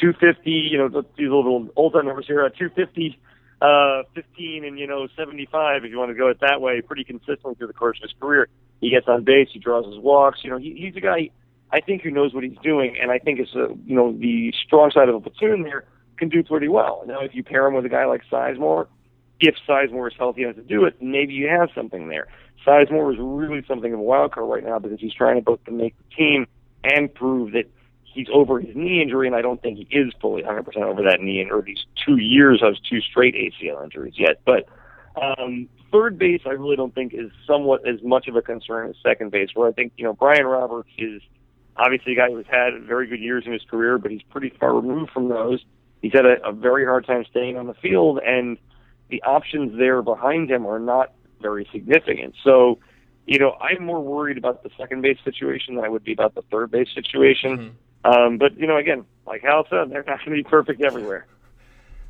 250. 0.00 0.50
You 0.50 0.78
know, 0.78 0.88
these 0.88 1.28
little 1.28 1.68
old 1.76 1.92
time 1.92 2.06
numbers 2.06 2.26
here. 2.26 2.44
Uh, 2.44 2.50
250, 2.50 3.18
uh, 3.60 4.02
15, 4.14 4.64
and 4.64 4.78
you 4.78 4.86
know 4.86 5.08
75 5.16 5.84
if 5.84 5.90
you 5.90 5.98
want 5.98 6.10
to 6.10 6.14
go 6.14 6.28
it 6.28 6.40
that 6.40 6.60
way. 6.60 6.80
Pretty 6.80 7.04
consistently 7.04 7.54
through 7.54 7.66
the 7.66 7.72
course 7.72 7.98
of 7.98 8.02
his 8.02 8.14
career. 8.20 8.48
He 8.80 8.90
gets 8.90 9.08
on 9.08 9.24
base. 9.24 9.48
He 9.52 9.58
draws 9.58 9.86
his 9.86 9.98
walks. 9.98 10.40
You 10.44 10.50
know, 10.50 10.58
he, 10.58 10.74
he's 10.74 10.96
a 10.96 11.00
guy 11.00 11.30
I 11.70 11.80
think 11.80 12.02
who 12.02 12.10
knows 12.10 12.32
what 12.32 12.44
he's 12.44 12.58
doing, 12.62 12.96
and 13.00 13.10
I 13.10 13.18
think 13.18 13.40
it's 13.40 13.54
a 13.54 13.68
you 13.84 13.94
know 13.94 14.12
the 14.12 14.52
strong 14.64 14.90
side 14.90 15.08
of 15.08 15.14
a 15.14 15.20
platoon 15.20 15.62
there 15.62 15.84
can 16.16 16.28
do 16.28 16.42
pretty 16.42 16.68
well. 16.68 17.04
Now, 17.06 17.20
if 17.20 17.34
you 17.34 17.44
pair 17.44 17.66
him 17.66 17.74
with 17.74 17.84
a 17.84 17.88
guy 17.88 18.06
like 18.06 18.22
Sizemore, 18.30 18.86
if 19.40 19.54
Sizemore 19.68 20.08
is 20.08 20.14
healthy 20.18 20.42
enough 20.42 20.56
to 20.56 20.62
do 20.62 20.84
it, 20.84 21.00
maybe 21.00 21.34
you 21.34 21.48
have 21.48 21.68
something 21.74 22.08
there. 22.08 22.26
Sizemore 22.66 23.12
is 23.12 23.18
really 23.20 23.64
something 23.68 23.92
of 23.92 24.00
a 24.00 24.02
wild 24.02 24.32
card 24.32 24.48
right 24.48 24.64
now 24.64 24.78
because 24.78 24.98
he's 24.98 25.14
trying 25.14 25.36
to 25.36 25.42
both 25.42 25.62
to 25.64 25.70
make 25.70 25.94
the 25.98 26.14
team 26.16 26.46
and 26.82 27.12
prove 27.12 27.52
that 27.52 27.64
he's 28.12 28.26
over 28.32 28.60
his 28.60 28.74
knee 28.74 29.02
injury, 29.02 29.26
and 29.26 29.36
I 29.36 29.42
don't 29.42 29.60
think 29.60 29.78
he 29.78 29.96
is 29.96 30.12
fully 30.20 30.42
100% 30.42 30.76
over 30.78 31.02
that 31.02 31.20
knee 31.20 31.46
or 31.50 31.62
these 31.62 31.84
two 32.04 32.16
years 32.16 32.62
of 32.62 32.74
two 32.88 33.00
straight 33.00 33.34
ACL 33.34 33.82
injuries 33.84 34.14
yet. 34.16 34.40
But 34.44 34.66
um, 35.20 35.68
third 35.92 36.18
base, 36.18 36.42
I 36.46 36.50
really 36.50 36.76
don't 36.76 36.94
think 36.94 37.14
is 37.14 37.30
somewhat 37.46 37.86
as 37.86 38.02
much 38.02 38.28
of 38.28 38.36
a 38.36 38.42
concern 38.42 38.90
as 38.90 38.96
second 39.02 39.30
base, 39.30 39.50
where 39.54 39.68
I 39.68 39.72
think 39.72 39.92
you 39.96 40.04
know 40.04 40.12
Brian 40.12 40.46
Roberts 40.46 40.90
is 40.98 41.22
obviously 41.76 42.12
a 42.12 42.16
guy 42.16 42.30
who's 42.30 42.46
had 42.50 42.82
very 42.84 43.06
good 43.06 43.20
years 43.20 43.44
in 43.46 43.52
his 43.52 43.62
career, 43.70 43.98
but 43.98 44.10
he's 44.10 44.22
pretty 44.30 44.52
far 44.58 44.74
removed 44.74 45.10
from 45.12 45.28
those. 45.28 45.64
He's 46.02 46.12
had 46.12 46.26
a, 46.26 46.44
a 46.46 46.52
very 46.52 46.84
hard 46.84 47.06
time 47.06 47.24
staying 47.30 47.56
on 47.56 47.66
the 47.66 47.74
field, 47.74 48.20
and 48.24 48.58
the 49.10 49.22
options 49.22 49.78
there 49.78 50.02
behind 50.02 50.50
him 50.50 50.66
are 50.66 50.78
not 50.78 51.12
very 51.40 51.68
significant. 51.72 52.34
So, 52.44 52.78
you 53.26 53.38
know, 53.38 53.52
I'm 53.52 53.84
more 53.84 54.02
worried 54.02 54.38
about 54.38 54.62
the 54.62 54.70
second 54.78 55.02
base 55.02 55.18
situation 55.24 55.76
than 55.76 55.84
I 55.84 55.88
would 55.88 56.04
be 56.04 56.12
about 56.12 56.34
the 56.34 56.42
third 56.50 56.70
base 56.70 56.88
situation. 56.94 57.58
Mm-hmm. 57.58 57.76
Um, 58.04 58.38
but 58.38 58.58
you 58.58 58.66
know, 58.66 58.76
again, 58.76 59.04
like 59.26 59.42
Hal 59.42 59.66
said, 59.68 59.90
they're 59.90 60.04
not 60.04 60.24
going 60.24 60.36
to 60.36 60.42
be 60.42 60.44
perfect 60.44 60.80
everywhere. 60.80 61.26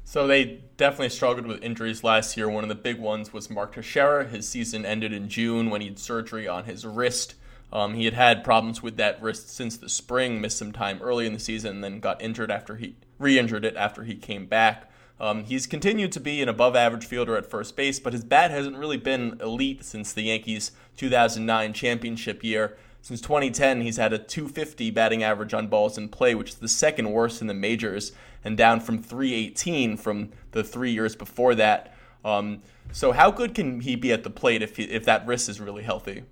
So 0.04 0.26
they 0.26 0.60
definitely 0.78 1.10
struggled 1.10 1.46
with 1.46 1.62
injuries 1.62 2.02
last 2.02 2.36
year. 2.36 2.48
One 2.48 2.64
of 2.64 2.68
the 2.68 2.74
big 2.74 2.98
ones 2.98 3.32
was 3.32 3.50
Mark 3.50 3.74
Teixeira. 3.74 4.26
His 4.26 4.48
season 4.48 4.86
ended 4.86 5.12
in 5.12 5.28
June 5.28 5.68
when 5.68 5.82
he 5.82 5.88
had 5.88 5.98
surgery 5.98 6.48
on 6.48 6.64
his 6.64 6.86
wrist. 6.86 7.34
Um, 7.70 7.92
he 7.92 8.06
had 8.06 8.14
had 8.14 8.42
problems 8.42 8.82
with 8.82 8.96
that 8.96 9.20
wrist 9.20 9.50
since 9.50 9.76
the 9.76 9.90
spring, 9.90 10.40
missed 10.40 10.56
some 10.56 10.72
time 10.72 11.00
early 11.02 11.26
in 11.26 11.34
the 11.34 11.38
season, 11.38 11.76
and 11.76 11.84
then 11.84 12.00
got 12.00 12.22
injured 12.22 12.50
after 12.50 12.76
he 12.76 12.96
re-injured 13.18 13.64
it 13.64 13.76
after 13.76 14.04
he 14.04 14.14
came 14.14 14.46
back. 14.46 14.90
Um, 15.20 15.44
he's 15.44 15.66
continued 15.66 16.12
to 16.12 16.20
be 16.20 16.40
an 16.40 16.48
above-average 16.48 17.04
fielder 17.04 17.36
at 17.36 17.44
first 17.44 17.76
base, 17.76 17.98
but 17.98 18.12
his 18.12 18.24
bat 18.24 18.50
hasn't 18.50 18.78
really 18.78 18.96
been 18.96 19.38
elite 19.42 19.84
since 19.84 20.12
the 20.12 20.22
Yankees' 20.22 20.70
2009 20.96 21.72
championship 21.72 22.44
year. 22.44 22.78
Since 23.00 23.20
2010, 23.22 23.80
he's 23.80 23.96
had 23.96 24.12
a 24.12 24.18
250 24.18 24.90
batting 24.90 25.22
average 25.22 25.54
on 25.54 25.68
balls 25.68 25.96
in 25.96 26.08
play, 26.08 26.34
which 26.34 26.50
is 26.50 26.56
the 26.56 26.68
second 26.68 27.12
worst 27.12 27.40
in 27.40 27.46
the 27.46 27.54
majors, 27.54 28.12
and 28.44 28.56
down 28.56 28.80
from 28.80 29.02
318 29.02 29.96
from 29.96 30.30
the 30.52 30.62
three 30.62 30.90
years 30.90 31.16
before 31.16 31.54
that. 31.54 31.94
Um, 32.24 32.62
so, 32.92 33.12
how 33.12 33.30
good 33.30 33.54
can 33.54 33.80
he 33.80 33.96
be 33.96 34.12
at 34.12 34.24
the 34.24 34.30
plate 34.30 34.62
if 34.62 34.76
he, 34.76 34.84
if 34.84 35.04
that 35.04 35.26
wrist 35.26 35.48
is 35.48 35.60
really 35.60 35.82
healthy? 35.82 36.24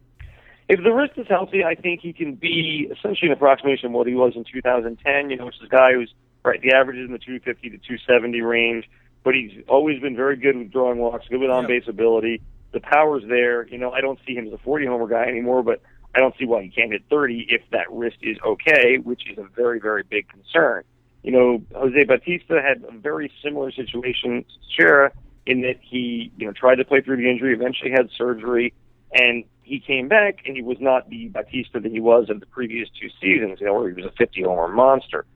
if 0.68 0.82
the 0.82 0.90
wrist 0.90 1.12
is 1.16 1.26
healthy, 1.28 1.64
I 1.64 1.74
think 1.74 2.00
he 2.00 2.12
can 2.12 2.34
be 2.34 2.90
essentially 2.90 3.30
an 3.30 3.32
approximation 3.32 3.86
of 3.86 3.92
what 3.92 4.06
he 4.06 4.14
was 4.14 4.32
in 4.34 4.44
2010. 4.44 5.30
You 5.30 5.36
know, 5.36 5.46
which 5.46 5.56
is 5.56 5.62
a 5.64 5.68
guy 5.68 5.92
who's 5.94 6.12
right. 6.44 6.60
The 6.60 6.72
average 6.72 6.98
is 6.98 7.06
in 7.06 7.12
the 7.12 7.18
250 7.18 7.70
to 7.70 7.76
270 7.78 8.40
range, 8.40 8.88
but 9.22 9.34
he's 9.34 9.52
always 9.68 10.00
been 10.00 10.16
very 10.16 10.36
good 10.36 10.56
with 10.56 10.72
drawing 10.72 10.98
walks, 10.98 11.26
good 11.28 11.40
with 11.40 11.50
on 11.50 11.66
base 11.66 11.84
ability. 11.86 12.42
The 12.72 12.80
power's 12.80 13.22
there. 13.28 13.66
You 13.68 13.78
know, 13.78 13.92
I 13.92 14.00
don't 14.00 14.18
see 14.26 14.34
him 14.34 14.46
as 14.46 14.52
a 14.52 14.58
40 14.58 14.86
homer 14.86 15.06
guy 15.06 15.24
anymore, 15.24 15.62
but 15.62 15.80
I 16.16 16.20
don't 16.20 16.34
see 16.38 16.46
why 16.46 16.62
he 16.62 16.70
can't 16.70 16.90
hit 16.90 17.02
30 17.10 17.46
if 17.50 17.62
that 17.72 17.92
wrist 17.92 18.16
is 18.22 18.38
okay, 18.44 18.98
which 19.02 19.30
is 19.30 19.38
a 19.38 19.44
very 19.54 19.78
very 19.78 20.02
big 20.02 20.28
concern. 20.28 20.82
You 21.22 21.32
know, 21.32 21.62
Jose 21.74 22.04
Bautista 22.04 22.62
had 22.62 22.84
a 22.88 22.96
very 22.96 23.30
similar 23.42 23.70
situation 23.70 24.44
to 24.44 24.68
Teixeira 24.68 25.12
in 25.44 25.60
that 25.62 25.76
he, 25.80 26.32
you 26.36 26.46
know, 26.46 26.52
tried 26.52 26.76
to 26.76 26.84
play 26.84 27.00
through 27.00 27.16
the 27.16 27.28
injury, 27.28 27.52
eventually 27.52 27.90
had 27.90 28.08
surgery, 28.16 28.72
and 29.12 29.44
he 29.62 29.80
came 29.80 30.08
back 30.08 30.38
and 30.46 30.56
he 30.56 30.62
was 30.62 30.78
not 30.80 31.08
the 31.10 31.28
Bautista 31.28 31.80
that 31.80 31.90
he 31.90 32.00
was 32.00 32.26
in 32.30 32.38
the 32.38 32.46
previous 32.46 32.88
two 33.00 33.08
seasons, 33.20 33.60
you 33.60 33.66
know, 33.66 33.74
where 33.74 33.88
he 33.88 33.94
was 33.94 34.04
a 34.04 34.14
50 34.16 34.42
homer 34.42 34.68
monster. 34.68 35.26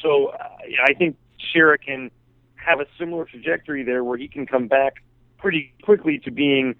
So 0.00 0.26
uh, 0.28 0.48
I 0.86 0.94
think 0.94 1.16
Teixeira 1.38 1.78
can 1.78 2.10
have 2.54 2.80
a 2.80 2.86
similar 2.98 3.24
trajectory 3.24 3.82
there 3.82 4.04
where 4.04 4.16
he 4.16 4.28
can 4.28 4.46
come 4.46 4.68
back 4.68 5.02
pretty 5.38 5.74
quickly 5.82 6.20
to 6.24 6.30
being 6.30 6.76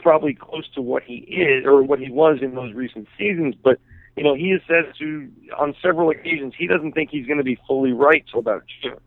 probably 0.00 0.34
close 0.34 0.68
to 0.74 0.82
what 0.82 1.02
he 1.02 1.16
is 1.16 1.64
or 1.64 1.82
what 1.82 1.98
he 1.98 2.10
was 2.10 2.38
in 2.42 2.54
those 2.54 2.74
recent 2.74 3.08
seasons. 3.18 3.54
But, 3.62 3.78
you 4.16 4.24
know, 4.24 4.34
he 4.34 4.50
has 4.50 4.60
said 4.66 4.92
to 4.98 5.30
on 5.58 5.74
several 5.82 6.10
occasions 6.10 6.54
he 6.56 6.66
doesn't 6.66 6.92
think 6.92 7.10
he's 7.10 7.26
going 7.26 7.38
to 7.38 7.44
be 7.44 7.58
fully 7.66 7.92
right 7.92 8.24
till 8.30 8.40
about 8.40 8.64
June. 8.82 8.98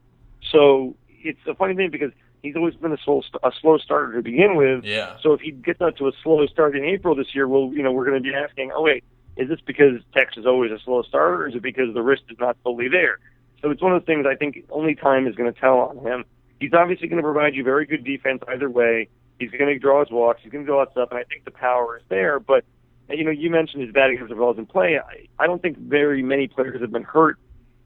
So 0.51 0.95
it's 1.10 1.39
a 1.47 1.56
funny 1.56 1.75
thing 1.75 1.89
because 1.89 2.12
he's 2.41 2.56
always 2.56 2.75
been 2.75 2.91
a 2.91 2.97
slow 2.97 3.23
a 3.43 3.51
slow 3.60 3.77
starter 3.77 4.13
to 4.13 4.21
begin 4.21 4.56
with. 4.56 4.84
Yeah. 4.84 5.17
So 5.21 5.34
if 5.34 5.41
he 5.41 5.51
gets 5.51 5.82
out 5.82 5.97
to 5.97 6.08
a 6.08 6.12
slow 6.21 6.45
start 6.47 6.75
in 6.75 6.84
April 6.84 7.15
this 7.15 7.34
year, 7.34 7.47
well, 7.47 7.71
you 7.73 7.82
know, 7.82 7.91
we're 7.91 8.06
going 8.06 8.21
to 8.21 8.29
be 8.29 8.36
asking, 8.36 8.71
oh 8.75 8.84
wait, 8.84 9.03
is 9.38 9.49
this 9.49 9.60
because 9.65 10.01
Tex 10.13 10.38
is 10.38 10.45
always 10.45 10.72
a 10.72 10.80
slow 10.80 11.01
starter, 11.01 11.43
or 11.43 11.47
is 11.47 11.55
it 11.55 11.63
because 11.63 11.93
the 11.93 12.01
wrist 12.01 12.24
is 12.30 12.38
not 12.39 12.57
fully 12.63 12.88
there? 12.88 13.20
So 13.61 13.72
it's 13.72 13.82
one 13.82 13.93
of 13.93 14.01
the 14.01 14.05
things 14.05 14.26
I 14.30 14.36
think 14.36 14.63
only 14.70 14.93
time 14.93 15.26
is 15.26 15.36
going 15.36 15.51
to 15.51 15.59
tell 15.59 15.80
on 15.80 15.97
him. 15.99 16.26
He's 16.59 16.74
obviously 16.74 17.07
going 17.07 17.18
to 17.18 17.24
provide 17.24 17.55
you 17.55 17.63
very 17.63 17.86
good 17.86 18.03
defense 18.03 18.43
either 18.47 18.70
way. 18.70 19.07
He's 19.50 19.60
going 19.60 19.74
to 19.74 19.80
draw 19.80 20.00
his 20.00 20.12
walks. 20.12 20.41
He's 20.44 20.52
going 20.52 20.66
to 20.66 20.68
draw 20.68 20.86
that 20.86 20.91
stuff, 20.91 21.10
and 21.12 21.20
I 21.20 21.24
think 21.24 21.46
the 21.46 21.52
power 21.52 21.98
is 21.98 22.04
there. 22.10 22.39
But 22.39 22.66
you 23.10 23.24
know, 23.24 23.32
you 23.32 23.50
mentioned 23.50 23.84
his 23.84 23.91
batting 23.91 24.18
average 24.18 24.32
of 24.32 24.38
balls 24.38 24.58
in 24.58 24.66
play. 24.66 24.98
I, 24.98 25.28
I 25.44 25.48
don't 25.48 25.62
think 25.62 25.78
very 25.78 26.24
many 26.24 26.48
players 26.48 26.82
have 26.82 26.91
been 26.91 27.04
hurt 27.04 27.38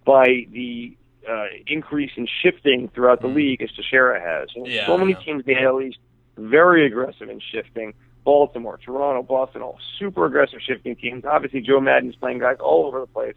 by 0.06 0.46
the 0.52 0.96
uh, 1.30 1.46
increase 1.66 2.12
in 2.16 2.28
shifting 2.42 2.90
throughout 2.94 3.22
the 3.22 3.28
mm. 3.28 3.36
league 3.36 3.62
as 3.62 3.70
Teixeira 3.72 4.22
has. 4.22 4.50
Yeah, 4.56 4.86
so 4.86 4.98
many 4.98 5.12
yeah. 5.12 5.20
teams 5.20 5.44
in 5.46 5.54
the 5.54 5.62
AL 5.62 5.82
East 5.82 5.98
very 6.38 6.86
aggressive 6.86 7.30
in 7.30 7.42
shifting. 7.52 7.94
Baltimore, 8.24 8.78
Toronto, 8.78 9.24
Boston, 9.24 9.62
all 9.62 9.80
super 9.98 10.26
aggressive 10.26 10.60
shifting 10.62 10.96
teams. 10.98 11.24
Obviously, 11.24 11.62
Joe 11.62 11.80
Maddon's 11.80 12.16
playing 12.18 12.40
guys 12.40 12.58
all 12.60 12.86
over 12.86 13.00
the 13.00 13.08
place. 13.08 13.36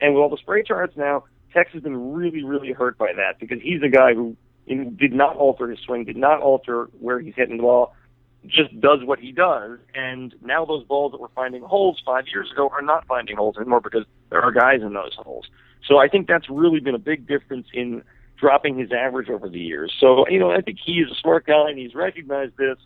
And 0.00 0.14
with 0.14 0.22
all 0.22 0.30
the 0.30 0.38
spray 0.38 0.62
charts 0.62 0.96
now, 0.96 1.24
Tex 1.52 1.70
has 1.72 1.82
been 1.82 2.14
really, 2.14 2.42
really 2.42 2.72
hurt 2.72 2.96
by 2.96 3.12
that 3.16 3.38
because 3.38 3.60
he's 3.60 3.82
a 3.82 3.88
guy 3.88 4.14
who 4.14 4.36
know, 4.76 4.90
did 4.90 5.12
not 5.12 5.36
alter 5.36 5.68
his 5.68 5.78
swing, 5.80 6.04
did 6.04 6.16
not 6.16 6.40
alter 6.40 6.88
where 6.98 7.20
he's 7.20 7.34
hitting 7.36 7.56
the 7.56 7.62
ball. 7.62 7.94
just 8.46 8.78
does 8.80 9.00
what 9.04 9.18
he 9.18 9.32
does. 9.32 9.78
And 9.94 10.34
now 10.42 10.64
those 10.64 10.84
balls 10.84 11.12
that 11.12 11.20
were 11.20 11.30
finding 11.34 11.62
holes 11.62 12.00
five 12.04 12.24
years 12.32 12.50
ago 12.50 12.68
are 12.70 12.82
not 12.82 13.06
finding 13.06 13.36
holes 13.36 13.56
anymore 13.56 13.80
because 13.80 14.04
there 14.30 14.42
are 14.42 14.52
guys 14.52 14.80
in 14.82 14.94
those 14.94 15.14
holes. 15.16 15.46
So 15.86 15.98
I 15.98 16.08
think 16.08 16.26
that's 16.26 16.48
really 16.48 16.80
been 16.80 16.94
a 16.94 16.98
big 17.00 17.26
difference 17.26 17.66
in 17.72 18.02
dropping 18.38 18.78
his 18.78 18.90
average 18.92 19.28
over 19.28 19.48
the 19.48 19.58
years. 19.58 19.94
So, 20.00 20.26
you 20.28 20.38
know, 20.38 20.50
I 20.50 20.62
think 20.62 20.78
he 20.84 20.94
is 20.94 21.10
a 21.10 21.14
smart 21.20 21.46
guy 21.46 21.68
and 21.68 21.78
he's 21.78 21.94
recognized 21.94 22.56
this. 22.56 22.78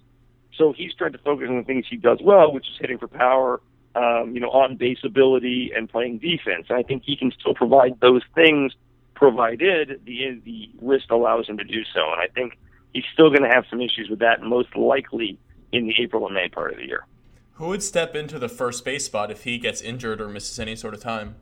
So 0.56 0.72
he's 0.72 0.94
trying 0.94 1.12
to 1.12 1.18
focus 1.18 1.48
on 1.48 1.58
the 1.58 1.64
things 1.64 1.86
he 1.88 1.96
does 1.96 2.18
well, 2.22 2.52
which 2.52 2.66
is 2.66 2.76
hitting 2.80 2.98
for 2.98 3.08
power, 3.08 3.60
um, 3.94 4.32
you 4.34 4.40
know, 4.40 4.50
on 4.50 4.76
base 4.76 4.98
ability 5.04 5.72
and 5.76 5.88
playing 5.88 6.18
defense. 6.18 6.66
And 6.68 6.78
I 6.78 6.82
think 6.82 7.02
he 7.04 7.16
can 7.16 7.32
still 7.38 7.54
provide 7.54 8.00
those 8.00 8.22
things 8.34 8.72
provided 9.14 10.00
the 10.04 10.40
the 10.44 10.70
wrist 10.80 11.06
allows 11.10 11.48
him 11.48 11.58
to 11.58 11.64
do 11.64 11.82
so. 11.94 12.00
And 12.12 12.20
I 12.20 12.26
think 12.34 12.58
he's 12.92 13.04
still 13.12 13.30
going 13.30 13.42
to 13.42 13.48
have 13.48 13.64
some 13.70 13.80
issues 13.80 14.08
with 14.10 14.18
that, 14.20 14.42
most 14.42 14.74
likely 14.76 15.38
in 15.72 15.86
the 15.86 15.94
April 16.00 16.26
and 16.26 16.34
May 16.34 16.48
part 16.48 16.72
of 16.72 16.78
the 16.78 16.86
year. 16.86 17.06
Who 17.54 17.68
would 17.68 17.82
step 17.82 18.14
into 18.16 18.38
the 18.38 18.48
first 18.48 18.84
base 18.84 19.06
spot 19.06 19.30
if 19.30 19.44
he 19.44 19.58
gets 19.58 19.80
injured 19.80 20.20
or 20.20 20.28
misses 20.28 20.58
any 20.58 20.74
sort 20.76 20.94
of 20.94 21.00
time? 21.00 21.36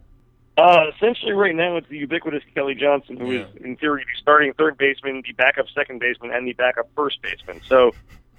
Uh, 0.59 0.85
essentially, 0.95 1.33
right 1.33 1.55
now 1.55 1.77
it's 1.79 1.89
the 1.89 1.97
ubiquitous 1.97 2.43
Kelly 2.55 2.75
Johnson, 2.75 3.17
who 3.17 3.33
Yeah. 3.33 3.47
is 3.47 3.57
in 3.65 3.77
theory 3.77 4.05
the 4.05 4.21
starting 4.21 4.53
third 4.53 4.77
baseman, 4.77 5.23
the 5.27 5.33
backup 5.33 5.67
second 5.75 5.99
baseman, 5.99 6.31
and 6.31 6.47
the 6.47 6.53
backup 6.53 6.89
first 6.95 7.23
baseman. 7.23 7.63
So 7.67 7.93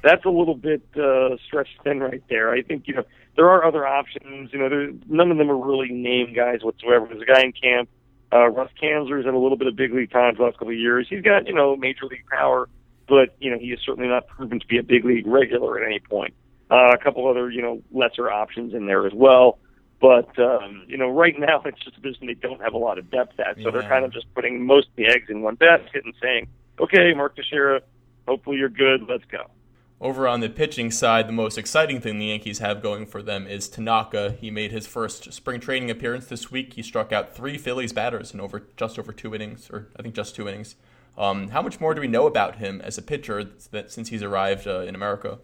that's 0.04 0.24
a 0.26 0.30
little 0.30 0.54
bit 0.54 0.84
uh, 0.96 1.38
stretched 1.48 1.82
thin 1.84 2.02
right 2.02 2.22
there. 2.30 2.52
I 2.52 2.62
think 2.62 2.88
you 2.88 2.94
know 2.94 3.04
there 3.36 3.50
are 3.50 3.66
other 3.66 3.88
options. 3.88 4.54
You 4.54 4.60
know, 4.60 4.70
there, 4.70 4.92
none 5.08 5.32
of 5.32 5.38
them 5.40 5.50
are 5.50 5.58
really 5.58 5.90
name 5.92 6.34
guys 6.36 6.64
whatsoever. 6.64 7.08
There's 7.08 7.24
a 7.24 7.26
guy 7.26 7.42
in 7.42 7.52
camp, 7.52 7.90
uh, 8.34 8.50
Russ 8.50 8.72
Canzler's 8.82 9.26
had 9.26 9.34
a 9.34 9.38
little 9.38 9.58
bit 9.58 9.68
of 9.68 9.76
big 9.76 9.94
league 9.94 10.12
time 10.12 10.36
the 10.36 10.44
last 10.44 10.58
couple 10.58 10.74
of 10.74 10.80
years. 10.80 11.08
He's 11.10 11.22
got 11.22 11.48
you 11.48 11.54
know 11.54 11.76
major 11.76 12.06
league 12.06 12.26
power, 12.30 12.68
but 13.08 13.36
you 13.40 13.52
know 13.52 13.60
he 13.60 13.68
is 13.68 13.80
certainly 13.86 14.10
not 14.10 14.28
proven 14.28 14.60
to 14.60 14.68
be 14.68 14.78
a 14.78 14.84
big 14.84 15.06
league 15.06 15.28
regular 15.28 15.80
at 15.80 15.86
any 15.86 16.00
point. 16.00 16.34
Uh, 16.72 16.92
a 16.94 16.98
couple 16.98 17.28
other 17.28 17.52
you 17.52 17.62
know 17.62 17.82
lesser 17.92 18.32
options 18.32 18.74
in 18.74 18.88
there 18.88 19.06
as 19.06 19.14
well. 19.14 19.60
But 20.02 20.38
um, 20.40 20.84
you 20.88 20.98
know, 20.98 21.10
right 21.10 21.38
now 21.38 21.62
it's 21.64 21.80
just 21.80 21.98
a 21.98 22.02
position 22.02 22.28
they 22.28 22.34
don't 22.34 22.62
have 22.62 22.74
a 22.74 22.78
lot 22.78 22.98
of 22.98 23.10
depth 23.10 23.40
at, 23.40 23.58
so 23.62 23.72
they're 23.72 23.84
kind 23.84 24.04
of 24.04 24.12
just 24.12 24.26
putting 24.34 24.66
most 24.66 24.90
of 24.90 24.96
the 24.98 25.06
eggs 25.06 25.30
in 25.30 25.42
one 25.42 25.56
basket 25.56 26.04
and 26.04 26.14
saying, 26.22 26.48
"Okay, 26.80 27.14
Mark 27.14 27.36
Teixeira, 27.36 27.82
hopefully 28.28 28.58
you're 28.58 28.68
good. 28.68 29.08
Let's 29.08 29.24
go." 29.32 29.50
Over 30.04 30.28
on 30.28 30.42
the 30.42 30.50
pitching 30.50 30.92
side, 30.92 31.30
the 31.30 31.32
most 31.32 31.58
exciting 31.58 32.02
thing 32.02 32.20
the 32.20 32.26
Yankees 32.26 32.60
have 32.60 32.82
going 32.82 33.06
for 33.06 33.24
them 33.24 33.48
is 33.48 33.70
Tanaka. 33.70 34.36
He 34.38 34.52
made 34.52 34.74
his 34.74 34.86
first 34.86 35.32
spring 35.32 35.62
training 35.62 35.90
appearance 35.90 36.26
this 36.26 36.52
week. 36.52 36.74
He 36.74 36.84
struck 36.84 37.14
out 37.14 37.34
three 37.34 37.58
Phillies 37.58 37.94
batters 37.94 38.34
in 38.34 38.42
over 38.42 38.68
just 38.76 39.00
over 39.00 39.14
two 39.14 39.34
innings, 39.34 39.70
or 39.72 39.88
I 39.98 40.02
think 40.02 40.14
just 40.14 40.36
two 40.36 40.50
innings. 40.50 40.76
Um, 41.18 41.52
how 41.52 41.62
much 41.62 41.80
more 41.80 41.94
do 41.94 42.02
we 42.02 42.10
know 42.10 42.28
about 42.28 42.58
him 42.58 42.82
as 42.82 42.98
a 42.98 43.02
pitcher 43.02 43.46
that 43.72 43.94
since 43.94 44.10
he's 44.10 44.22
arrived 44.22 44.68
uh, 44.68 44.82
in 44.82 44.94
America? 44.94 45.40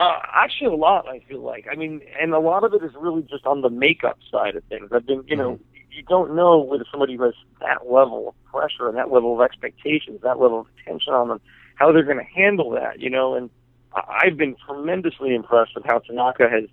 Uh, 0.00 0.20
actually, 0.32 0.68
a 0.68 0.76
lot. 0.76 1.06
I 1.06 1.18
feel 1.28 1.42
like. 1.42 1.66
I 1.70 1.74
mean, 1.74 2.00
and 2.18 2.32
a 2.32 2.40
lot 2.40 2.64
of 2.64 2.72
it 2.72 2.82
is 2.82 2.92
really 2.98 3.24
just 3.24 3.44
on 3.44 3.60
the 3.60 3.68
makeup 3.68 4.16
side 4.30 4.56
of 4.56 4.64
things. 4.70 4.88
I've 4.90 5.04
been, 5.04 5.22
you 5.26 5.36
know, 5.36 5.60
you 5.90 6.02
don't 6.04 6.34
know 6.34 6.56
whether 6.60 6.86
somebody 6.90 7.16
who 7.16 7.24
has 7.24 7.34
that 7.60 7.86
level 7.86 8.28
of 8.28 8.44
pressure 8.50 8.88
and 8.88 8.96
that 8.96 9.12
level 9.12 9.34
of 9.34 9.44
expectations, 9.44 10.22
that 10.22 10.40
level 10.40 10.60
of 10.60 10.66
attention 10.80 11.12
on 11.12 11.28
them, 11.28 11.42
how 11.74 11.92
they're 11.92 12.04
going 12.04 12.16
to 12.16 12.24
handle 12.24 12.70
that. 12.70 13.00
You 13.00 13.10
know, 13.10 13.34
and 13.34 13.50
I've 13.94 14.36
been 14.36 14.56
tremendously 14.66 15.34
impressed 15.34 15.74
with 15.74 15.84
how 15.84 15.98
Tanaka 16.00 16.48
has 16.48 16.64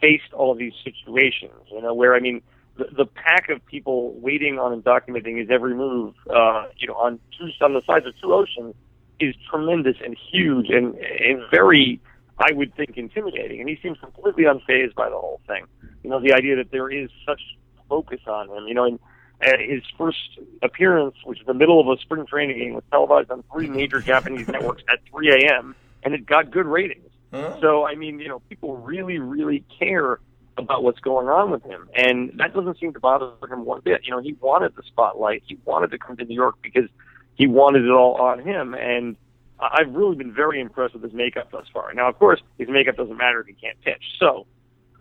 faced 0.00 0.32
all 0.32 0.52
of 0.52 0.58
these 0.58 0.72
situations. 0.84 1.52
You 1.70 1.82
know, 1.82 1.94
where 1.94 2.14
I 2.14 2.20
mean, 2.20 2.42
the, 2.76 2.86
the 2.96 3.06
pack 3.06 3.48
of 3.50 3.64
people 3.66 4.14
waiting 4.20 4.58
on 4.58 4.72
and 4.72 4.82
documenting 4.82 5.38
his 5.38 5.48
every 5.50 5.74
move, 5.74 6.14
uh, 6.30 6.66
you 6.76 6.86
know, 6.86 6.94
on 6.94 7.18
two 7.38 7.48
on 7.64 7.74
the 7.74 7.82
sides 7.86 8.06
of 8.06 8.14
two 8.20 8.32
oceans, 8.32 8.74
is 9.20 9.34
tremendous 9.50 9.96
and 10.04 10.16
huge 10.30 10.68
and 10.70 10.94
and 10.96 11.42
very 11.50 12.00
I 12.38 12.52
would 12.52 12.74
think 12.74 12.96
intimidating, 12.96 13.60
and 13.60 13.68
he 13.68 13.78
seems 13.82 13.98
completely 13.98 14.44
unfazed 14.44 14.94
by 14.94 15.08
the 15.08 15.16
whole 15.16 15.40
thing. 15.46 15.64
You 16.02 16.10
know, 16.10 16.20
the 16.20 16.32
idea 16.32 16.56
that 16.56 16.70
there 16.70 16.90
is 16.90 17.10
such 17.26 17.40
focus 17.88 18.20
on 18.26 18.48
him. 18.48 18.66
You 18.66 18.74
know, 18.74 18.84
and 18.84 18.98
uh, 19.46 19.58
his 19.58 19.82
first 19.98 20.38
appearance, 20.62 21.16
which 21.24 21.40
is 21.40 21.46
the 21.46 21.54
middle 21.54 21.80
of 21.80 21.86
a 21.86 22.00
spring 22.00 22.26
training 22.26 22.58
game, 22.58 22.74
was 22.74 22.84
televised 22.90 23.30
on 23.30 23.44
three 23.52 23.68
major 23.68 24.00
Japanese 24.00 24.48
networks 24.48 24.82
at 24.92 24.98
3 25.10 25.30
a.m. 25.30 25.76
and 26.02 26.14
it 26.14 26.26
got 26.26 26.50
good 26.50 26.66
ratings. 26.66 27.10
Huh? 27.32 27.58
So, 27.60 27.86
I 27.86 27.94
mean, 27.94 28.18
you 28.18 28.28
know, 28.28 28.40
people 28.48 28.76
really, 28.76 29.18
really 29.18 29.64
care 29.78 30.20
about 30.58 30.84
what's 30.84 31.00
going 31.00 31.28
on 31.28 31.50
with 31.50 31.62
him, 31.62 31.88
and 31.94 32.32
that 32.36 32.52
doesn't 32.54 32.78
seem 32.78 32.92
to 32.92 33.00
bother 33.00 33.32
him 33.48 33.64
one 33.64 33.80
bit. 33.80 34.02
You 34.04 34.10
know, 34.10 34.20
he 34.20 34.34
wanted 34.34 34.76
the 34.76 34.82
spotlight. 34.86 35.42
He 35.46 35.58
wanted 35.64 35.90
to 35.92 35.98
come 35.98 36.16
to 36.18 36.24
New 36.24 36.34
York 36.34 36.56
because 36.62 36.88
he 37.34 37.46
wanted 37.46 37.84
it 37.84 37.90
all 37.90 38.20
on 38.20 38.40
him, 38.40 38.74
and 38.74 39.16
I've 39.58 39.94
really 39.94 40.16
been 40.16 40.34
very 40.34 40.60
impressed 40.60 40.94
with 40.94 41.02
his 41.02 41.14
makeup 41.14 41.50
thus 41.50 41.66
far. 41.72 41.94
Now, 41.94 42.08
of 42.08 42.18
course, 42.18 42.40
his 42.58 42.68
makeup 42.68 42.96
doesn't 42.96 43.16
matter 43.16 43.40
if 43.40 43.46
he 43.46 43.54
can't 43.54 43.80
pitch. 43.80 44.02
So, 44.18 44.46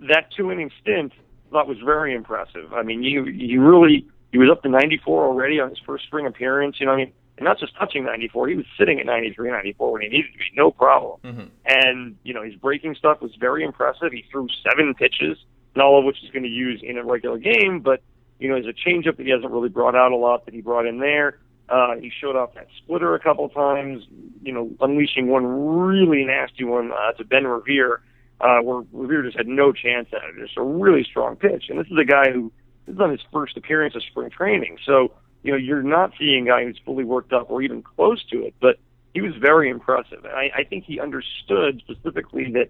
that 0.10 0.32
two 0.36 0.52
inning 0.52 0.72
stint 0.82 1.12
I 1.14 1.52
thought 1.52 1.68
was 1.68 1.80
very 1.84 2.16
impressive. 2.16 2.74
I 2.74 2.84
mean, 2.84 3.04
you 3.04 3.26
you 3.26 3.62
really 3.62 4.08
he 4.32 4.38
was 4.38 4.49
up 4.49 4.64
to 4.64 4.70
94 4.70 5.26
already 5.26 5.60
on 5.60 5.70
his 5.70 5.80
first 5.86 6.06
spring 6.06 6.26
appearance. 6.26 6.78
You 6.80 6.86
know, 6.86 6.93
what 6.93 7.02
I 7.02 7.06
mean, 7.06 7.14
and 7.42 7.46
not 7.48 7.58
just 7.58 7.76
touching 7.76 8.04
94, 8.06 8.50
he 8.50 8.56
was 8.56 8.68
sitting 8.78 9.00
at 9.00 9.06
93, 9.08 9.50
94 9.50 9.92
when 9.94 10.02
he 10.04 10.10
needed 10.10 10.32
to 10.32 10.38
be, 10.38 10.44
no 10.56 10.70
problem. 10.70 11.20
Mhm. 11.24 11.50
And 11.66 12.16
you 12.24 12.36
know, 12.36 12.44
his 12.44 12.54
breaking 12.54 12.94
stuff 12.94 13.20
was 13.20 13.34
very 13.36 13.64
impressive. 13.64 14.12
He 14.12 14.24
threw 14.32 14.48
seven 14.62 14.94
pitches, 14.94 15.44
and 15.74 15.82
all 15.82 15.98
of 15.98 16.06
which 16.06 16.18
he's 16.22 16.30
going 16.30 16.44
to 16.44 16.50
use 16.50 16.82
in 16.84 17.00
a 17.00 17.04
regular 17.04 17.39
game. 17.39 17.80
But 17.80 18.02
you 18.39 18.48
know, 18.48 18.62
there's 18.62 18.68
a 18.68 18.88
changeup 18.89 19.18
that 19.18 19.26
he 19.26 19.32
hasn't 19.32 19.52
really 19.52 19.70
brought 19.70 19.96
out 19.96 20.12
a 20.12 20.16
lot 20.16 20.46
that 20.46 20.54
he 20.54 20.62
brought 20.62 20.86
in 20.86 21.00
there. 21.00 21.39
Uh, 21.68 21.96
he 21.96 22.12
showed 22.12 22.36
off 22.36 22.54
that 22.54 22.68
splitter 22.78 23.16
a 23.16 23.20
couple 23.20 23.50
times, 23.50 24.06
you 24.44 24.52
know, 24.52 24.70
unleashing 24.82 25.28
one 25.28 25.46
really 25.46 26.24
nasty 26.24 26.64
one 26.64 26.92
uh, 26.92 27.12
to 27.14 27.24
Ben 27.24 27.48
Revere, 27.48 28.02
uh, 28.39 28.60
where 28.60 28.84
Revere 28.92 29.24
just 29.24 29.38
had 29.38 29.48
no 29.48 29.72
chance 29.72 30.10
at 30.12 30.22
it. 30.30 30.36
It's 30.38 30.54
a 30.58 30.62
really 30.62 31.04
strong 31.04 31.38
pitch, 31.38 31.66
and 31.70 31.80
this 31.80 31.88
is 31.88 31.98
a 31.98 32.06
guy 32.06 32.30
who 32.32 32.52
this 32.86 32.94
is 32.96 33.02
on 33.02 33.10
his 33.10 33.22
first 33.34 33.58
appearance 33.58 33.96
of 33.96 34.04
spring 34.04 34.30
training, 34.30 34.78
so 34.86 35.12
you 35.44 35.52
know 35.52 35.58
you're 35.58 35.84
not 35.84 36.12
seeing 36.18 36.48
a 36.48 36.52
guy 36.52 36.64
who's 36.66 36.80
fully 36.86 37.04
worked 37.04 37.34
up 37.34 37.50
or 37.50 37.62
even 37.62 37.82
close 37.82 38.24
to 38.32 38.44
it. 38.46 38.54
But 38.62 38.78
he 39.14 39.22
was 39.22 39.36
very 39.36 39.70
impressive, 39.70 40.24
and 40.24 40.34
I, 40.34 40.52
I 40.60 40.64
think 40.64 40.86
he 40.86 41.00
understood 41.00 41.82
specifically 41.86 42.52
that 42.54 42.70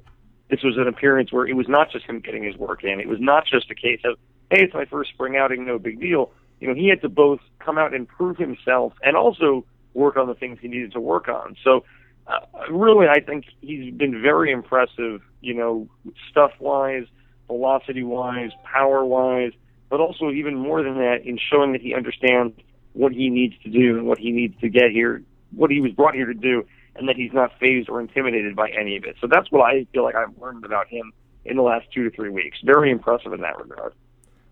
this 0.50 0.64
was 0.64 0.78
an 0.78 0.88
appearance 0.88 1.32
where 1.32 1.48
it 1.48 1.56
was 1.56 1.68
not 1.70 1.92
just 1.92 2.06
him 2.06 2.20
getting 2.20 2.44
his 2.44 2.56
work 2.58 2.84
in. 2.84 3.00
It 3.00 3.08
was 3.08 3.20
not 3.22 3.46
just 3.46 3.72
a 3.72 3.76
case 3.76 4.02
of, 4.04 4.18
hey, 4.50 4.64
it's 4.64 4.74
my 4.74 4.86
first 4.86 5.12
spring 5.12 5.38
outing, 5.38 5.66
no 5.66 5.80
big 5.80 6.00
deal. 6.00 6.32
You 6.60 6.68
know, 6.68 6.76
he 6.76 6.90
had 6.90 7.02
to 7.02 7.10
both 7.10 7.40
come 7.60 7.78
out 7.78 7.94
and 7.94 8.08
prove 8.08 8.38
himself 8.38 8.94
and 9.02 9.16
also 9.16 9.66
work 9.94 10.18
on 10.18 10.28
the 10.28 10.36
things 10.36 10.60
he 10.62 10.68
needed 10.68 10.92
to 10.92 11.00
work 11.00 11.28
on. 11.30 11.56
So, 11.64 11.86
uh, 12.28 12.40
really, 12.70 13.08
I 13.08 13.20
think 13.20 13.46
he's 13.62 13.94
been 13.94 14.22
very 14.22 14.52
impressive, 14.52 15.22
you 15.42 15.54
know, 15.54 15.88
stuff 16.30 16.52
wise, 16.60 17.06
velocity 17.48 18.04
wise, 18.04 18.52
power 18.64 19.04
wise, 19.06 19.54
but 19.92 20.00
also 20.00 20.32
even 20.32 20.56
more 20.56 20.82
than 20.82 20.96
that 20.96 21.18
in 21.26 21.38
showing 21.38 21.74
that 21.74 21.82
he 21.82 21.94
understands 21.94 22.58
what 22.94 23.12
he 23.12 23.30
needs 23.30 23.54
to 23.62 23.70
do 23.70 23.98
and 23.98 24.08
what 24.08 24.18
he 24.18 24.32
needs 24.32 24.60
to 24.62 24.70
get 24.70 24.90
here, 24.92 25.22
what 25.54 25.70
he 25.70 25.82
was 25.82 25.92
brought 25.92 26.16
here 26.16 26.26
to 26.26 26.34
do, 26.34 26.66
and 26.96 27.10
that 27.10 27.18
he's 27.18 27.34
not 27.34 27.52
phased 27.60 27.90
or 27.90 28.00
intimidated 28.00 28.56
by 28.56 28.70
any 28.70 28.96
of 28.96 29.04
it. 29.04 29.18
So 29.20 29.28
that's 29.30 29.52
what 29.52 29.62
I 29.62 29.86
feel 29.94 30.04
like 30.04 30.16
I've 30.16 30.36
learned 30.42 30.64
about 30.64 30.88
him 30.88 31.12
in 31.44 31.58
the 31.58 31.62
last 31.62 31.88
two 31.94 32.06
to 32.06 32.16
three 32.16 32.30
weeks. 32.30 32.58
Very 32.64 32.90
impressive 32.90 33.34
in 33.34 33.42
that 33.42 33.60
regard. 33.60 33.94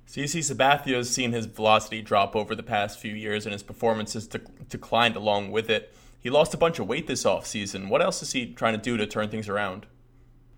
CC 0.08 0.40
Sabathia 0.40 0.96
has 0.96 1.10
seen 1.10 1.32
his 1.32 1.46
velocity 1.46 2.02
drop 2.02 2.36
over 2.36 2.54
the 2.54 2.64
past 2.64 3.00
few 3.00 3.14
years, 3.14 3.46
and 3.46 3.54
his 3.54 3.64
performance 3.64 4.14
has 4.14 4.28
declined 4.28 5.16
along 5.16 5.52
with 5.52 5.70
it. 5.70 5.94
He 6.20 6.30
lost 6.30 6.54
a 6.54 6.58
bunch 6.58 6.80
of 6.80 6.88
weight 6.88 7.08
this 7.08 7.24
offseason. 7.24 7.88
What 7.88 8.02
else 8.02 8.22
is 8.22 8.34
he 8.34 8.54
trying 8.54 8.74
to 8.74 8.82
do 8.82 8.98
to 8.98 9.08
turn 9.08 9.30
things 9.30 9.48
around? 9.48 9.86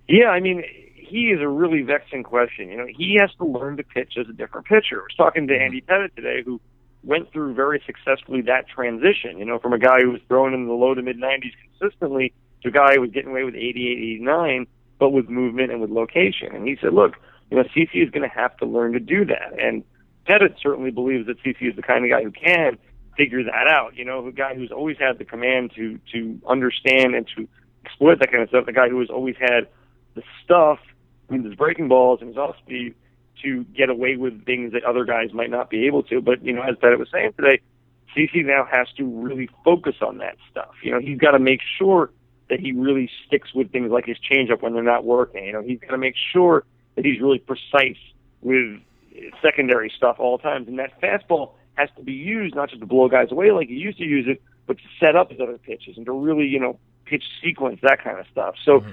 Yeah, 0.08 0.30
I 0.30 0.40
mean, 0.40 0.64
he 1.12 1.32
is 1.32 1.42
a 1.42 1.48
really 1.48 1.82
vexing 1.82 2.24
question. 2.24 2.70
You 2.70 2.78
know, 2.78 2.88
he 2.88 3.18
has 3.20 3.30
to 3.38 3.46
learn 3.46 3.78
to 3.78 3.84
pitch 3.84 4.14
as 4.18 4.28
a 4.30 4.34
different 4.34 4.68
pitcher. 4.68 5.02
I 5.02 5.04
was 5.04 5.16
talking 5.18 5.48
to 5.48 5.56
Andy 5.56 5.82
Pettitte 5.82 6.16
today, 6.16 6.42
who 6.44 6.60
went 7.04 7.32
through 7.32 7.54
very 7.54 7.82
successfully 7.86 8.42
that 8.42 8.68
transition, 8.68 9.38
you 9.38 9.46
know, 9.46 9.60
from 9.60 9.74
a 9.74 9.80
guy 9.80 10.02
who 10.02 10.12
was 10.12 10.22
throwing 10.28 10.54
in 10.54 10.68
the 10.68 10.74
low 10.74 10.94
to 10.94 11.02
mid 11.02 11.18
90s 11.18 11.52
consistently 11.80 12.34
to 12.62 12.70
a 12.70 12.72
guy 12.72 12.96
who 12.96 13.02
was 13.02 13.12
getting 13.12 13.32
away 13.32 13.44
with 13.44 13.56
88, 13.56 13.98
89, 14.20 14.68
but 15.00 15.10
with 15.10 15.28
movement 15.30 15.72
and 15.72 15.82
with 15.82 15.90
location. 15.90 16.56
And 16.56 16.68
he 16.68 16.78
said, 16.80 16.94
look, 16.94 17.16
you 17.50 17.58
know, 17.58 17.64
CC 17.76 18.04
is 18.04 18.10
going 18.10 18.28
to 18.28 18.34
have 18.34 18.56
to 18.58 18.66
learn 18.66 18.94
to 18.94 19.00
do 19.00 19.26
that. 19.26 19.60
And 19.60 19.84
Pettitte 20.28 20.62
certainly 20.62 20.92
believes 20.92 21.28
that 21.28 21.42
CC 21.44 21.70
is 21.70 21.76
the 21.76 21.82
kind 21.82 22.06
of 22.06 22.12
guy 22.12 22.24
who 22.24 22.32
can 22.32 22.78
figure 23.18 23.44
that 23.44 23.68
out. 23.68 23.96
You 23.96 24.06
know, 24.06 24.24
the 24.24 24.32
guy 24.32 24.56
who's 24.56 24.72
always 24.72 24.98
had 24.98 25.18
the 25.18 25.26
command 25.26 25.72
to 25.76 26.00
to 26.14 26.40
understand 26.48 27.16
and 27.16 27.28
to 27.36 27.48
exploit 27.84 28.20
that 28.20 28.32
kind 28.32 28.44
of 28.44 28.50
stuff. 28.50 28.66
The 28.66 28.74
guy 28.74 28.90
who 28.90 29.00
has 29.00 29.10
always 29.10 29.36
had 29.40 29.68
the 30.16 30.24
stuff, 30.44 30.80
Mean, 31.32 31.44
his 31.44 31.56
breaking 31.56 31.88
balls 31.88 32.20
and 32.22 32.30
his 32.30 32.38
off 32.38 32.58
speed 32.58 32.96
to 33.44 33.64
get 33.76 33.90
away 33.90 34.18
with 34.18 34.46
things 34.46 34.74
that 34.74 34.84
other 34.84 35.06
guys 35.06 35.34
might 35.34 35.50
not 35.50 35.70
be 35.70 35.88
able 35.88 36.04
to. 36.04 36.22
But 36.22 36.44
you 36.44 36.54
know, 36.54 36.62
as 36.62 36.76
Pettitte 36.76 37.00
was 37.00 37.10
saying 37.12 37.34
today, 37.38 37.62
CC 38.16 38.46
now 38.46 38.68
has 38.70 38.88
to 38.98 39.06
really 39.06 39.50
focus 39.64 39.96
on 40.02 40.18
that 40.20 40.36
stuff. 40.50 40.74
You 40.84 40.92
know, 40.92 41.00
he's 41.00 41.18
got 41.18 41.32
to 41.32 41.40
make 41.40 41.62
sure 41.78 42.12
that 42.50 42.60
he 42.60 42.74
really 42.74 43.10
sticks 43.26 43.54
with 43.54 43.72
things 43.72 43.92
like 43.92 44.06
his 44.06 44.18
changeup 44.18 44.62
when 44.62 44.74
they're 44.74 44.84
not 44.84 45.06
working. 45.06 45.46
You 45.46 45.54
know, 45.54 45.62
he's 45.62 45.80
got 45.80 45.92
to 45.92 45.98
make 45.98 46.16
sure 46.34 46.66
that 46.96 47.06
he's 47.06 47.22
really 47.22 47.40
precise 47.40 47.98
with 48.42 48.80
secondary 49.42 49.92
stuff 49.96 50.18
all 50.20 50.38
times. 50.38 50.68
And 50.68 50.78
that 50.80 51.00
fastball 51.02 51.54
has 51.76 51.90
to 51.96 52.04
be 52.04 52.14
used 52.14 52.56
not 52.56 52.70
just 52.70 52.82
to 52.82 52.86
blow 52.86 53.08
guys 53.08 53.32
away 53.32 53.52
like 53.52 53.70
he 53.70 53.76
used 53.76 53.98
to 54.00 54.04
use 54.04 54.26
it, 54.28 54.42
but 54.68 54.78
to 54.78 54.84
set 55.00 55.16
up 55.16 55.32
his 55.32 55.40
other 55.40 55.58
pitches 55.58 55.96
and 55.96 56.06
to 56.06 56.12
really, 56.12 56.46
you 56.46 56.60
know, 56.60 56.78
pitch 57.06 57.24
sequence, 57.42 57.80
that 57.84 58.04
kind 58.04 58.20
of 58.20 58.26
stuff. 58.32 58.56
So, 58.66 58.82
mm-hmm. 58.82 58.92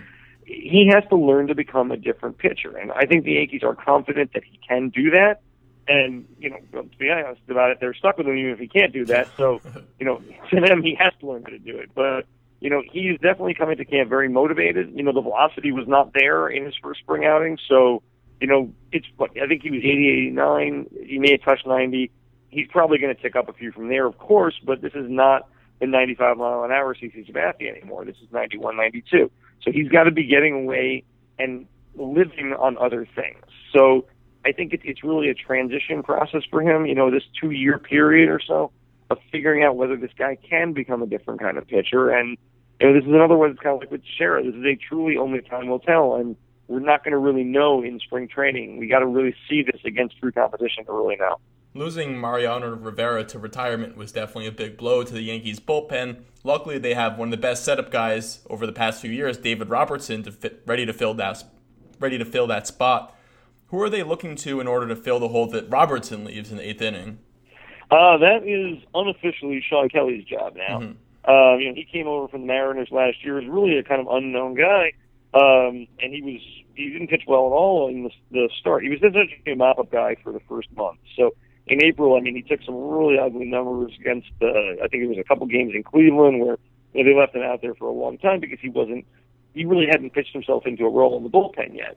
He 0.49 0.90
has 0.92 1.05
to 1.11 1.16
learn 1.16 1.46
to 1.49 1.55
become 1.55 1.90
a 1.90 1.96
different 1.96 2.38
pitcher. 2.38 2.76
And 2.76 2.90
I 2.92 3.05
think 3.05 3.24
the 3.24 3.32
Yankees 3.32 3.62
are 3.62 3.74
confident 3.74 4.32
that 4.32 4.44
he 4.44 4.59
can 4.66 4.88
do 4.88 5.11
that. 5.11 5.42
And, 5.86 6.26
you 6.38 6.51
know, 6.51 6.59
to 6.72 6.99
be 6.99 7.11
honest 7.11 7.40
about 7.49 7.70
it, 7.70 7.78
they're 7.80 7.94
stuck 7.94 8.16
with 8.16 8.26
him 8.26 8.36
even 8.36 8.53
if 8.53 8.59
he 8.59 8.68
can't 8.68 8.92
do 8.92 9.05
that. 9.07 9.28
So, 9.36 9.61
you 9.99 10.07
know, 10.07 10.22
to 10.51 10.61
them, 10.61 10.82
he 10.82 10.94
has 10.99 11.12
to 11.20 11.26
learn 11.26 11.42
how 11.42 11.51
to 11.51 11.59
do 11.59 11.76
it. 11.76 11.90
But, 11.94 12.26
you 12.61 12.70
know, 12.70 12.82
he's 12.90 13.14
definitely 13.20 13.55
coming 13.55 13.76
to 13.76 13.84
camp 13.84 14.09
very 14.09 14.28
motivated. 14.28 14.90
You 14.94 15.03
know, 15.03 15.12
the 15.12 15.20
velocity 15.20 15.70
was 15.70 15.86
not 15.86 16.12
there 16.14 16.49
in 16.49 16.64
his 16.64 16.74
first 16.82 17.01
spring 17.01 17.26
outing. 17.26 17.59
So, 17.68 18.03
you 18.40 18.46
know, 18.46 18.72
it's, 18.90 19.07
what, 19.16 19.30
I 19.38 19.46
think 19.46 19.62
he 19.62 19.70
was 19.70 19.80
80, 19.80 20.09
89. 20.28 20.86
He 21.07 21.18
may 21.18 21.32
have 21.32 21.42
touched 21.42 21.66
90. 21.66 22.11
He's 22.51 22.68
probably 22.68 22.99
going 22.99 23.14
to 23.14 23.20
tick 23.20 23.36
up 23.36 23.51
a 23.51 23.53
few 23.53 23.70
from 23.70 23.88
there, 23.88 24.07
of 24.07 24.16
course, 24.16 24.55
but 24.64 24.80
this 24.80 24.94
is 24.94 25.11
not 25.11 25.49
the 25.78 25.86
95 25.86 26.38
mile 26.38 26.64
an 26.64 26.72
hour 26.72 26.94
CC 26.94 27.30
Sabathia 27.30 27.70
anymore. 27.70 28.05
This 28.07 28.16
is 28.22 28.32
91, 28.32 28.76
92. 28.76 29.30
So 29.63 29.73
he's 29.73 29.89
got 29.89 30.05
to 30.05 30.11
be 30.11 30.25
getting 30.25 30.55
away 30.55 31.05
and 31.39 31.67
living 31.97 32.55
on 32.59 32.79
other 32.79 33.07
things. 33.15 33.45
So 33.73 34.07
I 34.45 34.53
think 34.53 34.73
it, 34.73 34.81
it's 34.85 35.03
really 35.03 35.29
a 35.29 35.35
transition 35.35 36.03
process 36.03 36.43
for 36.51 36.63
him. 36.63 36.87
You 36.87 36.95
know, 36.95 37.11
this 37.11 37.25
two 37.41 37.51
year 37.51 37.79
period 37.79 38.29
or 38.29 38.41
so 38.41 38.71
of 39.11 39.19
figuring 39.33 39.65
out 39.65 39.77
whether 39.77 39.97
this 39.97 40.13
guy 40.19 40.37
can 40.49 40.73
become 40.73 41.03
a 41.03 41.07
different 41.07 41.41
kind 41.41 41.59
of 41.59 41.67
pitcher. 41.67 42.11
And 42.11 42.37
you 42.81 42.87
know, 42.87 42.95
this 42.95 43.05
is 43.05 43.09
another 43.09 43.37
one 43.37 43.51
that's 43.51 43.61
kind 43.61 43.75
of 43.75 43.81
like 43.81 43.91
with 43.91 44.03
Teixeira. 44.05 44.45
This 44.45 44.55
is 44.55 44.65
a 44.65 44.77
truly 44.77 45.17
only 45.17 45.41
time 45.41 45.69
will 45.69 45.81
tell, 45.81 46.15
and 46.15 46.37
we're 46.69 46.81
not 46.81 47.03
going 47.03 47.13
to 47.13 47.19
really 47.19 47.45
know 47.45 47.83
in 47.83 47.99
spring 47.99 48.29
training. 48.29 48.79
We 48.79 48.87
got 48.87 49.01
to 49.01 49.07
really 49.07 49.35
see 49.49 49.63
this 49.63 49.81
against 49.85 50.19
true 50.19 50.31
competition 50.31 50.85
to 50.85 50.93
really 50.93 51.17
know. 51.17 51.39
Losing 51.79 52.18
Mariano 52.18 52.74
Rivera 52.74 53.22
to 53.26 53.39
retirement 53.39 53.97
was 53.97 54.11
definitely 54.11 54.49
a 54.49 54.53
big 54.53 54.76
blow 54.76 55.05
to 55.05 55.12
the 55.12 55.22
Yankees 55.22 55.61
bullpen. 55.61 56.22
Luckily, 56.43 56.76
they 56.76 56.95
have 56.95 57.16
one 57.16 57.29
of 57.29 57.31
the 57.31 57.37
best 57.37 57.64
setup 57.64 57.93
guys 57.93 58.41
over 58.51 58.66
the 58.66 58.72
past 58.72 59.01
few 59.01 59.12
years, 59.12 59.39
David 59.39 59.70
Robertson, 59.70 60.24
to 60.24 60.33
fit, 60.33 60.61
ready 60.66 60.85
to 60.85 60.93
fill 60.93 61.14
that 61.14 61.45
ready 62.01 62.18
to 62.18 62.24
fill 62.24 62.49
that 62.49 62.66
spot. 62.66 63.16
Who 63.68 63.81
are 63.81 63.89
they 63.89 64.03
looking 64.03 64.35
to 64.35 64.59
in 64.59 64.66
order 64.66 64.89
to 64.89 64.97
fill 64.97 65.20
the 65.20 65.29
hole 65.29 65.47
that 65.51 65.70
Robertson 65.70 66.24
leaves 66.24 66.51
in 66.51 66.57
the 66.57 66.68
eighth 66.68 66.83
inning? 66.83 67.20
Uh, 67.93 68.18
that 68.18 68.43
is 68.43 68.83
unofficially 68.93 69.64
Shawn 69.70 69.89
Kelley's 69.89 70.24
job 70.24 70.57
now. 70.57 70.81
Mm-hmm. 70.81 71.31
Uh, 71.31 71.59
you 71.59 71.68
know, 71.68 71.74
he 71.76 71.85
came 71.85 72.09
over 72.09 72.26
from 72.26 72.41
the 72.41 72.49
Mariners 72.49 72.89
last 72.91 73.24
year. 73.24 73.41
He's 73.41 73.49
really 73.49 73.79
a 73.79 73.85
kind 73.85 74.01
of 74.01 74.09
unknown 74.11 74.55
guy, 74.55 74.95
um, 75.33 75.87
and 76.01 76.12
he 76.12 76.22
was 76.22 76.41
he 76.74 76.91
didn't 76.91 77.07
pitch 77.07 77.22
well 77.29 77.47
at 77.47 77.53
all 77.53 77.89
in 77.89 78.03
the, 78.03 78.11
the 78.33 78.51
start. 78.59 78.83
He 78.83 78.89
was 78.89 78.99
essentially 78.99 79.53
a 79.53 79.55
mop-up 79.55 79.93
guy 79.93 80.16
for 80.24 80.33
the 80.33 80.41
first 80.49 80.68
month. 80.76 80.99
So 81.14 81.35
in 81.71 81.83
April, 81.83 82.16
I 82.16 82.21
mean, 82.21 82.35
he 82.35 82.43
took 82.43 82.62
some 82.64 82.75
really 82.75 83.19
ugly 83.19 83.47
numbers 83.47 83.93
against. 83.99 84.29
Uh, 84.41 84.83
I 84.83 84.89
think 84.91 85.05
it 85.05 85.09
was 85.09 85.19
a 85.19 85.25
couple 85.25 85.47
games 85.47 85.73
in 85.75 85.83
Cleveland 85.83 86.41
where 86.41 86.57
you 86.95 87.05
know, 87.05 87.11
they 87.11 87.19
left 87.19 87.35
him 87.35 87.43
out 87.43 87.62
there 87.62 87.75
for 87.75 87.87
a 87.87 87.93
long 87.93 88.19
time 88.19 88.41
because 88.41 88.59
he 88.61 88.69
wasn't. 88.69 89.07
He 89.55 89.64
really 89.64 89.87
hadn't 89.91 90.11
pitched 90.11 90.33
himself 90.33 90.66
into 90.66 90.85
a 90.85 90.91
role 90.91 91.16
in 91.16 91.25
the 91.25 91.31
bullpen 91.31 91.75
yet. 91.75 91.97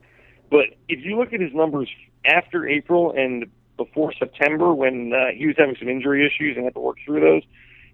But 0.49 0.65
if 0.89 1.03
you 1.05 1.17
look 1.17 1.33
at 1.33 1.39
his 1.39 1.53
numbers 1.53 1.89
after 2.25 2.67
April 2.67 3.13
and 3.15 3.45
before 3.77 4.13
September, 4.13 4.73
when 4.73 5.13
uh, 5.13 5.31
he 5.35 5.47
was 5.47 5.55
having 5.57 5.75
some 5.79 5.87
injury 5.87 6.25
issues 6.25 6.55
and 6.55 6.65
had 6.65 6.73
to 6.73 6.79
work 6.79 6.97
through 7.05 7.21
those, 7.21 7.43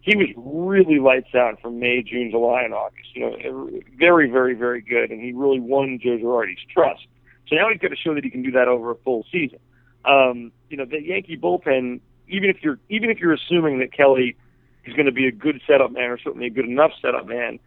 he 0.02 0.16
was 0.16 0.28
really 0.38 1.00
lights 1.00 1.36
out 1.36 1.62
from 1.62 1.80
May, 1.80 2.02
June, 2.02 2.32
July, 2.32 2.64
and 2.64 2.74
August. 2.74 3.10
You 3.14 3.22
know, 3.22 3.82
very, 3.98 4.30
very, 4.30 4.54
very 4.54 4.82
good, 4.82 5.12
and 5.12 5.22
he 5.22 5.34
really 5.34 5.60
won 5.60 6.00
Joe 6.02 6.18
Girardi's 6.18 6.64
trust. 6.74 7.06
So 7.48 7.56
now 7.56 7.70
he's 7.70 7.80
got 7.80 7.90
to 7.90 7.96
show 7.96 8.14
that 8.14 8.24
he 8.24 8.30
can 8.30 8.42
do 8.42 8.52
that 8.52 8.68
over 8.68 8.92
a 8.92 8.96
full 8.96 9.26
season. 9.32 9.60
Um, 10.08 10.52
you 10.70 10.78
know, 10.78 10.86
the 10.86 11.02
Yankee 11.02 11.38
bullpen, 11.38 12.00
even 12.28 12.50
if 12.50 12.58
you're 12.64 12.80
even 12.90 13.10
if 13.10 13.20
you're 13.20 13.34
assuming 13.34 13.80
that 13.80 13.92
Kelley 13.92 14.36
is 14.86 14.94
going 14.94 15.06
to 15.06 15.12
be 15.12 15.28
a 15.28 15.32
good 15.32 15.62
setup 15.68 15.92
man 15.92 16.10
or 16.10 16.18
certainly 16.18 16.48
a 16.48 16.50
good 16.50 16.66
enough 16.66 16.92
setup 17.02 17.28
man, 17.28 17.60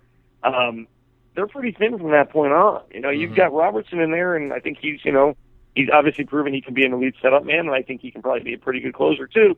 um, 0.42 0.86
they're 1.34 1.46
pretty 1.46 1.72
thin 1.72 1.98
from 1.98 2.10
that 2.10 2.30
point 2.30 2.52
on. 2.52 2.82
You 2.92 3.00
know, 3.00 3.08
mm-hmm. 3.08 3.20
you've 3.20 3.34
got 3.34 3.52
Robertson 3.52 4.00
in 4.00 4.10
there, 4.10 4.36
and 4.36 4.52
I 4.52 4.60
think 4.60 4.78
he's 4.80 5.04
you 5.04 5.12
know 5.12 5.36
he's 5.74 5.88
obviously 5.92 6.24
proven 6.24 6.52
he 6.52 6.60
can 6.60 6.74
be 6.74 6.84
an 6.84 6.92
elite 6.92 7.14
setup 7.20 7.44
man, 7.44 7.60
and 7.60 7.70
I 7.70 7.82
think 7.82 8.00
he 8.00 8.10
can 8.10 8.22
probably 8.22 8.42
be 8.42 8.54
a 8.54 8.58
pretty 8.58 8.80
good 8.80 8.94
closer 8.94 9.26
too. 9.26 9.56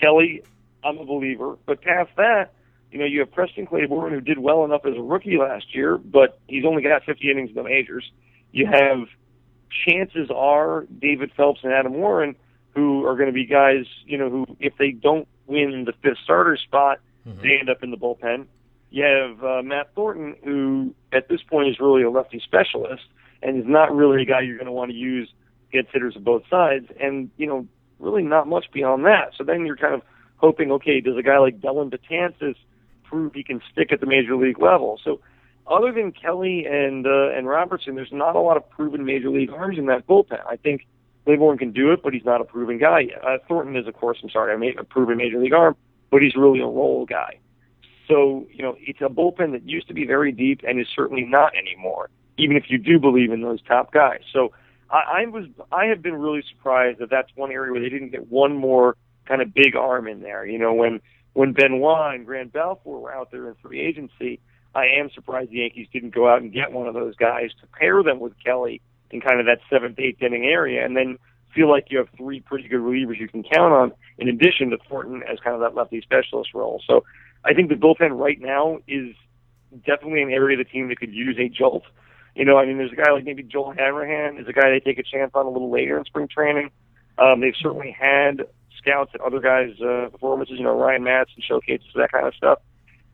Kelley, 0.00 0.42
I'm 0.84 0.98
a 0.98 1.04
believer, 1.04 1.58
but 1.66 1.82
past 1.82 2.10
that, 2.16 2.52
you 2.90 2.98
know, 2.98 3.04
you 3.04 3.20
have 3.20 3.32
Preston 3.32 3.66
Claiborne 3.66 4.12
who 4.12 4.20
did 4.20 4.38
well 4.38 4.64
enough 4.64 4.82
as 4.86 4.94
a 4.96 5.02
rookie 5.02 5.36
last 5.36 5.74
year, 5.74 5.98
but 5.98 6.38
he's 6.46 6.64
only 6.64 6.82
got 6.82 7.04
50 7.04 7.30
innings 7.30 7.50
in 7.50 7.56
the 7.56 7.64
majors. 7.64 8.10
You 8.52 8.66
have 8.66 9.08
chances 9.86 10.30
are 10.34 10.86
David 11.00 11.32
Phelps 11.36 11.60
and 11.62 11.72
Adam 11.72 11.94
Warren, 11.94 12.36
who 12.74 13.04
are 13.06 13.14
going 13.14 13.28
to 13.28 13.32
be 13.32 13.46
guys, 13.46 13.86
you 14.06 14.18
know, 14.18 14.30
who 14.30 14.46
if 14.60 14.76
they 14.78 14.90
don't 14.90 15.26
win 15.46 15.84
the 15.84 15.92
fifth 16.02 16.18
starter 16.22 16.56
spot, 16.56 16.98
mm-hmm. 17.26 17.40
they 17.42 17.58
end 17.58 17.70
up 17.70 17.82
in 17.82 17.90
the 17.90 17.96
bullpen. 17.96 18.46
You 18.90 19.04
have 19.04 19.44
uh, 19.44 19.62
Matt 19.62 19.94
Thornton, 19.94 20.36
who 20.44 20.94
at 21.12 21.28
this 21.28 21.42
point 21.42 21.68
is 21.68 21.80
really 21.80 22.02
a 22.02 22.10
lefty 22.10 22.40
specialist 22.40 23.04
and 23.42 23.58
is 23.58 23.66
not 23.66 23.94
really 23.94 24.22
a 24.22 24.24
guy 24.24 24.40
you're 24.40 24.56
going 24.56 24.66
to 24.66 24.72
want 24.72 24.90
to 24.90 24.96
use 24.96 25.30
against 25.68 25.92
hitters 25.92 26.16
of 26.16 26.24
both 26.24 26.42
sides, 26.48 26.86
and 27.00 27.30
you 27.36 27.46
know, 27.46 27.66
really 27.98 28.22
not 28.22 28.46
much 28.46 28.66
beyond 28.72 29.04
that. 29.04 29.32
So 29.36 29.44
then 29.44 29.66
you're 29.66 29.76
kind 29.76 29.94
of 29.94 30.02
hoping, 30.36 30.72
okay, 30.72 31.00
does 31.00 31.16
a 31.16 31.22
guy 31.22 31.38
like 31.38 31.60
Dellin 31.60 31.90
Betances 31.90 32.56
prove 33.04 33.34
he 33.34 33.42
can 33.42 33.60
stick 33.70 33.92
at 33.92 34.00
the 34.00 34.06
major 34.06 34.36
league 34.36 34.60
level? 34.60 35.00
So 35.04 35.20
other 35.70 35.92
than 35.92 36.12
Kelley 36.12 36.66
and 36.66 37.06
uh, 37.06 37.30
and 37.30 37.46
Robertson, 37.46 37.94
there's 37.94 38.12
not 38.12 38.36
a 38.36 38.40
lot 38.40 38.56
of 38.56 38.68
proven 38.70 39.04
major 39.04 39.30
league 39.30 39.50
arms 39.50 39.78
in 39.78 39.86
that 39.86 40.06
bullpen. 40.06 40.40
I 40.46 40.56
think 40.56 40.86
Claiborne 41.24 41.58
can 41.58 41.72
do 41.72 41.92
it, 41.92 42.02
but 42.02 42.14
he's 42.14 42.24
not 42.24 42.40
a 42.40 42.44
proven 42.44 42.78
guy 42.78 43.00
yet. 43.00 43.24
Uh, 43.24 43.38
Thornton 43.46 43.76
is, 43.76 43.86
of 43.86 43.94
course, 43.94 44.18
I'm 44.22 44.30
sorry, 44.30 44.52
I 44.52 44.56
made 44.56 44.78
a 44.78 44.84
proven 44.84 45.18
major 45.18 45.38
league 45.38 45.52
arm, 45.52 45.76
but 46.10 46.22
he's 46.22 46.34
really 46.36 46.60
a 46.60 46.66
role 46.66 47.06
guy. 47.06 47.38
So 48.06 48.46
you 48.50 48.62
know, 48.62 48.76
it's 48.80 49.00
a 49.00 49.08
bullpen 49.08 49.52
that 49.52 49.68
used 49.68 49.88
to 49.88 49.94
be 49.94 50.06
very 50.06 50.32
deep 50.32 50.62
and 50.66 50.80
is 50.80 50.86
certainly 50.94 51.24
not 51.24 51.52
anymore. 51.56 52.10
Even 52.38 52.56
if 52.56 52.64
you 52.68 52.78
do 52.78 52.98
believe 52.98 53.32
in 53.32 53.42
those 53.42 53.60
top 53.62 53.92
guys, 53.92 54.20
so 54.32 54.52
I, 54.90 55.22
I 55.22 55.26
was 55.26 55.44
I 55.70 55.86
have 55.86 56.02
been 56.02 56.14
really 56.14 56.42
surprised 56.48 56.98
that 57.00 57.10
that's 57.10 57.30
one 57.34 57.52
area 57.52 57.72
where 57.72 57.80
they 57.80 57.88
didn't 57.88 58.10
get 58.10 58.30
one 58.30 58.56
more 58.56 58.96
kind 59.26 59.42
of 59.42 59.52
big 59.52 59.76
arm 59.76 60.08
in 60.08 60.22
there. 60.22 60.46
You 60.46 60.58
know, 60.58 60.72
when 60.72 61.00
when 61.34 61.52
Benoit 61.52 62.14
and 62.14 62.26
Grant 62.26 62.52
Balfour 62.52 63.00
were 63.00 63.12
out 63.12 63.30
there 63.30 63.48
in 63.48 63.54
free 63.62 63.80
agency, 63.80 64.40
I 64.78 64.86
am 65.00 65.10
surprised 65.10 65.50
the 65.50 65.58
Yankees 65.58 65.88
didn't 65.92 66.14
go 66.14 66.28
out 66.28 66.40
and 66.40 66.52
get 66.52 66.72
one 66.72 66.86
of 66.86 66.94
those 66.94 67.16
guys 67.16 67.50
to 67.60 67.66
pair 67.66 68.02
them 68.02 68.20
with 68.20 68.32
Kelley 68.44 68.80
in 69.10 69.20
kind 69.20 69.40
of 69.40 69.46
that 69.46 69.58
seventh, 69.68 69.98
eighth 69.98 70.22
inning 70.22 70.44
area, 70.44 70.84
and 70.84 70.96
then 70.96 71.18
feel 71.54 71.68
like 71.68 71.86
you 71.90 71.98
have 71.98 72.08
three 72.16 72.40
pretty 72.40 72.68
good 72.68 72.80
relievers 72.80 73.18
you 73.18 73.28
can 73.28 73.42
count 73.42 73.72
on, 73.72 73.92
in 74.18 74.28
addition 74.28 74.70
to 74.70 74.78
Thornton 74.88 75.22
as 75.30 75.38
kind 75.40 75.54
of 75.54 75.60
that 75.60 75.74
lefty 75.74 76.00
specialist 76.00 76.54
role. 76.54 76.80
So 76.86 77.04
I 77.44 77.54
think 77.54 77.68
the 77.68 77.74
bullpen 77.74 78.18
right 78.18 78.40
now 78.40 78.78
is 78.86 79.14
definitely 79.84 80.22
an 80.22 80.30
area 80.30 80.58
of 80.58 80.64
the 80.64 80.70
team 80.70 80.88
that 80.88 81.00
could 81.00 81.12
use 81.12 81.36
a 81.38 81.48
jolt. 81.48 81.84
You 82.34 82.44
know, 82.44 82.56
I 82.58 82.66
mean, 82.66 82.78
there's 82.78 82.92
a 82.92 82.96
guy 82.96 83.10
like 83.10 83.24
maybe 83.24 83.42
Joel 83.42 83.72
Hanrahan 83.72 84.38
is 84.38 84.46
a 84.46 84.52
guy 84.52 84.70
they 84.70 84.80
take 84.80 84.98
a 84.98 85.02
chance 85.02 85.32
on 85.34 85.46
a 85.46 85.50
little 85.50 85.70
later 85.70 85.98
in 85.98 86.04
spring 86.04 86.28
training. 86.28 86.70
Um, 87.18 87.40
they've 87.40 87.56
certainly 87.60 87.90
had 87.98 88.46
scouts 88.76 89.10
at 89.14 89.20
other 89.20 89.40
guys' 89.40 89.80
uh, 89.80 90.08
performances, 90.12 90.56
you 90.58 90.64
know, 90.64 90.78
Ryan 90.78 91.02
Madson 91.02 91.34
and 91.36 91.44
showcases, 91.44 91.88
that 91.96 92.12
kind 92.12 92.26
of 92.26 92.34
stuff. 92.34 92.60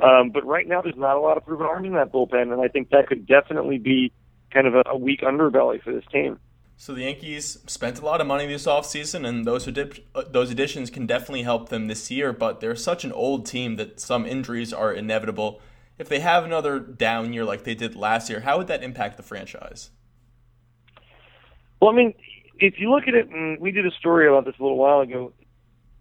Um, 0.00 0.30
but 0.30 0.44
right 0.44 0.66
now, 0.66 0.82
there's 0.82 0.96
not 0.96 1.16
a 1.16 1.20
lot 1.20 1.36
of 1.36 1.44
proven 1.46 1.66
arms 1.66 1.86
in 1.86 1.92
that 1.94 2.12
bullpen, 2.12 2.52
and 2.52 2.60
I 2.60 2.68
think 2.68 2.90
that 2.90 3.06
could 3.06 3.26
definitely 3.26 3.78
be 3.78 4.12
kind 4.52 4.66
of 4.66 4.74
a, 4.74 4.82
a 4.86 4.96
weak 4.96 5.20
underbelly 5.20 5.82
for 5.82 5.92
this 5.92 6.04
team. 6.10 6.38
So 6.76 6.92
the 6.92 7.02
Yankees 7.02 7.58
spent 7.66 8.00
a 8.00 8.04
lot 8.04 8.20
of 8.20 8.26
money 8.26 8.46
this 8.46 8.66
offseason, 8.66 9.26
and 9.26 9.44
those 9.44 9.64
did, 9.66 10.02
uh, 10.14 10.24
those 10.28 10.50
additions 10.50 10.90
can 10.90 11.06
definitely 11.06 11.42
help 11.42 11.68
them 11.68 11.86
this 11.86 12.10
year. 12.10 12.32
But 12.32 12.60
they're 12.60 12.74
such 12.74 13.04
an 13.04 13.12
old 13.12 13.46
team 13.46 13.76
that 13.76 14.00
some 14.00 14.26
injuries 14.26 14.72
are 14.72 14.92
inevitable. 14.92 15.60
If 15.96 16.08
they 16.08 16.18
have 16.18 16.44
another 16.44 16.80
down 16.80 17.32
year 17.32 17.44
like 17.44 17.62
they 17.62 17.76
did 17.76 17.94
last 17.94 18.28
year, 18.28 18.40
how 18.40 18.58
would 18.58 18.66
that 18.66 18.82
impact 18.82 19.16
the 19.16 19.22
franchise? 19.22 19.90
Well, 21.80 21.92
I 21.92 21.94
mean, 21.94 22.14
if 22.58 22.74
you 22.78 22.90
look 22.90 23.06
at 23.06 23.14
it, 23.14 23.28
and 23.28 23.60
we 23.60 23.70
did 23.70 23.86
a 23.86 23.92
story 23.92 24.26
about 24.26 24.44
this 24.44 24.54
a 24.58 24.62
little 24.62 24.78
while 24.78 25.00
ago 25.00 25.32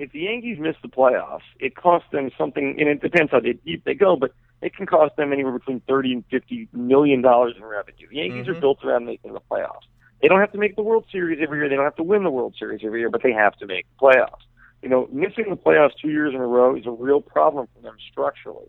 if 0.04 0.12
the 0.12 0.20
Yankees 0.20 0.58
miss 0.60 0.76
the 0.82 0.90
playoffs, 0.90 1.48
it 1.60 1.76
costs 1.76 2.10
them 2.12 2.30
something, 2.38 2.76
and 2.78 2.90
it 2.90 3.02
depends 3.02 3.32
how 3.32 3.40
deep 3.40 3.84
they 3.86 3.94
go, 3.94 4.16
but 4.16 4.34
it 4.62 4.76
can 4.76 4.86
cost 4.86 5.16
them 5.16 5.32
anywhere 5.32 5.58
between 5.58 5.80
thirty 5.82 6.12
and 6.12 6.24
fifty 6.30 6.68
million 6.74 7.22
dollars 7.22 7.54
in 7.58 7.64
revenue. 7.64 8.08
The 8.10 8.16
Yankees 8.18 8.46
mm-hmm. 8.46 8.58
are 8.58 8.60
built 8.60 8.84
around 8.84 9.06
making 9.06 9.34
the 9.34 9.42
playoffs. 9.50 9.88
They 10.22 10.28
don't 10.28 10.40
have 10.40 10.52
to 10.52 10.58
make 10.58 10.76
the 10.76 10.84
World 10.84 11.06
Series 11.12 11.40
every 11.42 11.60
year. 11.60 11.70
They 11.70 11.76
don't 11.76 11.86
have 11.86 11.96
to 11.98 12.04
win 12.04 12.24
the 12.24 12.30
World 12.30 12.56
Series 12.58 12.82
every 12.86 13.00
year, 13.00 13.10
but 13.10 13.24
they 13.24 13.32
have 13.32 13.56
to 13.58 13.66
make 13.66 13.86
the 13.98 14.06
playoffs. 14.06 14.44
You 14.82 14.90
know, 14.90 15.08
missing 15.12 15.46
the 15.50 15.56
playoffs 15.56 15.92
two 16.02 16.10
years 16.10 16.34
in 16.34 16.42
a 16.42 16.46
row 16.46 16.76
is 16.76 16.86
a 16.86 16.92
real 16.92 17.22
problem 17.22 17.68
for 17.74 17.82
them 17.82 17.96
structurally. 18.12 18.68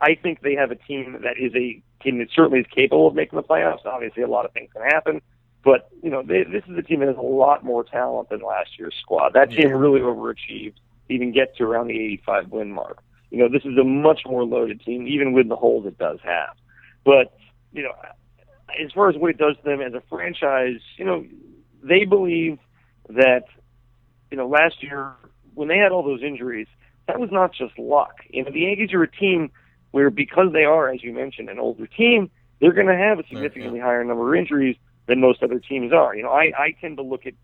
I 0.00 0.14
think 0.14 0.42
they 0.42 0.54
have 0.54 0.70
a 0.70 0.76
team 0.76 1.18
that 1.22 1.36
is 1.38 1.52
a 1.56 1.82
team 2.02 2.18
that 2.18 2.28
certainly 2.32 2.60
is 2.60 2.66
capable 2.72 3.08
of 3.08 3.14
making 3.14 3.36
the 3.36 3.42
playoffs. 3.42 3.84
Obviously, 3.84 4.22
a 4.22 4.28
lot 4.28 4.44
of 4.44 4.52
things 4.52 4.70
can 4.72 4.82
happen, 4.82 5.20
but 5.68 5.90
you 6.02 6.08
know, 6.08 6.22
they, 6.22 6.44
this 6.44 6.64
is 6.66 6.78
a 6.78 6.82
team 6.82 7.00
that 7.00 7.08
has 7.08 7.18
a 7.18 7.20
lot 7.20 7.62
more 7.62 7.84
talent 7.84 8.30
than 8.30 8.40
last 8.40 8.78
year's 8.78 8.94
squad. 9.02 9.34
That 9.34 9.50
team 9.50 9.70
really 9.70 10.00
overachieved 10.00 10.76
even 11.10 11.30
get 11.30 11.56
to 11.56 11.64
around 11.64 11.88
the 11.88 12.00
85 12.00 12.48
win 12.48 12.72
mark. 12.72 13.02
You 13.30 13.38
know, 13.38 13.50
this 13.50 13.66
is 13.66 13.76
a 13.76 13.84
much 13.84 14.22
more 14.24 14.44
loaded 14.44 14.80
team, 14.80 15.06
even 15.06 15.34
with 15.34 15.50
the 15.50 15.56
holes 15.56 15.84
it 15.84 15.98
does 15.98 16.20
have. 16.24 16.56
But 17.04 17.36
you 17.74 17.82
know, 17.82 17.92
as 18.82 18.90
far 18.92 19.10
as 19.10 19.16
what 19.16 19.30
it 19.30 19.36
does 19.36 19.56
to 19.58 19.62
them 19.62 19.82
as 19.82 19.92
a 19.92 20.02
franchise, 20.08 20.80
you 20.96 21.04
know, 21.04 21.26
they 21.82 22.06
believe 22.06 22.58
that 23.10 23.44
you 24.30 24.38
know 24.38 24.48
last 24.48 24.82
year 24.82 25.12
when 25.52 25.68
they 25.68 25.76
had 25.76 25.92
all 25.92 26.02
those 26.02 26.22
injuries, 26.22 26.68
that 27.08 27.20
was 27.20 27.28
not 27.30 27.52
just 27.52 27.78
luck. 27.78 28.14
You 28.30 28.44
know, 28.44 28.50
the 28.50 28.60
Yankees 28.60 28.94
are 28.94 29.02
a 29.02 29.10
team 29.10 29.50
where 29.90 30.08
because 30.08 30.54
they 30.54 30.64
are, 30.64 30.88
as 30.88 31.02
you 31.02 31.12
mentioned, 31.12 31.50
an 31.50 31.58
older 31.58 31.86
team, 31.86 32.30
they're 32.58 32.72
going 32.72 32.86
to 32.86 32.96
have 32.96 33.18
a 33.18 33.26
significantly 33.28 33.80
higher 33.80 34.02
number 34.02 34.34
of 34.34 34.40
injuries 34.40 34.76
than 35.08 35.20
most 35.20 35.42
other 35.42 35.58
teams 35.58 35.92
are. 35.92 36.14
You 36.14 36.22
know, 36.22 36.30
I, 36.30 36.52
I 36.56 36.74
tend 36.80 36.98
to 36.98 37.02
look 37.02 37.26
at 37.26 37.34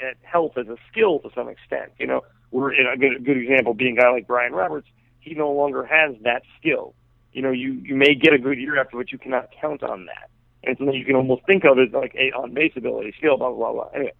at 0.00 0.16
health 0.22 0.58
as 0.58 0.66
a 0.66 0.76
skill 0.90 1.20
to 1.20 1.30
some 1.34 1.48
extent. 1.48 1.92
You 1.98 2.08
know, 2.08 2.22
we're 2.50 2.72
in 2.72 2.86
a 2.86 2.96
good, 2.96 3.24
good 3.24 3.36
example 3.38 3.72
being 3.72 3.96
a 3.96 4.02
guy 4.02 4.10
like 4.10 4.26
Brian 4.26 4.52
Roberts. 4.52 4.88
He 5.20 5.34
no 5.34 5.52
longer 5.52 5.84
has 5.84 6.16
that 6.22 6.42
skill. 6.58 6.94
You 7.32 7.42
know, 7.42 7.52
you 7.52 7.72
you 7.72 7.94
may 7.94 8.14
get 8.14 8.34
a 8.34 8.38
good 8.38 8.58
year 8.58 8.78
after, 8.78 8.96
but 8.96 9.12
you 9.12 9.18
cannot 9.18 9.48
count 9.60 9.82
on 9.82 10.06
that. 10.06 10.30
And 10.64 10.76
something 10.76 10.94
you 10.94 11.04
can 11.04 11.16
almost 11.16 11.46
think 11.46 11.64
of 11.64 11.78
as 11.78 11.92
like 11.92 12.14
a 12.14 12.32
on 12.36 12.52
base 12.52 12.72
ability, 12.76 13.14
skill, 13.16 13.38
blah 13.38 13.52
blah 13.52 13.72
blah. 13.72 13.88
Anyway, 13.94 14.12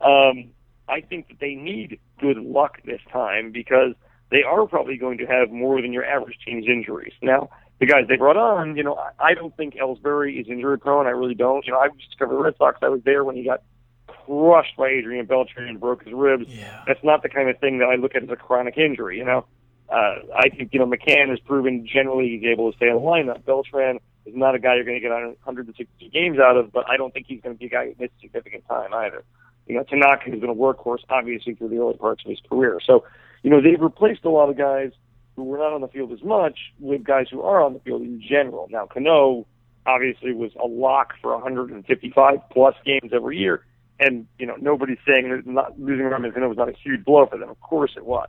um, 0.00 0.50
I 0.88 1.00
think 1.00 1.28
that 1.28 1.38
they 1.40 1.54
need 1.54 2.00
good 2.20 2.36
luck 2.36 2.78
this 2.84 3.00
time 3.12 3.52
because 3.52 3.94
they 4.30 4.42
are 4.42 4.66
probably 4.66 4.96
going 4.96 5.18
to 5.18 5.26
have 5.26 5.50
more 5.50 5.80
than 5.80 5.92
your 5.92 6.04
average 6.04 6.38
team's 6.44 6.66
injuries. 6.66 7.12
Now, 7.22 7.50
the 7.80 7.86
guys 7.86 8.04
they 8.08 8.16
brought 8.16 8.36
on, 8.36 8.76
you 8.76 8.84
know, 8.84 8.94
I, 8.94 9.30
I 9.30 9.34
don't 9.34 9.56
think 9.56 9.74
Ellsbury 9.74 10.40
is 10.40 10.46
injury 10.48 10.78
prone. 10.78 11.06
I 11.06 11.10
really 11.10 11.34
don't. 11.34 11.66
You 11.66 11.72
know, 11.72 11.80
I 11.80 11.88
just 11.88 12.18
covered 12.18 12.36
the 12.36 12.42
Red 12.42 12.54
Sox. 12.58 12.78
I 12.82 12.88
was 12.88 13.00
there 13.04 13.24
when 13.24 13.36
he 13.36 13.44
got 13.44 13.62
crushed 14.06 14.76
by 14.76 14.88
Adrian 14.88 15.26
Beltre 15.26 15.68
and 15.68 15.80
broke 15.80 16.04
his 16.04 16.12
ribs. 16.12 16.44
Yeah. 16.48 16.84
That's 16.86 17.02
not 17.02 17.22
the 17.22 17.30
kind 17.30 17.48
of 17.48 17.58
thing 17.58 17.78
that 17.78 17.86
I 17.86 17.96
look 17.96 18.14
at 18.14 18.22
as 18.22 18.28
a 18.28 18.36
chronic 18.36 18.76
injury. 18.76 19.16
You 19.16 19.24
know, 19.24 19.46
uh, 19.88 20.16
I 20.36 20.50
think 20.50 20.72
you 20.72 20.78
know 20.78 20.86
McCann 20.86 21.30
has 21.30 21.40
proven 21.40 21.86
generally 21.90 22.28
he's 22.28 22.44
able 22.44 22.70
to 22.70 22.76
stay 22.76 22.88
in 22.88 22.94
the 22.94 23.00
lineup. 23.00 23.44
Beltran 23.44 23.98
is 24.26 24.36
not 24.36 24.54
a 24.54 24.58
guy 24.58 24.74
you're 24.74 24.84
going 24.84 24.96
to 24.96 25.00
get 25.00 25.10
160 25.10 26.08
games 26.10 26.38
out 26.38 26.58
of, 26.58 26.70
but 26.72 26.88
I 26.88 26.98
don't 26.98 27.14
think 27.14 27.26
he's 27.26 27.40
going 27.40 27.54
to 27.54 27.58
be 27.58 27.66
a 27.66 27.70
guy 27.70 27.86
who 27.86 27.94
misses 27.98 28.14
significant 28.20 28.68
time 28.68 28.92
either. 28.92 29.24
You 29.66 29.76
know, 29.76 29.84
Tanaka 29.84 30.30
has 30.30 30.40
been 30.40 30.50
a 30.50 30.54
workhorse 30.54 31.00
obviously 31.08 31.54
through 31.54 31.68
the 31.68 31.78
early 31.78 31.96
parts 31.96 32.22
of 32.24 32.30
his 32.30 32.40
career. 32.48 32.78
So, 32.84 33.04
you 33.42 33.50
know, 33.50 33.62
they've 33.62 33.80
replaced 33.80 34.24
a 34.24 34.30
lot 34.30 34.50
of 34.50 34.58
guys 34.58 34.92
who 35.40 35.44
were 35.44 35.56
not 35.56 35.72
on 35.72 35.80
the 35.80 35.88
field 35.88 36.12
as 36.12 36.22
much 36.22 36.58
with 36.80 37.02
guys 37.02 37.26
who 37.30 37.40
are 37.40 37.62
on 37.62 37.72
the 37.72 37.80
field 37.80 38.02
in 38.02 38.20
general. 38.20 38.68
Now, 38.70 38.86
Cano 38.86 39.46
obviously 39.86 40.34
was 40.34 40.52
a 40.62 40.66
lock 40.66 41.14
for 41.22 41.32
155 41.32 42.38
plus 42.50 42.74
games 42.84 43.10
every 43.14 43.38
year. 43.38 43.64
And, 43.98 44.26
you 44.38 44.44
know, 44.44 44.56
nobody's 44.60 44.98
saying 45.06 45.30
that 45.30 45.46
not 45.46 45.80
losing 45.80 46.04
Robinson 46.04 46.32
Cano 46.32 46.48
was 46.48 46.58
not 46.58 46.68
a 46.68 46.74
huge 46.74 47.06
blow 47.06 47.24
for 47.24 47.38
them. 47.38 47.48
Of 47.48 47.58
course 47.60 47.92
it 47.96 48.04
was. 48.04 48.28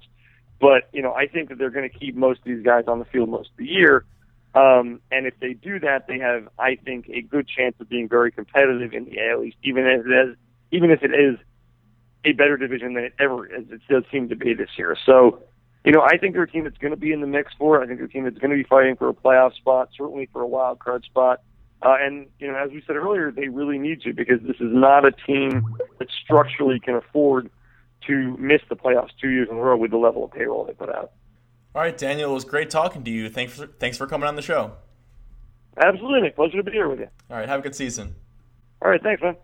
But, 0.61 0.89
you 0.93 1.01
know, 1.01 1.13
I 1.13 1.27
think 1.27 1.49
that 1.49 1.57
they're 1.57 1.69
going 1.69 1.89
to 1.89 1.97
keep 1.97 2.15
most 2.15 2.39
of 2.39 2.45
these 2.45 2.63
guys 2.63 2.85
on 2.87 2.99
the 2.99 3.05
field 3.05 3.27
most 3.27 3.49
of 3.49 3.57
the 3.57 3.65
year. 3.65 4.05
Um, 4.55 5.01
and 5.11 5.27
if 5.27 5.33
they 5.41 5.53
do 5.53 5.79
that, 5.79 6.07
they 6.07 6.19
have, 6.19 6.47
I 6.57 6.75
think, 6.75 7.09
a 7.09 7.21
good 7.21 7.47
chance 7.47 7.75
of 7.81 7.89
being 7.89 8.07
very 8.07 8.31
competitive 8.31 8.93
in 8.93 9.05
the 9.05 9.19
AL 9.19 9.43
East, 9.43 9.57
even 9.63 9.85
if 9.85 10.05
it 10.05 10.11
is, 10.11 10.37
even 10.71 10.91
if 10.91 11.03
it 11.03 11.11
is 11.11 11.37
a 12.23 12.31
better 12.31 12.55
division 12.55 12.93
than 12.93 13.03
it 13.03 13.13
ever 13.19 13.45
is. 13.47 13.65
It 13.69 13.81
does 13.89 14.03
seem 14.11 14.29
to 14.29 14.35
be 14.35 14.53
this 14.53 14.69
year. 14.77 14.95
So, 15.05 15.41
you 15.83 15.91
know, 15.91 16.01
I 16.01 16.17
think 16.17 16.33
they're 16.33 16.43
a 16.43 16.51
team 16.51 16.63
that's 16.63 16.77
going 16.77 16.91
to 16.91 16.97
be 16.97 17.11
in 17.11 17.21
the 17.21 17.27
mix 17.27 17.53
for 17.57 17.79
it. 17.79 17.83
I 17.83 17.87
think 17.87 17.99
they're 17.99 18.05
a 18.05 18.09
team 18.09 18.23
that's 18.25 18.37
going 18.37 18.51
to 18.51 18.57
be 18.57 18.67
fighting 18.67 18.95
for 18.95 19.09
a 19.09 19.13
playoff 19.13 19.55
spot, 19.55 19.89
certainly 19.97 20.29
for 20.31 20.41
a 20.41 20.47
wild 20.47 20.79
card 20.79 21.03
spot. 21.05 21.41
Uh, 21.81 21.95
and 21.99 22.27
you 22.39 22.47
know, 22.47 22.55
as 22.55 22.69
we 22.71 22.83
said 22.85 22.95
earlier, 22.95 23.31
they 23.31 23.47
really 23.47 23.79
need 23.79 24.01
to 24.01 24.13
because 24.13 24.39
this 24.41 24.57
is 24.57 24.71
not 24.71 25.05
a 25.05 25.11
team 25.11 25.65
that 25.97 26.07
structurally 26.23 26.79
can 26.79 26.95
afford 26.95 27.49
to 28.07 28.35
miss 28.37 28.61
the 28.69 28.75
playoffs 28.75 29.09
two 29.19 29.29
years 29.29 29.47
in 29.49 29.57
a 29.57 29.59
row 29.59 29.75
with 29.75 29.91
the 29.91 29.97
level 29.97 30.23
of 30.23 30.31
payroll 30.31 30.65
they 30.65 30.73
put 30.73 30.89
out. 30.89 31.11
All 31.73 31.81
right, 31.81 31.97
Daniel, 31.97 32.31
it 32.31 32.33
was 32.33 32.45
great 32.45 32.69
talking 32.69 33.03
to 33.03 33.11
you. 33.11 33.29
Thanks 33.29 33.53
for 33.53 33.65
thanks 33.65 33.97
for 33.97 34.05
coming 34.05 34.27
on 34.27 34.35
the 34.35 34.41
show. 34.41 34.73
Absolutely, 35.77 36.29
Pleasure 36.31 36.57
to 36.57 36.63
be 36.63 36.71
here 36.71 36.89
with 36.89 36.99
you. 36.99 37.07
All 37.29 37.37
right, 37.37 37.47
have 37.47 37.61
a 37.61 37.63
good 37.63 37.75
season. 37.75 38.15
All 38.81 38.91
right, 38.91 39.01
thanks, 39.01 39.21
man. 39.21 39.37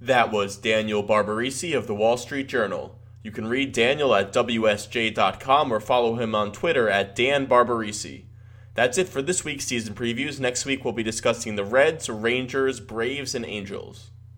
That 0.00 0.32
was 0.32 0.56
Daniel 0.56 1.04
Barbarisi 1.04 1.76
of 1.76 1.86
the 1.86 1.94
Wall 1.94 2.16
Street 2.16 2.48
Journal. 2.48 2.98
You 3.22 3.30
can 3.30 3.46
read 3.46 3.72
Daniel 3.72 4.14
at 4.14 4.32
WSJ.com 4.32 5.72
or 5.72 5.80
follow 5.80 6.16
him 6.16 6.34
on 6.34 6.50
Twitter 6.50 6.88
at 6.88 7.14
Dan 7.14 7.46
Barbarisi. 7.46 8.24
That's 8.74 8.98
it 8.98 9.08
for 9.08 9.22
this 9.22 9.44
week's 9.44 9.66
season 9.66 9.94
previews. 9.94 10.40
Next 10.40 10.64
week, 10.64 10.84
we'll 10.84 10.92
be 10.92 11.02
discussing 11.02 11.54
the 11.54 11.64
Reds, 11.64 12.08
Rangers, 12.08 12.80
Braves, 12.80 13.34
and 13.34 13.44
Angels. 13.44 14.10